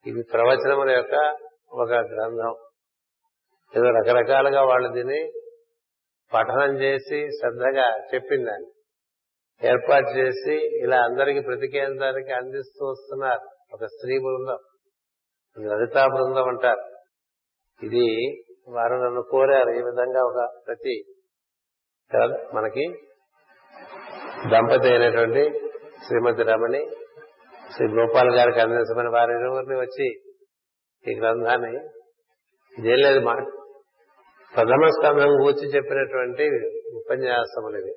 ఇది 0.08 0.22
ప్రవచనముల 0.32 0.90
యొక్క 0.90 1.36
ఒక 1.72 1.88
గ్రంథం. 1.88 2.54
ఏదో 3.76 3.90
రకరకాలుగా 3.90 4.64
వాళ్ళు 4.64 4.88
దీన్ని 4.92 5.32
పఠనం 6.34 6.80
చేసి 6.82 7.28
శ్రద్ధగా 7.30 7.98
చెప్పిందని 8.14 8.66
ఏర్పాటు 9.66 10.18
చేసి 10.18 10.78
ఇలా 10.78 11.04
అందరికి 11.04 11.40
ప్రతి 11.40 11.68
కేంద్రానికి 11.68 12.32
అందిస్తూ 12.32 12.86
వస్తున్నారు. 12.86 13.74
ఒక 13.74 13.84
స్త్రీ 13.84 14.18
బృందం. 14.18 14.58
లలితా 15.70 16.06
బృందం 16.06 16.48
అంటారు. 16.48 16.82
ఇది 17.86 18.42
వారు 18.68 18.94
నన్ను 18.94 19.22
కోరారు. 19.22 19.70
ఈ 19.70 19.82
విధంగా 19.82 20.24
ఒక 20.24 20.62
ప్రతి 20.66 21.04
మనకి 22.54 23.07
దంపతి 24.46 24.88
అయినటువంటి 24.88 25.60
శ్రీమతి 26.06 26.42
రమణి 26.42 26.90
శ్రీ 27.74 27.86
గోపాల్ 27.86 28.34
గారికి 28.34 28.60
అందించమని 28.60 29.08
వారి 29.08 29.32
ఇరువురిని 29.32 29.76
వచ్చి 29.76 30.06
ఈ 31.12 31.18
గ్రంథాన్ని 31.20 31.78
ఇదేం 32.78 32.96
లేదు 32.96 33.24
మా 33.24 33.34
ప్రథమ 34.54 34.88
స్కంధం 34.88 35.26
కూర్చి 35.26 35.68
చెప్పినటువంటి 35.68 36.42
ఉపన్యాసములు 36.96 37.78
ఇవి. 37.78 37.94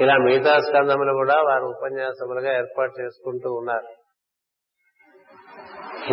ఇలా 0.00 0.18
మిగతా 0.18 0.58
స్కంధములు 0.58 1.12
కూడా 1.12 1.34
వారు 1.34 1.64
ఉపన్యాసములుగా 1.64 2.52
ఏర్పాటు 2.56 3.00
చేసుకుంటూ 3.00 3.52
ఉన్నారు. 3.52 3.88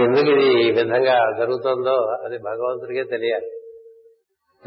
ఎందుకు 0.01 0.25
ఇది 0.25 0.67
ఈ 0.67 0.71
విధంగా 0.71 1.37
జరుగుతుందో 1.37 1.95
అది 2.25 2.37
భగవంతుడికే 2.37 3.03
తెలియాలి. 3.03 3.56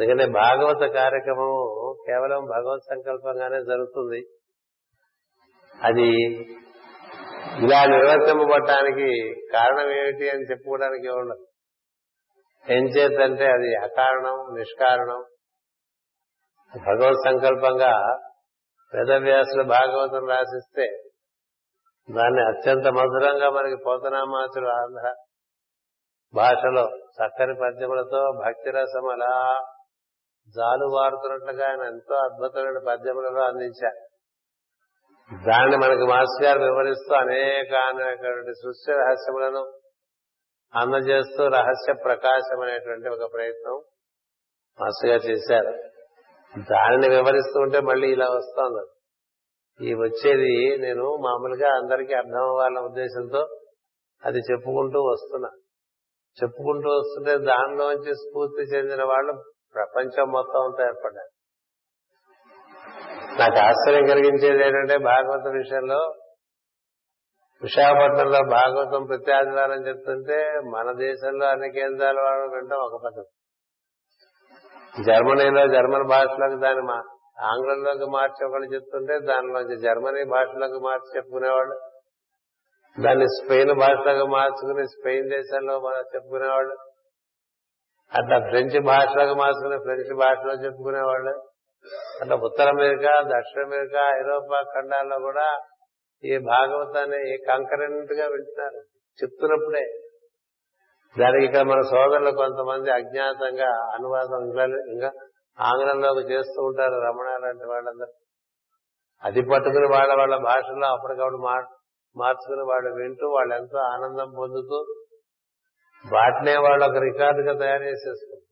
ఎందుకంటే 0.00 0.26
భాగవత 0.32 0.92
కార్యక్రమము 0.94 1.96
కేవలం 2.06 2.44
భగవత్ 2.44 2.82
సంకల్పంగానే 2.82 3.58
జరుగుతుంది. 3.60 4.20
అది 5.82 6.08
ఇలా 7.64 7.80
నిర్వర్తింపబడటానికి 7.86 9.08
కారణం 9.52 9.90
ఏమిటి 9.90 10.30
అని 10.30 10.50
చెప్పుకోవడానికి 10.50 11.08
ఉండదు 11.08 11.46
ఏం 12.72 12.84
చేతంటే 12.84 13.46
అది 13.46 13.74
అకారణం 13.74 14.56
నిష్కారణం. 14.56 15.20
భగవత్ 16.86 17.20
సంకల్పంగా 17.26 18.20
వేదవ్యాసుల 18.94 19.62
భాగవతం 19.62 20.28
రాసిస్తే 20.28 20.86
దాన్ని 22.08 22.42
అత్యంత 22.42 22.86
మధురంగా 22.88 23.50
మనకి 23.50 23.76
పోతనామాచులు 23.86 24.68
ఆంధ్ర 24.68 25.14
భాషలో 26.34 26.84
చక్కని 27.18 27.54
పద్యములతో 27.54 28.32
భక్తిరసం 28.46 29.10
అలా 29.12 29.34
జాలు 30.56 30.86
వారుతున్నట్లుగా 30.86 31.68
ఆయన 31.68 31.80
ఎంతో 31.80 32.14
అద్భుతమైన 32.14 32.78
పద్యములలో 32.88 33.42
అందించారు. 33.42 34.00
దాన్ని 35.48 35.76
మనకి 35.76 36.06
మాస్టర్ 36.06 36.44
గారు 36.44 36.58
వివరిస్తూ 36.58 37.14
అనేకమైనటువంటి 37.14 38.52
సృష్టి 38.52 38.92
రహస్యములను 38.92 39.72
అందజేస్తూ 40.74 41.44
రహస్య 41.44 41.92
ప్రకాశం 41.92 42.60
అనేటువంటి 42.62 43.08
ఒక 43.08 43.32
ప్రయత్నం 43.32 43.74
మాస్టర్ 44.80 45.10
గారు 45.10 45.30
చేశారు. 45.30 45.72
దానిని 46.58 47.08
వివరిస్తూ 47.08 47.60
ఉంటే 47.60 47.80
మళ్ళీ 47.80 48.12
ఇలా 48.12 48.26
వస్తుంది. 48.26 48.84
ఈ 49.86 49.94
వచ్చేది 49.94 50.78
నేను 50.78 51.04
మామూలుగా 51.04 51.76
అందరికీ 51.76 52.14
అర్థం 52.14 52.42
అవ్వాలన్న 52.42 52.78
ఉద్దేశంతో 52.78 53.46
అది 54.24 54.38
చెప్పుకుంటూ 54.38 55.00
వస్తున్నా. 55.00 55.50
చెప్పుకుంటూ 56.42 56.88
వస్తుంటే 56.88 57.44
దానిలోంచి 57.44 58.14
స్ఫూర్తి 58.14 58.62
చెందిన 58.62 59.04
వాళ్ళు 59.04 59.42
ప్రపంచం 59.74 60.28
మొత్తం 60.28 60.62
అంతా 60.62 60.84
ఏర్పడ్డారు. 60.84 61.30
నాకు 63.40 63.58
ఆశ్చర్యం 63.66 64.06
కలిగించేది 64.06 64.66
ఏంటంటే 64.66 64.98
భాగవత 64.98 65.52
విషయంలో 65.52 66.14
విశాఖపట్నంలో 67.62 68.38
భాగవతం 68.50 69.06
ప్రతి 69.06 69.32
ఆదివారం 69.32 69.86
చెప్తుంటే 69.86 70.50
మన 70.50 70.92
దేశంలో 70.98 71.46
అన్ని 71.46 71.70
కేంద్రాల 71.70 72.20
వాళ్ళు 72.20 72.54
వింటాం 72.54 72.78
ఒక 72.78 73.02
పద్ధతి. 73.04 73.28
జర్మనీలో 75.02 75.66
జర్మన్ 75.66 76.08
భాషలోకి 76.08 76.60
దాన్ని 76.60 76.82
మా 76.82 77.02
ఆంగ్లంలోకి 77.40 78.10
మార్చి 78.10 78.46
ఒకళ్ళు 78.46 78.74
చెప్తుంటే 78.74 79.18
దానిలోంచి 79.18 79.76
జర్మనీ 79.76 80.24
భాషలోకి 80.24 80.80
మార్చి 80.84 81.16
చెప్పుకునేవాళ్ళు. 81.16 81.80
దాన్ని 83.06 83.24
స్పెయిన్ 83.24 83.78
భాషలోకి 83.80 84.30
మార్చుకుని 84.30 84.86
స్పెయిన్ 84.86 85.30
దేశంలో 85.30 85.74
చెప్పుకునేవాళ్ళు. 86.00 86.76
అట్లా 88.18 88.38
ఫ్రెంచ్ 88.38 88.84
భాషలోకి 88.84 89.34
మార్చుకుని 89.34 89.78
ఫ్రెంచ్ 89.78 90.16
భాషలో 90.16 90.64
చెప్పుకునేవాళ్ళు. 90.64 91.30
అట్లా 92.20 92.36
ఉత్తర 92.36 92.68
అమెరికా 92.68 93.20
దక్షిణ 93.20 93.64
అమెరికా 93.64 94.00
ఐరోపా 94.00 94.62
ఖండాల్లో 94.62 95.18
కూడా 95.18 95.58
ఈ 96.24 96.38
భాగవతాన్ని 96.38 97.38
కంకరెంట్గా 97.48 98.26
వింటున్నారు. 98.26 98.76
చెప్తున్నప్పుడే. 99.22 99.84
దానికి 101.18 101.44
ఇక్కడ 101.44 101.62
మన 101.62 101.80
సోదరులు 101.80 102.30
కొంతమంది 102.30 102.90
అజ్ఞాతంగా 102.90 103.68
అనువాదం 103.68 104.70
ఇంకా 104.92 105.12
ఆంగ్లంలోకి 105.60 106.20
చేస్తూ 106.20 106.62
ఉంటారు 106.62 106.94
రమణ 106.94 107.46
లాంటి 107.46 107.66
వాళ్ళందరూ. 107.66 108.12
అది 109.24 109.40
పట్టుకుని 109.40 109.86
వాళ్ళ 109.86 110.14
వాళ్ళ 110.18 110.36
భాషలో 110.36 110.86
అప్పటికప్పుడు 110.86 111.36
మార్చుకుని 112.16 112.60
వాళ్ళు 112.60 112.94
వింటూ 112.94 113.28
వాళ్ళు 113.28 113.54
ఎంతో 113.54 113.78
ఆనందం 113.78 114.32
పొందుతూ 114.38 114.99
వాటినే 116.04 116.56
వాళ్ళు 116.56 116.84
ఒక 116.84 116.98
రికార్డుగా 117.02 117.52
తయారు 117.52 117.82
చేసేసుకుంటారు. 117.82 118.46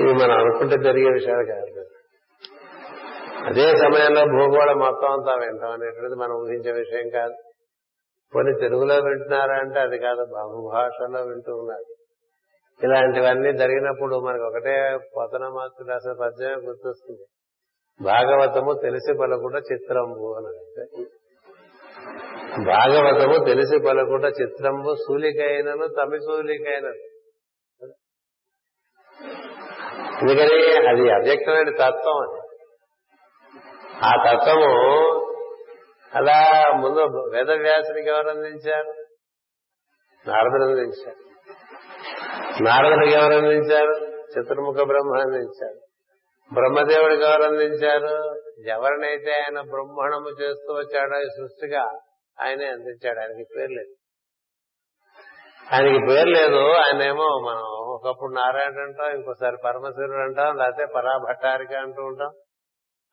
ఇది 0.00 0.12
మనం 0.12 0.36
అనుకుంటే 0.36 0.76
జరిగే 0.76 1.10
విషయాలు 1.12 1.44
కాదు 1.44 1.84
అదే 3.48 3.66
సమయంలో 3.76 4.20
భూగోళం 4.36 4.78
మొత్తం 4.78 5.10
అంతా 5.12 5.32
వింటాం 5.34 5.72
అనేటువంటిది 5.72 6.16
మనం 6.20 6.34
ఊహించే 6.36 6.72
విషయం 6.72 7.08
కాదు. 7.08 7.34
కొన్ని 8.32 8.52
తెలుగులో 8.60 8.94
వింటున్నారా 8.94 9.56
అంటే 9.56 9.80
అది 9.80 9.98
కాదు 9.98 10.22
బహుభాషలో 10.32 11.20
వింటూ 11.22 11.52
ఉన్నారు. 11.56 11.86
ఇలాంటివన్నీ 12.80 13.52
జరిగినప్పుడు 13.52 14.16
మనకు 14.16 14.44
ఒకటే 14.44 14.98
పతన 15.16 15.48
మాస్టర్ 15.48 15.88
రాసిన 15.88 16.12
పద్యమే 16.12 16.56
గుర్తొస్తుంది. 16.66 17.24
భాగవతము 18.00 18.72
తెలిసి 18.82 19.12
పలకుండా 19.18 19.58
చిత్రంబు 19.72 20.34
అని 20.38 20.52
భాగవతము 22.64 23.44
తెలిసి 23.44 23.78
పలకుండా 23.78 24.28
చిత్రము 24.28 24.94
సూలికైనను 24.94 25.86
తమి 25.86 26.18
సూలికైనను 26.18 27.14
ఎందుకని? 30.22 30.88
అది 30.88 31.10
అవ్యక్తమైన 31.10 31.68
తత్వం 31.68 32.18
అది. 32.18 32.40
ఆ 34.04 34.12
తత్వము 34.26 34.70
అలా 36.14 36.70
ముందు 36.76 37.00
వేదవ్యాసునికి 37.34 38.08
ఎవరు 38.08 38.28
అందించారు? 38.28 38.92
నారదుడు 40.28 40.64
అందించారు. 40.64 41.24
నారదుడికి 42.62 43.12
ఎవరు 43.12 43.34
అందించారు? 43.34 43.94
చతుర్ముఖ 44.32 44.74
బ్రహ్మ 44.74 45.20
అందించారు. 45.20 45.83
బ్రహ్మదేవుడికి 46.52 47.22
ఎవరు 47.22 47.42
అందించారు. 47.42 48.40
ఎవరినైతే 48.68 49.32
ఆయన 49.32 49.60
బ్రహ్మణము 49.60 50.42
చేస్తూ 50.42 50.72
వచ్చాడో 50.72 51.20
ఈ 51.20 51.24
సృష్టిగా 51.24 51.98
ఆయనే 52.40 52.66
అందించాడు. 52.66 53.20
ఆయనకి 53.20 53.44
పేరు 53.56 53.70
లేదు. 53.70 53.94
ఆయనకి 55.74 56.06
పేరు 56.08 56.28
లేదు. 56.28 56.72
ఆయన 56.72 57.02
ఏమో 57.02 57.24
మనం 57.24 57.62
ఒకప్పుడు 57.94 58.32
నారాయణ 58.32 58.80
అంటాం 58.80 59.16
ఇంకోసారి 59.16 59.56
పరమశివుడు 59.64 60.22
అంటాం 60.22 60.56
లేకపోతే 60.56 60.92
పరాభట్టారిక 60.94 61.74
అంటూ 61.74 62.02
ఉంటాం. 62.02 62.30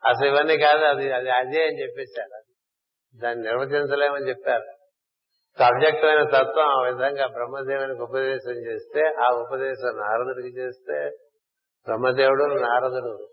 అసలు 0.09 0.27
ఇవన్నీ 0.27 0.57
కాదు 0.57 0.85
అది 0.85 1.11
అది 1.11 1.29
అదే 1.29 1.63
అని 1.63 1.81
చెప్పేశారు. 1.81 2.41
దాన్ని 3.23 3.45
నిర్వచించలేమని 3.45 4.29
చెప్పారు. 4.29 4.63
అవ్యక్తమైన 5.63 6.23
తత్వం 6.23 6.65
ఆ 6.65 6.81
విధంగా 6.81 7.27
బ్రహ్మదేవునికి 7.27 8.01
ఉపదేశం 8.01 8.51
చేస్తే 8.51 9.01
ఆ 9.01 9.27
ఉపదేశం 9.29 9.97
నారదుడికి 9.97 10.57
చేస్తే 10.57 11.11
బ్రహ్మదేవుడు 11.87 12.43
నారదుడు. 12.43 13.27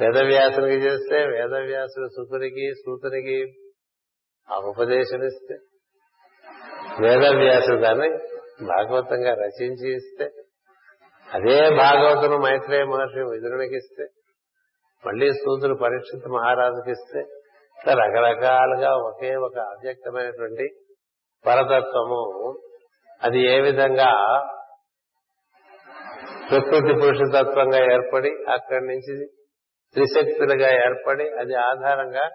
వేదవ్యాసునికి 0.00 0.76
చేస్తే 0.76 1.26
వేదవ్యాసుడు 1.26 2.06
సుతునికి 2.06 2.72
సూతునికి 2.74 3.52
ఆ 4.50 4.56
ఉపదేశం 4.56 5.22
ఇస్తే. 5.22 5.56
వేదవ్యాసుడు 7.00 7.80
దాన్ని 7.80 8.10
భాగవతంగా 8.64 9.34
రచించి 9.34 9.94
ఇస్తే. 9.94 10.24
అదే 11.32 11.76
భాగవతును 11.76 12.38
మైత్రేయ 12.38 12.84
మహర్షి 12.84 13.20
విదురునికి 13.20 13.76
ఇస్తే. 13.76 14.06
మళ్ళీ 15.06 15.32
సూతులు 15.32 15.74
పరీక్షిత్ 15.74 16.28
మహారాజుకి 16.28 16.90
ఇస్తే. 16.90 17.20
ఇట్లా 17.78 17.94
రకరకాలుగా 17.94 18.94
ఒకే 18.94 19.36
ఒక 19.36 19.58
అవ్యక్తమైనటువంటి 19.58 20.68
పరతత్వము. 21.46 22.58
అది 23.22 23.40
ఏ 23.56 23.60
విధంగా 23.60 24.12
ప్రకృతి 26.50 26.92
పురుషతత్వంగా 26.94 27.78
ఏర్పడి 27.92 28.30
అక్కడి 28.50 28.86
నుంచి 28.86 29.14
త్రిశక్తులుగా 29.94 30.70
ఏర్పడి 30.74 31.30
అది 31.30 31.54
ఆధారంగా 31.54 32.30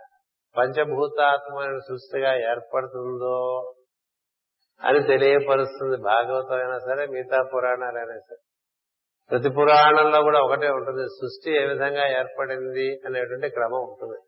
పంచభూతాత్మైన 0.58 1.78
సృష్టిగా 1.78 2.52
ఏర్పడుతుందో 2.52 3.38
అని 4.84 5.04
తెలియపరుస్తుంది 5.04 5.98
భాగవతం 6.02 6.58
అయినా 6.58 6.78
సరే 6.80 7.06
మిగతా 7.06 7.44
పురాణాలైనా 7.54 8.18
సరే. 8.18 8.42
ప్రతి 9.32 9.50
పురాణంలో 9.50 10.22
కూడా 10.22 10.40
ఒకటే 10.40 10.70
ఉంటుంది 10.70 11.04
సృష్టి 11.04 11.52
ఏ 11.62 11.66
విధంగా 11.66 12.08
ఏర్పడింది 12.20 12.88
అనేటువంటి 13.06 13.50
క్రమం 13.50 13.82
ఉంటుంది. 13.82 14.20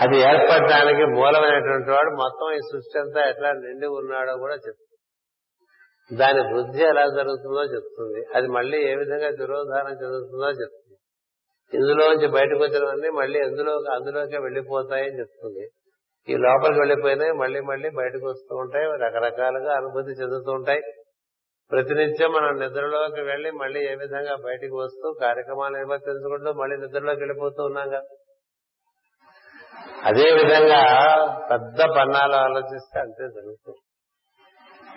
అది 0.00 0.16
ఏర్పడటానికి 0.16 1.04
మూలమైనటువంటి 1.06 1.90
వాడు 1.90 2.10
మొత్తం 2.10 2.54
ఈ 2.54 2.58
సృష్టి 2.58 2.98
అంతా 2.98 3.28
ఎట్లా 3.28 3.52
నిండి 3.52 3.86
ఉన్నాడో 3.86 4.36
కూడా 4.36 4.54
చెప్తుంది. 4.54 4.91
దాని 6.18 6.54
వృద్ధి 6.54 6.82
ఎలా 6.82 7.04
జరుగుతుందో 7.06 7.62
చెప్తుంది. 7.74 8.22
అది 8.34 8.48
మళ్ళీ 8.48 8.78
ఏ 8.90 8.94
విధంగా 8.94 9.30
దురోధారం 9.30 9.92
చెందుతుందో 9.92 10.48
చెప్తుంది. 10.48 10.98
ఇందులోంచి 11.76 12.28
బయటకు 12.28 12.62
వచ్చినవన్నీ 12.62 13.08
మళ్ళీ 13.08 13.38
ఎందులో 13.38 13.72
అందులోకి 13.72 14.38
వెళ్ళిపోతాయని 14.38 15.18
చెప్తుంది. 15.18 15.68
ఈ 16.28 16.36
లోపలికి 16.36 16.80
వెళ్ళిపోయినాయి 16.80 17.32
మళ్ళీ 17.32 17.60
మళ్ళీ 17.60 17.90
బయటకు 17.90 18.26
వస్తూ 18.28 18.56
ఉంటాయి 18.56 18.84
రకరకాలుగా 18.84 19.72
అనుభూతి 19.76 20.10
చెందుతూ 20.10 20.52
ఉంటాయి. 20.52 20.82
ప్రతినిత్యం 21.70 22.32
మనం 22.32 22.58
నిద్రలోకి 22.58 23.20
వెళ్ళి 23.20 23.50
మళ్ళీ 23.50 23.80
ఏ 23.80 23.94
విధంగా 23.94 24.34
బయటకు 24.34 24.76
వస్తూ 24.76 25.18
కార్యక్రమాలు 25.20 25.76
నిర్వర్తించుకుంటూ 25.76 26.52
మళ్ళీ 26.52 26.76
నిద్రలోకి 26.76 27.20
వెళ్ళిపోతూ 27.20 27.64
ఉన్నాం 27.64 27.88
కదా. 27.88 28.02
అదే 30.04 30.34
విధంగా 30.34 30.82
పెద్ద 31.50 31.80
పన్నాలు 31.98 32.34
ఆలోచిస్తే 32.34 33.00
అంతే 33.00 33.24
జరుగుతుంది. 33.28 33.82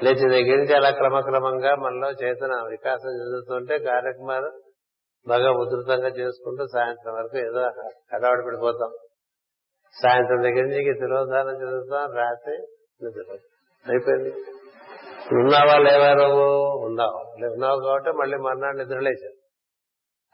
లేచి 0.03 0.29
దగ్గర 0.29 0.57
నుంచి 0.57 0.75
అలా 0.75 0.91
క్రమక్రమంగా 0.91 1.75
మనలో 1.75 2.11
చేతన 2.11 2.51
వికాసం 2.69 3.09
చెందుతుంటే 3.09 3.77
కార్యక్రమాలు 3.77 4.51
బాగా 5.27 5.51
ఉధృతంగా 5.51 6.07
చేసుకుంటూ 6.07 6.65
సాయంత్రం 6.65 7.13
వరకు 7.13 7.37
ఏదో 7.37 7.59
హడావిడి 8.13 8.45
పడిపోతాం. 8.45 8.89
సాయంత్రం 10.03 10.43
దగ్గర 10.43 10.61
నుంచి 10.61 10.93
తిరోధానం 10.93 11.55
చదువుతాం 11.61 12.17
రాత్రి 12.17 12.57
నిద్ర 13.03 13.37
అయిపోయింది. 13.91 14.33
ఉన్నావా 15.31 15.77
లేవా 15.77 16.13
నువ్వు? 16.13 16.55
ఉన్నావు. 16.85 17.45
ఉన్నావు 17.53 17.79
కాబట్టి 17.79 18.11
మళ్ళీ 18.11 18.37
మర్నాడు 18.37 18.77
నిద్రలేచావు. 18.77 19.45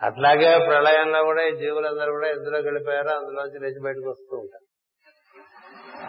అట్లాగే 0.06 0.66
ప్రళయంలో 0.66 1.24
కూడా 1.24 1.44
ఈ 1.44 1.56
జీవులందరూ 1.56 2.12
కూడా 2.12 2.28
ఎందులోకి 2.28 2.68
వెళ్ళిపోయారో 2.68 3.12
అందులోంచి 3.12 3.60
లేచి 3.60 3.82
బయటకు 3.84 4.10
వస్తూ 4.10 4.38
ఉంటారు. 4.38 4.71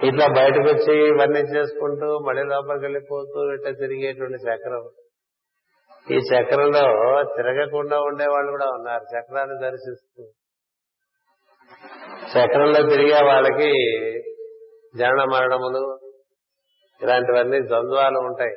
ఇట్లా 0.07 0.27
బయటకు 0.27 0.61
వచ్చి 0.61 1.09
ఇవన్నీ 1.09 1.41
చేసుకుంటూ 1.41 2.19
మళ్ళీ 2.19 2.43
లోపలికి 2.43 2.85
వెళ్ళిపోతూ 2.85 3.53
ఇట్లా 3.53 3.71
తిరిగేటువంటి 3.71 4.35
చక్రం. 4.35 4.89
ఈ 6.11 6.17
చక్రంలో 6.17 6.85
తిరగకుండా 7.37 8.01
ఉండే 8.01 8.27
వాళ్ళు 8.27 8.51
కూడా 8.51 8.67
ఉన్నారు 8.67 9.05
చక్రాన్ని 9.17 9.57
దర్శిస్తూ. 9.63 10.23
చక్రంలో 12.31 12.89
తిరిగే 12.91 13.25
వాళ్ళకి 13.27 13.73
జనన 14.99 15.25
మరణములు 15.33 15.99
ఇలాంటివన్నీ 17.03 17.61
ద్వంద్వాలు 17.69 18.19
ఉంటాయి. 18.19 18.57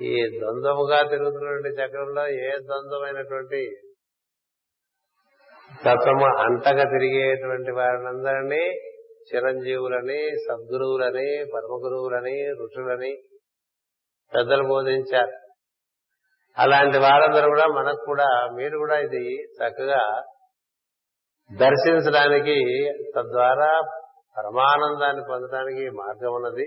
ఈ 0.00 0.40
ద్వంద్వముగా 0.40 1.08
తిరుగుతున్నటువంటి 1.08 1.68
చక్రంలో 1.68 2.26
ఏ 2.28 2.50
ద్వంద్వమైనటువంటి 2.50 3.76
తత్వము 5.80 6.26
అంతగా 6.36 6.84
తిరిగేటువంటి 6.84 7.70
వారినందరినీ 7.70 8.91
చిరంజీవులని 9.28 10.20
సద్గురువులని 10.46 11.44
పరమగురువులని 11.54 12.36
ఋషులని 12.64 13.12
పెద్దలు 14.32 14.68
బోధించారు. 14.68 15.34
అలాంటి 16.58 16.98
వారందరూ 16.98 17.48
కూడా 17.48 17.66
మనకు 17.66 18.04
కూడా 18.06 18.28
మీరు 18.54 18.78
కూడా 18.78 18.98
ఇది 18.98 19.42
చక్కగా 19.44 20.22
దర్శించడానికి 21.52 22.58
తద్వారా 23.16 23.80
పరమానందాన్ని 24.38 25.22
పొందడానికి 25.30 25.90
మార్గం 25.90 26.34
ఉన్నది. 26.34 26.66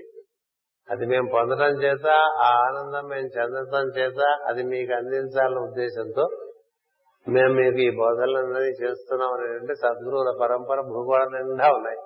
అది 0.90 1.06
మేము 1.06 1.30
పొందడం 1.34 1.74
చేత 1.84 2.08
ఆ 2.42 2.50
ఆనందం 2.58 3.08
మేము 3.08 3.30
చెందటం 3.38 3.86
చేత 4.00 4.20
అది 4.48 4.64
మీకు 4.64 4.94
అందించాలన్న 4.94 5.58
ఉద్దేశంతో 5.58 6.26
మేము 7.28 7.54
మీకు 7.54 7.78
ఈ 7.78 7.90
బోధనలన్నీ 7.90 8.74
చేస్తున్నాం 8.84 9.34
అనేటువంటి 9.34 9.76
సద్గురువుల 9.76 10.38
పరంపర 10.42 10.82
భూగోళం 10.82 11.32
నిండా 11.32 11.68
ఉన్నాయి. 11.70 11.98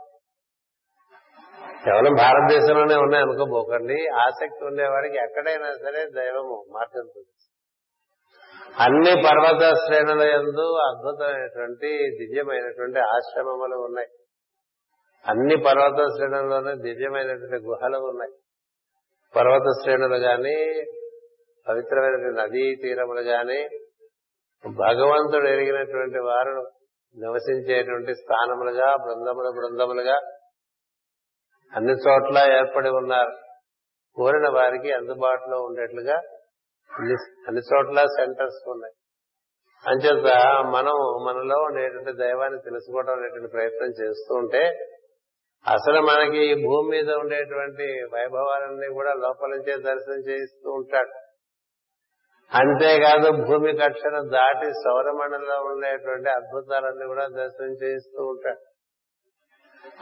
కేవలం 1.85 2.13
భారతదేశంలోనే 2.13 2.95
ఉన్నాయి 2.95 3.23
అనుకోబోకండి. 3.23 4.07
ఆసక్తి 4.07 4.65
ఉండేవాడికి 4.65 5.17
ఎక్కడైనా 5.17 5.69
సరే 5.71 6.05
దైవము 6.15 6.65
మార్గం 6.73 7.23
అన్ని 8.79 9.15
పర్వత 9.15 9.73
శ్రేణుల 9.73 10.21
ఎందు 10.21 10.65
అద్భుతమైనటువంటి 10.73 11.89
దివ్యమైనటువంటి 12.19 12.99
ఆశ్రమములు 12.99 13.75
ఉన్నాయి. 13.75 14.07
అన్ని 15.29 15.57
పర్వత 15.57 16.05
శ్రేణుల్లోనే 16.15 16.75
దివ్యమైనటువంటి 16.75 17.55
గుహలు 17.55 17.97
ఉన్నాయి. 17.97 18.33
పర్వత 19.35 19.83
శ్రేణులు 19.83 20.15
గాని 20.15 20.83
పవిత్రమైనటువంటి 21.69 22.41
నదీ 22.41 22.75
తీరములు 22.75 23.21
గాని 23.21 23.69
భగవంతుడు 24.67 25.47
ఎరిగినటువంటి 25.47 26.19
వారు 26.19 26.67
నివసించేటువంటి 27.17 28.15
స్థానములుగా 28.15 28.95
బృందములు 28.95 29.51
బృందములుగా 29.59 30.19
అన్ని 31.75 31.93
చోట్ల 31.93 32.37
ఏర్పడి 32.51 32.89
ఉన్నారు 32.89 33.33
కోరిన 34.15 34.47
వారికి 34.49 34.91
అందుబాటులో 34.91 35.57
ఉండేట్లుగా 35.61 36.17
అన్ని 37.47 37.61
చోట్ల 37.61 38.03
సెంటర్స్ 38.05 38.69
ఉన్నాయి. 38.69 38.95
అంచేత 39.87 40.29
మనం 40.69 40.95
మనలో 41.25 41.57
ఉండేటువంటి 41.63 42.13
దైవాన్ని 42.17 42.59
తెలుసుకోవడం 42.59 43.13
అనేటువంటి 43.13 43.51
ప్రయత్నం 43.51 43.91
చేస్తూ 44.01 44.35
ఉంటే 44.35 44.63
అసలు 45.67 46.01
మనకి 46.01 46.37
ఈ 46.37 46.53
భూమి 46.53 46.89
మీద 46.89 47.15
ఉండేటువంటి 47.15 47.87
వైభవాలన్నీ 48.13 48.93
కూడా 48.93 49.13
లోపల 49.13 49.49
నుంచే 49.49 49.73
దర్శనం 49.75 50.21
చేయిస్తూ 50.29 50.71
ఉంటాడు. 50.71 51.13
అంతేకాదు 52.51 53.31
భూమి 53.43 53.71
కక్షను 53.77 54.21
దాటి 54.29 54.69
సౌరమండలంలో 54.71 55.57
ఉండేటువంటి 55.61 56.29
అద్భుతాలన్నీ 56.29 57.05
కూడా 57.05 57.27
దర్శనం 57.27 57.73
చేయిస్తూ 57.83 58.25
ఉంటాడు. 58.25 58.68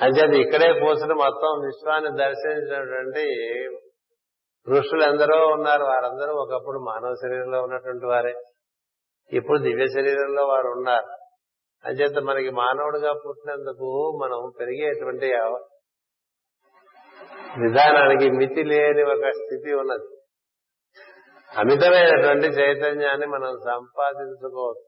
అంచేది 0.02 0.42
ఇక్కడే 0.42 0.80
కూర్చుని 0.80 1.14
మొత్తం 1.14 1.62
విశ్వాన్ని 1.66 2.10
దర్శించినటువంటి 2.18 3.24
ఋషులు 4.70 5.04
ఎందరో 5.04 5.48
ఉన్నారు. 5.48 5.84
వారందరూ 5.84 6.34
ఒకప్పుడు 6.36 6.80
మానవ 6.80 7.14
శరీరంలో 7.14 7.62
ఉన్నటువంటి 7.62 8.06
వారే. 8.06 8.34
ఇప్పుడు 9.34 9.58
దివ్య 9.58 9.88
శరీరంలో 9.88 10.46
వారు 10.46 10.68
ఉన్నారు. 10.68 11.08
అంచేత 11.88 12.24
మనకి 12.24 12.50
మానవుడిగా 12.50 13.14
పుట్టినందుకు 13.14 14.20
మనం 14.24 14.52
పెరిగేటువంటి 14.60 15.26
విధానానికి 17.64 18.32
మితి 18.32 18.64
లేని 18.64 19.04
ఒక 19.04 19.30
స్థితి 19.30 19.74
ఉన్నది. 19.74 20.18
అమితమైనటువంటి 21.58 22.48
చైతన్యాన్ని 22.48 23.28
మనం 23.28 23.58
సంపాదించుకోవచ్చు. 23.66 24.88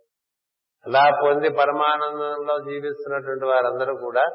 అలా 0.87 1.19
పొంది 1.23 1.49
పరమానందంలో 1.49 2.59
జీవిస్తున్నటువంటి 2.59 3.45
వారందరూ 3.45 3.97
కూడా 3.97 4.25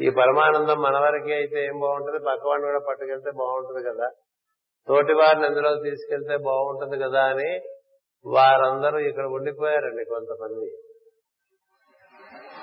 ఈ 0.00 0.08
పరమానందం 0.10 0.78
మన 0.82 0.96
వరకే 0.98 1.32
అయితే 1.34 1.58
ఏం 1.64 1.76
బాగుంటుంది? 1.78 2.18
పక్కవాడిని 2.26 2.66
కూడా 2.66 2.80
పట్టుకెళ్తే 2.88 3.30
బాగుంటుంది 3.30 3.82
కదా. 3.88 4.08
తోటి 4.88 5.12
వారిని 5.12 5.46
ఎందులో 5.46 5.70
తీసుకెళ్తే 5.76 6.36
బాగుంటుంది 6.36 6.96
కదా 7.04 7.22
అని 7.22 7.50
వారందరూ 8.24 8.98
ఇక్కడ 8.98 9.26
ఉండిపోయారండి 9.26 10.04
కొంతమంది. 10.04 10.68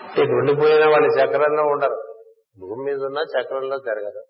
ఇక్కడ 0.09 0.38
ఉండిపోయిన 0.41 0.86
వాళ్ళు 0.86 1.09
చక్రంలో 1.19 1.63
ఉండరు. 1.63 1.99
భూమి 2.59 2.83
మీద 2.83 2.99
ఉన్న 3.01 3.21
చక్రంలో 3.33 3.77
తిరగరు 3.77 4.23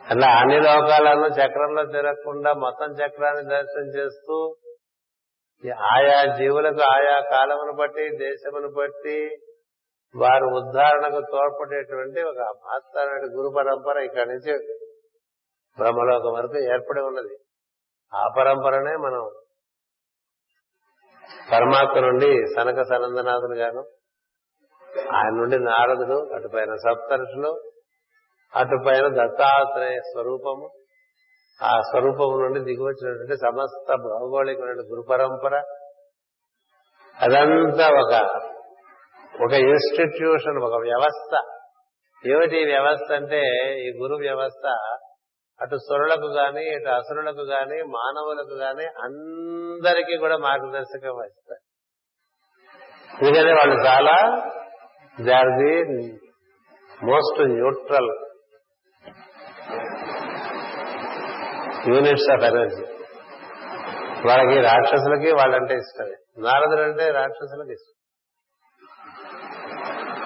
అలా 0.00 0.28
అన్ని 0.40 0.58
లోకాలను 0.60 1.26
చక్రంలో 1.38 1.82
తిరగకుండా 1.84 2.52
మొత్తం 2.52 2.90
చక్రాన్ని 3.00 3.44
దర్శనం 3.50 3.88
చేస్తూ 3.96 4.36
ఆయా 5.90 6.16
జీవులకు 6.38 6.82
ఆయా 6.94 7.16
కాలమును 7.32 7.72
బట్టి 7.72 8.04
దేశమును 8.16 8.70
బట్టి 8.78 9.18
వారు 10.16 10.46
ఉద్ధారణకు 10.46 11.20
తోడ్పడేటువంటి 11.20 12.22
ఒక 12.22 12.38
మహత్తరమైన 12.38 13.38
గురు 13.38 13.54
పరంపర 13.56 14.02
ఇక్కడి 14.04 14.28
నుంచి 14.28 14.52
బ్రహ్మలోకం 15.78 16.32
వరకు 16.32 16.58
ఏర్పడి 16.58 17.00
ఉన్నది. 17.00 17.36
ఆ 18.14 18.28
పరంపరనే 18.38 18.96
మనం 18.96 19.30
పరమాత్మ 21.52 22.00
నుండి 22.00 22.46
సనక 22.56 22.82
సనందనాథులు 22.82 23.54
గాను 23.54 23.82
ఆయన 25.16 25.34
నుండి 25.34 25.58
నారదుడు 25.58 26.34
అటుపైన 26.34 26.74
సప్తరుషులు 26.74 27.62
అటుపైన 28.56 29.06
దత్తాత్రేయ 29.06 29.98
స్వరూపము. 29.98 30.70
ఆ 31.62 31.80
స్వరూపము 31.80 32.42
నుండి 32.42 32.60
దిగివచ్చినటువంటి 32.60 33.36
సమస్త 33.36 33.94
భౌగోళికమైన 33.94 34.80
గురు 34.90 35.02
పరంపర. 35.10 35.54
అదంతా 37.20 37.88
ఒక 37.88 38.42
ఒక 39.34 39.52
ఇన్స్టిట్యూషన్ 39.52 40.58
ఒక 40.62 40.82
వ్యవస్థ. 40.82 41.34
ఏమిటి 42.32 42.64
వ్యవస్థ 42.64 43.12
అంటే 43.12 43.40
ఈ 43.74 43.98
గురు 44.02 44.14
వ్యవస్థ 44.14 44.66
అటు 45.60 45.76
సురులకు 45.76 46.28
గాని 46.32 46.74
ఇటు 46.76 46.88
అసురులకు 46.88 47.40
గాని 47.40 47.82
మానవులకు 47.82 48.54
గాని 48.54 48.86
అందరికీ 48.86 50.16
కూడా 50.16 50.36
మార్గదర్శకం 50.38 51.16
వస్తారు 51.16 51.62
ఎందుకంటే 53.22 53.52
వాళ్ళు 53.52 53.76
చాలా 53.84 54.16
they 55.26 55.32
are 55.32 55.52
the 55.60 55.74
most 57.04 57.40
neutral 57.40 58.10
units 61.88 62.30
of 62.32 62.44
energy 62.44 62.84
వాళ్ళకి 64.28 64.60
రాక్షసులకి 64.60 65.34
వాళ్ళంటే 65.34 65.74
ఇష్టమే. 65.74 66.16
నారదులంటే 66.38 67.10
రాక్షసులకు 67.10 67.70
ఇష్టం. 67.70 68.01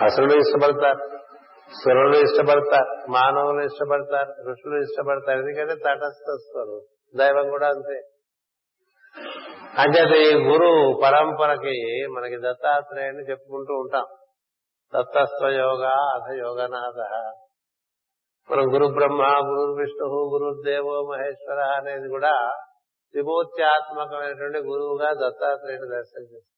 అసురులు 0.05 0.33
ఇష్టపడతారు 0.33 1.19
సురులు 1.85 2.17
ఇష్టపడతారు 2.17 3.11
మానవులు 3.11 3.61
ఇష్టపడతారు 3.61 4.51
ఋషులు 4.51 4.77
ఇష్టపడతారు 4.77 5.39
ఎందుకంటే 5.39 5.75
తటస్థస్తారు 5.75 6.83
దైవం 7.17 7.51
కూడా 7.51 7.69
అంతే. 7.69 8.03
అంచేత 9.79 10.17
ఈ 10.17 10.45
గురు 10.45 11.01
పరంపరకి 11.05 12.07
మనకి 12.07 12.37
దత్తాత్రేయుని 12.37 13.31
చెప్పుకుంటూ 13.31 13.75
ఉంటాం. 13.75 14.05
దత్తస్వ 14.95 15.49
యోగ 15.49 15.85
అథ 15.87 16.33
యోగనాథ. 16.39 17.01
మనం 18.53 18.75
గురు 18.75 18.87
బ్రహ్మ 18.87 19.23
గురు 19.23 19.73
విష్ణు 19.73 20.09
గురుదేవో 20.09 21.09
మహేశ్వర 21.13 21.59
అనేది 21.59 22.09
కూడా 22.09 22.53
త్రిమూర్త్యాత్మకమైనటువంటి 23.11 24.59
గురువుగా 24.59 25.13
దత్తాత్రేయుని 25.13 25.89
దర్శనం 25.97 26.25
చేస్తాం. 26.25 26.56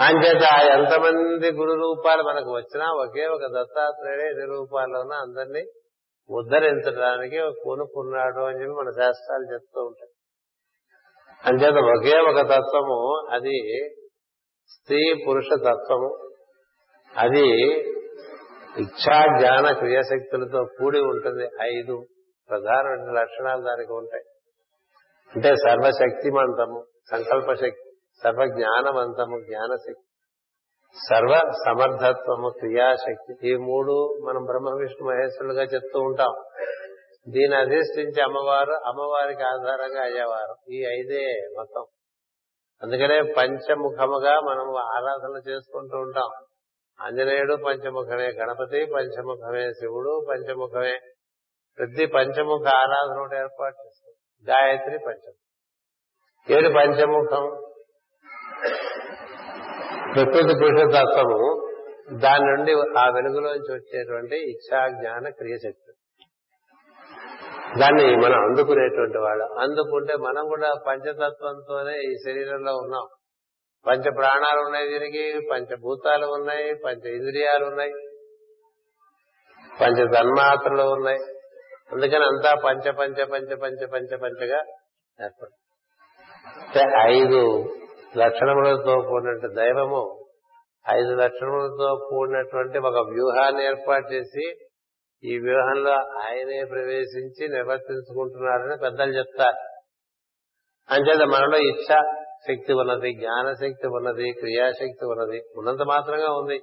అంచేత 0.00 0.42
ఎంతమంది 0.78 1.52
గురు 1.52 1.72
రూపాలు 1.80 2.22
మనకు 2.22 2.54
వచ్చినా 2.54 2.92
ఒకే 2.92 3.26
ఒక 3.26 3.40
దత్తాత్రేయుడే 3.40 4.26
ఎన్ని 4.26 4.46
రూపాల్లోనూ 4.46 5.14
అందరినీ 5.14 5.64
ఉద్ధరించడానికి 6.30 7.38
కొనుక్కున్నాడు 7.64 8.44
అని 8.44 8.60
చెప్పి 8.60 8.72
మన 8.72 8.90
శాస్త్రాలు 8.90 9.54
చెప్తూ 9.54 9.80
ఉంటాయి. 9.80 10.12
అంచేత 11.44 11.98
ఒకే 11.98 12.18
ఒక 12.18 12.48
తత్వము 12.48 13.28
అది 13.30 13.56
స్త్రీ 14.68 15.24
పురుష 15.28 15.46
తత్వము 15.56 16.30
అది 17.16 17.48
ఇచ్ఛా 18.78 19.38
జ్ఞాన 19.38 19.72
క్రియాశక్తులతో 19.72 20.64
కూడి 20.78 21.00
ఉంటుంది. 21.00 21.48
ఐదు 21.62 22.06
ప్రధానమైన 22.50 23.20
లక్షణాలు 23.20 23.62
దానికి 23.62 23.92
ఉంటాయి. 23.92 24.24
అంటే 25.36 25.56
సర్వశక్తిమంతము 25.56 26.84
సంకల్ప 27.10 27.52
శక్తి 27.52 27.89
సర్వ 28.24 28.46
జ్ఞానవంతము 28.46 29.40
జ్ఞానశక్తి 29.40 30.06
సర్వ 31.10 31.34
సమర్థత్వము 31.66 32.48
క్రియాశక్తి. 32.48 33.48
ఈ 33.48 33.56
మూడు 33.56 34.20
మనం 34.28 34.44
బ్రహ్మ 34.44 34.78
విష్ణు 34.80 35.08
మహేశ్వరులుగా 35.08 35.62
చెప్తూ 35.62 36.00
ఉంటాం. 36.00 36.34
దీని 37.28 37.56
అధిష్ఠించి 37.56 38.22
అమ్మవారు 38.22 38.72
అమ్మవారికి 38.72 39.42
ఆధారంగా 39.42 40.02
అయ్యేవారు. 40.02 40.72
ఈ 40.72 40.84
ఐదే 40.84 41.48
మొత్తం 41.56 41.84
అందుకనే 42.82 43.22
పంచముఖముగా 43.22 44.40
మనం 44.40 44.76
ఆరాధన 44.76 45.50
చేసుకుంటూ 45.50 45.98
ఉంటాం. 45.98 46.46
ఆంజనేయుడు 47.00 47.54
పంచముఖమే 47.54 48.28
గణపతి 48.28 48.86
పంచముఖమే 48.94 49.72
శివుడు 49.72 50.26
పంచముఖమే. 50.28 51.00
ప్రతి 51.78 52.06
పంచముఖ 52.06 52.68
ఆరాధన 52.68 53.36
ఏర్పాటు 53.36 53.76
చేస్తాం. 53.86 54.14
గాయత్రి 54.48 54.98
పంచముఖం. 54.98 56.56
ఏడు 56.56 56.68
పంచముఖం. 56.68 57.69
ప్రకృతి 60.14 60.54
పురుషతత్వము 60.62 61.40
దాని 62.22 62.46
నుండి 62.46 62.72
ఆ 62.98 63.04
వెలుగులోంచి 63.14 63.72
వచ్చేటువంటి 63.74 64.36
ఇచ్చా 64.52 64.80
జ్ఞాన 64.88 65.28
క్రియశక్తి. 65.28 65.92
దాన్ని 67.80 68.06
మనం 68.16 68.38
అందుకునేటువంటి 68.44 69.18
వాళ్ళు 69.18 69.44
అందుకుంటే 69.60 70.14
మనం 70.16 70.44
కూడా 70.48 70.70
పంచతత్వంతోనే 70.86 71.94
ఈ 72.08 72.12
శరీరంలో 72.24 72.72
ఉన్నాం. 72.76 73.04
పంచ 73.86 74.06
ప్రాణాలు 74.16 74.60
ఉన్నాయి 74.60 74.88
దీనికి 74.88 75.24
పంచభూతాలు 75.50 76.26
ఉన్నాయి 76.26 76.74
పంచ 76.84 77.12
ఇంద్రియాలు 77.14 77.64
ఉన్నాయి 77.66 77.92
పంచ 79.80 79.98
తన్మాత్రలు 80.14 80.82
ఉన్నాయి. 80.82 81.20
అందుకని 81.92 82.24
అంతా 82.24 82.50
పంచ 82.64 82.92
పంచ 82.98 83.24
పంచ 83.32 83.54
పంచ 83.62 83.86
పంచ 83.86 84.16
పంచగా 84.16 84.60
ఏర్పడు 85.18 85.54
ఐదు 87.10 87.42
లక్షణములతో 88.16 89.00
కూడినట్టు 89.08 89.46
దైవము 89.46 90.26
ఐదు 90.90 91.14
లక్షణములతో 91.14 92.06
కూడినటువంటి 92.10 92.78
ఒక 92.78 93.08
వ్యూహాన్ని 93.08 93.64
ఏర్పాటు 93.64 94.12
చేసి 94.12 94.54
ఈ 95.24 95.38
వ్యూహంలో 95.38 95.92
ఆయనే 95.92 96.64
ప్రవేశించి 96.64 97.48
నిర్వర్తించుకుంటున్నారని 97.48 98.76
పెద్దలు 98.82 99.12
చెప్తారు. 99.12 99.80
అంచేత 100.92 101.22
మనలో 101.22 101.58
ఇచ్చ 101.58 101.94
శక్తి 102.48 102.72
ఉన్నది 102.72 103.12
జ్ఞానశక్తి 103.12 103.86
ఉన్నది 103.86 104.32
క్రియాశక్తి 104.32 105.04
ఉన్నది 105.04 105.42
ఉన్నంత 105.56 105.82
మాత్రంగా 105.82 106.32
ఉంది. 106.32 106.60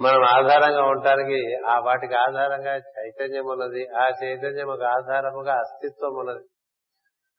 మనం 0.00 0.22
ఆధారంగా 0.22 0.82
ఉండటానికి 0.82 1.54
ఆ 1.66 1.78
వాటికి 1.78 2.14
ఆధారంగా 2.14 2.76
చైతన్యం 2.76 3.44
ఉన్నది 3.46 3.88
ఆ 3.88 4.08
చైతన్యం 4.24 4.68
ఒక 4.68 4.82
ఆధారముగా 4.82 5.54
అస్తిత్వం 5.54 6.14
ఉన్నది. 6.14 6.44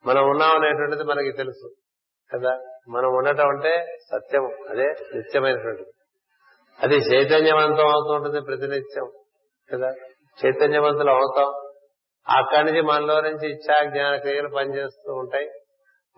మనం 0.05 0.29
ఉన్నాం 0.29 0.51
అనేటువంటిది 0.51 1.03
మనకి 1.03 1.31
తెలుసు 1.31 1.73
కదా? 2.35 2.70
మనం 2.89 3.09
ఉండటం 3.13 3.49
అంటే 3.49 3.85
సత్యం 4.11 4.51
అదే 4.69 4.83
నిత్యమైనటువంటిది 5.15 5.89
అది 6.81 6.95
చైతన్యవంతం 6.95 7.87
అవుతుంటుంది 7.87 8.41
ప్రతినిత్యం 8.41 9.11
కదా? 9.73 9.91
చైతన్యవంతులు 10.45 11.11
అవుతాం. 11.11 11.71
అక్కడి 12.37 12.63
నుంచి 12.63 12.81
మనలో 12.81 13.21
నుంచి 13.21 13.51
ఇచ్చా 13.51 13.85
జ్ఞాన 13.89 14.15
క్రియలు 14.15 14.49
పనిచేస్తూ 14.57 15.13
ఉంటాయి. 15.13 15.49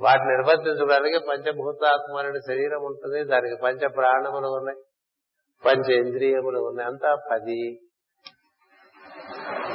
వాటిని 0.01 0.37
నిర్వర్తించడానికి 0.37 1.19
పంచభూతాత్మ 1.29 2.39
శరీరం 2.47 2.81
ఉంటుంది. 2.83 3.23
దానికి 3.23 3.55
పంచ 3.63 3.87
ప్రాణములు 3.87 4.47
ఉన్నాయి 4.47 4.77
పంచ 5.65 5.93
ఇంద్రియములు 5.93 6.59
ఉన్నాయి 6.59 6.89
అంతా 6.89 7.17
పది. 7.31 7.79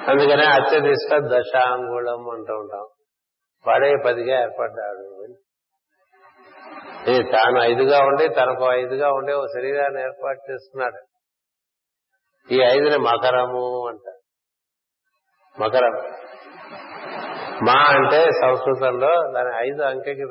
అందుకనే 0.09 0.45
అత్యధిష్ట 0.45 1.15
దశాంగుళం 1.15 2.31
అంటూ 2.31 2.55
ఉంటాం. 2.55 2.87
వాడే 3.67 3.97
పదిగా 4.07 4.43
ఏర్పడ్డాడు. 4.43 5.18
తాను 7.07 7.63
ఐదుగా 7.63 7.99
ఉండి 7.99 8.29
తనకు 8.29 8.73
ఐదుగా 8.73 9.13
ఉండే 9.13 9.33
ఓ 9.33 9.47
శరీరాన్ని 9.47 10.03
ఏర్పాటు 10.03 10.53
చేసుకున్నాడు 10.53 11.07
ఈ 12.53 12.61
ఐదుని 12.63 12.99
మకరము 12.99 13.89
అంటారు. 13.89 14.19
మకరం. 15.63 15.93
మా 17.67 17.73
అంటే 17.73 18.31
సంస్కృతంలో 18.31 19.33
దాని 19.33 19.69
ఐదు 19.69 19.83
అంకెకి 19.83 20.23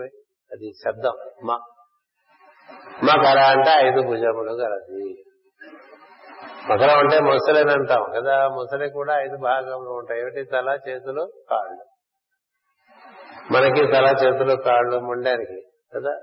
అది 0.51 0.71
శబ్దం. 0.73 1.13
మా. 1.43 1.59
మకర 3.03 3.39
అంటే 3.39 3.87
ఐదు 3.87 4.01
భుజములు 4.01 4.51
గలది. 4.51 5.23
మకరం 6.71 6.99
అంటే 6.99 7.19
ముసలిని 7.19 7.71
అంటాం 7.71 8.11
కదా 8.15 8.47
ముసలి 8.47 8.89
కూడా 8.89 9.21
ఐదు 9.21 9.37
భాగములు 9.37 9.89
ఉంటాయి. 9.89 10.21
ఏమిటి? 10.21 10.43
తల 10.43 10.79
చేతులు 10.89 11.31
కాళ్ళు. 11.49 11.85
మనకి 13.53 13.87
తల 13.87 14.15
చేతులు 14.25 14.55
కాళ్ళు 14.55 14.99
ముండానికి 14.99 15.61
కదా? 15.95 16.19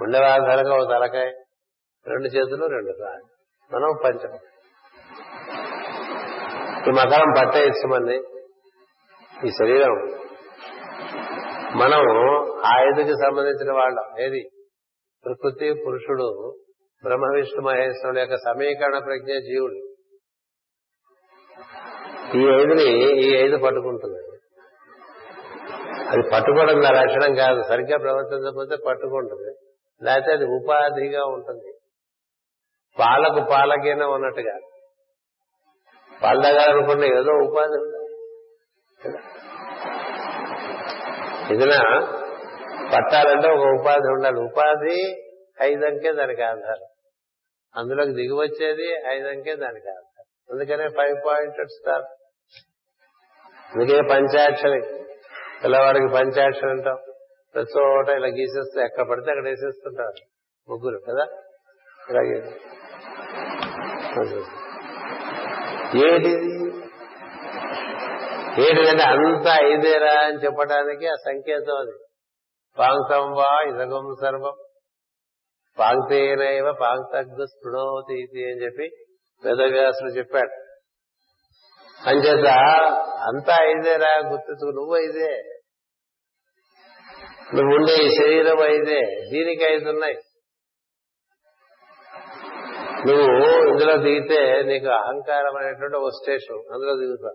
ముండె 0.00 0.18
ఆధారంగా 0.18 0.74
ఒక 0.74 0.90
తలకాయ 0.90 1.24
రెండు 2.06 2.26
చేతులు 2.26 2.66
రెండు 2.66 2.92
కాళ్ళు. 2.92 3.24
మనం 3.76 3.94
పంచం. 4.04 4.34
ఈ 6.88 6.90
మకరం 6.90 7.32
పట్టేస్తామండి 7.40 8.16
ఈ 9.46 9.50
శరీరం. 9.50 9.94
మనం 11.78 11.98
ఆ 12.66 12.80
ఐదుకి 12.80 13.14
సంబంధించిన 13.14 13.72
వాళ్ళం. 13.72 14.20
ఏది? 14.20 14.48
ప్రకృతి 15.24 15.74
పురుషుడు 15.86 16.58
బ్రహ్మ 17.04 17.24
విష్ణు 17.34 17.62
మహేశ్వరుడు 17.62 18.18
యొక్క 18.18 18.36
సమీకరణ 18.36 18.98
ప్రజ్ఞ 18.98 19.32
జీవుడు. 19.32 19.74
ఈ 22.36 22.60
ఐదుని 22.60 23.22
ఈ 23.24 23.34
ఐదు 23.34 23.56
పట్టుకుంటుంది 23.56 24.36
అది 26.08 26.22
పట్టుకోవడం 26.22 26.80
నా 26.80 26.90
లక్షణం 26.90 27.34
కాదు. 27.34 27.62
సరిగ్గా 27.62 27.98
ప్రవర్తించకపోతే 27.98 28.76
పట్టుకుంటుంది. 28.86 29.65
లేకపోతే 30.02 30.32
అది 30.32 30.44
ఉపాధిగా 30.44 31.24
ఉంటుంది. 31.24 31.72
పాలకు 32.98 33.50
పాలకైనా 33.50 34.06
ఉన్నట్టుగా. 34.08 34.58
పాల 36.22 36.40
దగ్గర 36.40 36.70
అనుకున్న 36.70 37.04
ఏదో 37.04 37.32
ఉపాధి 37.32 37.78
ఉంది. 37.82 37.96
ఏదైనా 41.54 42.00
పట్టాలంటే 42.94 43.48
ఒక 43.48 43.80
ఉపాధి 43.80 44.12
ఉండాలి. 44.12 44.40
ఉపాధి 44.40 45.22
ఐదంకే 45.62 46.12
దానికి 46.12 46.42
ఆధారం. 46.42 46.86
అందులోకి 47.76 48.12
దిగివచ్చేది 48.12 49.06
ఐదంకే 49.06 49.56
దానికి 49.56 49.88
ఆధారం. 49.88 50.52
అందుకనే 50.52 50.88
ఫైవ్ 50.88 51.26
పాయింటెడ్ 51.26 51.68
స్టార్ 51.68 52.02
అందుకే 53.74 54.00
పంచాక్షరి. 54.00 54.80
పిల్లవాడికి 55.64 56.06
పంచాక్షరి 56.14 56.70
అంటాం. 56.70 56.98
ప్రతి 57.56 57.78
చోట 57.78 58.08
ఇలా 58.08 58.26
గీసేస్తే 58.26 58.82
ఎక్కడ 58.82 59.08
పడితే 59.08 59.30
అక్కడ 59.30 59.44
వేసేస్తుంటారు 59.48 60.24
ముగ్గురు 60.70 61.00
కదా? 61.08 61.26
ఇలాగే. 62.10 62.38
ఏటిది 66.06 66.66
ఏంటిదంటే 68.62 69.02
అంత 69.02 69.46
ఐదేరా 69.64 70.12
అని 70.24 70.38
చెప్పడానికి 70.38 71.06
ఆ 71.06 71.14
సంకేతం 71.14 71.76
అది. 71.78 71.90
పాంక్తం 72.78 73.32
వా 73.32 73.62
ఇదగం 73.68 74.16
సర్వం. 74.20 74.52
పాంక్తేనైవ 75.78 76.72
పాంక్తగ్గు 76.72 77.46
స్పృణోతి 77.46 78.14
ఇది 78.14 78.52
అని 78.52 78.64
చెప్పి 78.64 78.90
వేదవ్యాసుడు 79.44 80.10
చెప్పాడు. 80.10 80.52
అంచేత 82.08 82.46
అంతా 83.28 83.56
ఐదేరా 83.64 84.28
గుర్తించు 84.28 84.70
నువ్వు 84.70 84.96
ఐదే 84.96 85.55
నువ్వు 87.54 87.74
ఉండే 87.74 88.04
ఈ 88.04 88.08
శరీరం 88.08 88.60
ఐదే 88.60 89.00
దీనికి 89.32 89.64
ఐదు 89.64 89.88
ఉన్నాయి. 89.88 90.14
నువ్వు 93.06 93.22
ఇందులో 93.68 93.96
దిగితే 93.96 94.62
నీకు 94.62 94.86
అహంకారం 94.86 95.56
అనేటువంటి 95.56 95.96
ఒక 95.96 96.08
స్టేషన్ 96.08 96.72
అందులో 96.72 96.96
దిగుతా. 96.96 97.30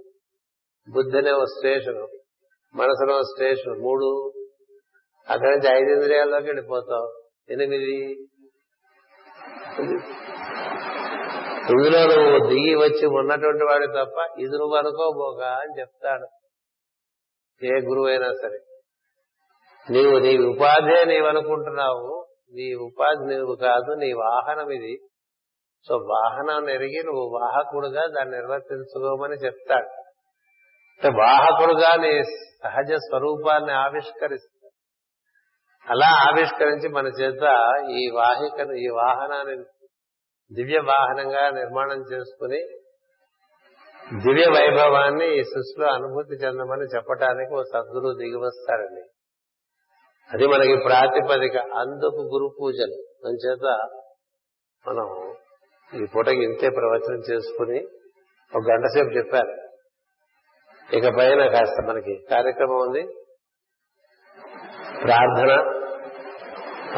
బుద్ధి 0.89 1.17
అనే 1.17 1.31
ఒక 1.31 1.43
స్టేషన్ 1.43 2.07
మనసులో 2.75 3.21
స్టేషన్ 3.21 3.81
మూడు. 3.81 4.33
అక్కడి 5.29 5.51
నుంచి 5.51 5.81
ఐదు 5.81 5.89
ఇంద్రియాల్లోకి 5.91 6.45
వెళ్ళిపోతావు. 6.45 7.23
ఎనిమిది. 7.49 8.17
ఇందులో 11.69 11.99
నువ్వు 11.99 12.49
దిగి 12.49 12.75
వచ్చి 12.75 13.07
ఉన్నటువంటి 13.07 13.63
వాడు 13.63 13.85
తప్ప 13.85 14.39
ఇది 14.39 14.51
నువ్వు 14.51 14.75
అనుకోబోక 14.75 15.43
అని 15.43 15.79
చెప్తాడు. 15.79 16.27
ఏ 17.65 17.79
గురువు 17.79 18.07
అయినా 18.07 18.27
సరే. 18.41 18.59
నీవు 19.89 20.19
నీ 20.19 20.37
ఉపాధే 20.37 21.05
నీవు 21.05 21.27
అనుకుంటున్నావు 21.27 22.25
నీ 22.53 22.73
ఉపాధి 22.73 23.35
నీవు 23.35 23.55
కాదు 23.55 23.91
నీ 23.91 24.13
వాహనం 24.13 24.69
ఇది. 24.71 24.99
సో 25.87 25.95
వాహనం 25.95 26.69
ఎరిగి 26.69 27.03
నువ్వు 27.03 27.39
వాహకుడుగా 27.41 28.05
దాన్ని 28.05 28.37
నిర్వర్తించుకోమని 28.37 29.33
చెప్తాడు. 29.33 29.89
అంటే 30.95 31.09
వాహకుడుగా 31.17 31.91
నీ 32.01 32.23
సహజ 32.63 32.93
స్వరూపాన్ని 32.93 33.73
ఆవిష్కరిస్తాడు. 33.73 34.73
అలా 35.89 36.09
ఆవిష్కరించి 36.29 36.89
మన 36.89 37.07
చేత 37.07 37.43
ఈ 37.89 38.09
వాహికను 38.09 38.73
ఈ 38.73 38.87
వాహనాన్ని 38.87 39.55
దివ్య 40.51 40.79
వాహనంగా 40.79 41.49
నిర్మాణం 41.49 42.01
చేసుకుని 42.11 42.61
దివ్య 44.25 44.45
వైభవాన్ని 44.49 45.39
ఈ 45.39 45.43
సృష్టిలో 45.43 45.87
అనుభూతి 45.87 46.35
చెందమని 46.35 46.95
చెప్పడానికి 46.95 47.53
ఓ 47.53 47.61
సద్గురు 47.61 48.17
దిగి 48.17 48.37
వస్తారండి 48.37 49.03
అది 50.33 50.47
మనకి 50.47 50.75
ప్రాతిపదిక. 50.75 51.57
అందుకు 51.57 52.29
గురు 52.33 52.55
పూజలు. 52.61 53.27
చేత 53.45 53.89
మనం 54.87 55.35
ఈ 56.03 56.05
పూటకి 56.15 56.43
ఇంతే 56.43 56.69
ప్రవచనం 56.69 57.19
చేసుకుని 57.31 57.79
ఒక 58.55 58.63
గంట 58.71 58.85
సేపు 58.85 59.09
చెప్పారు. 59.09 59.53
ఇక 60.95 61.17
పైన 61.17 61.49
కాస్త 61.49 61.85
మనకి 61.85 62.25
కార్యక్రమం 62.29 62.75
ఉంది. 62.75 63.01
ప్రార్థన. 65.03 65.51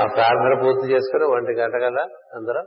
ఆ 0.01 0.05
ప్రార్థన 0.15 0.61
పూర్తి 0.61 0.93
చేసుకుని 0.93 1.23
ఒంటి 1.23 1.51
గంట 1.51 1.73
కదా 1.73 2.03
అందరం 2.33 2.65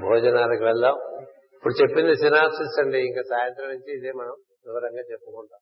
భోజనానికి 0.00 0.64
వెళ్దాం. 0.64 1.24
ఇప్పుడు 1.54 1.82
చెప్పింది 1.82 2.14
సినాప్సిస్ 2.14 2.80
అండి. 2.80 2.98
ఇంకా 2.98 3.22
సాయంత్రం 3.22 3.68
నుంచి 3.68 3.98
ఇదే 3.98 4.12
మనం 4.12 4.36
వివరంగా 4.66 5.02
చెప్పుకుంటాం. 5.12 5.60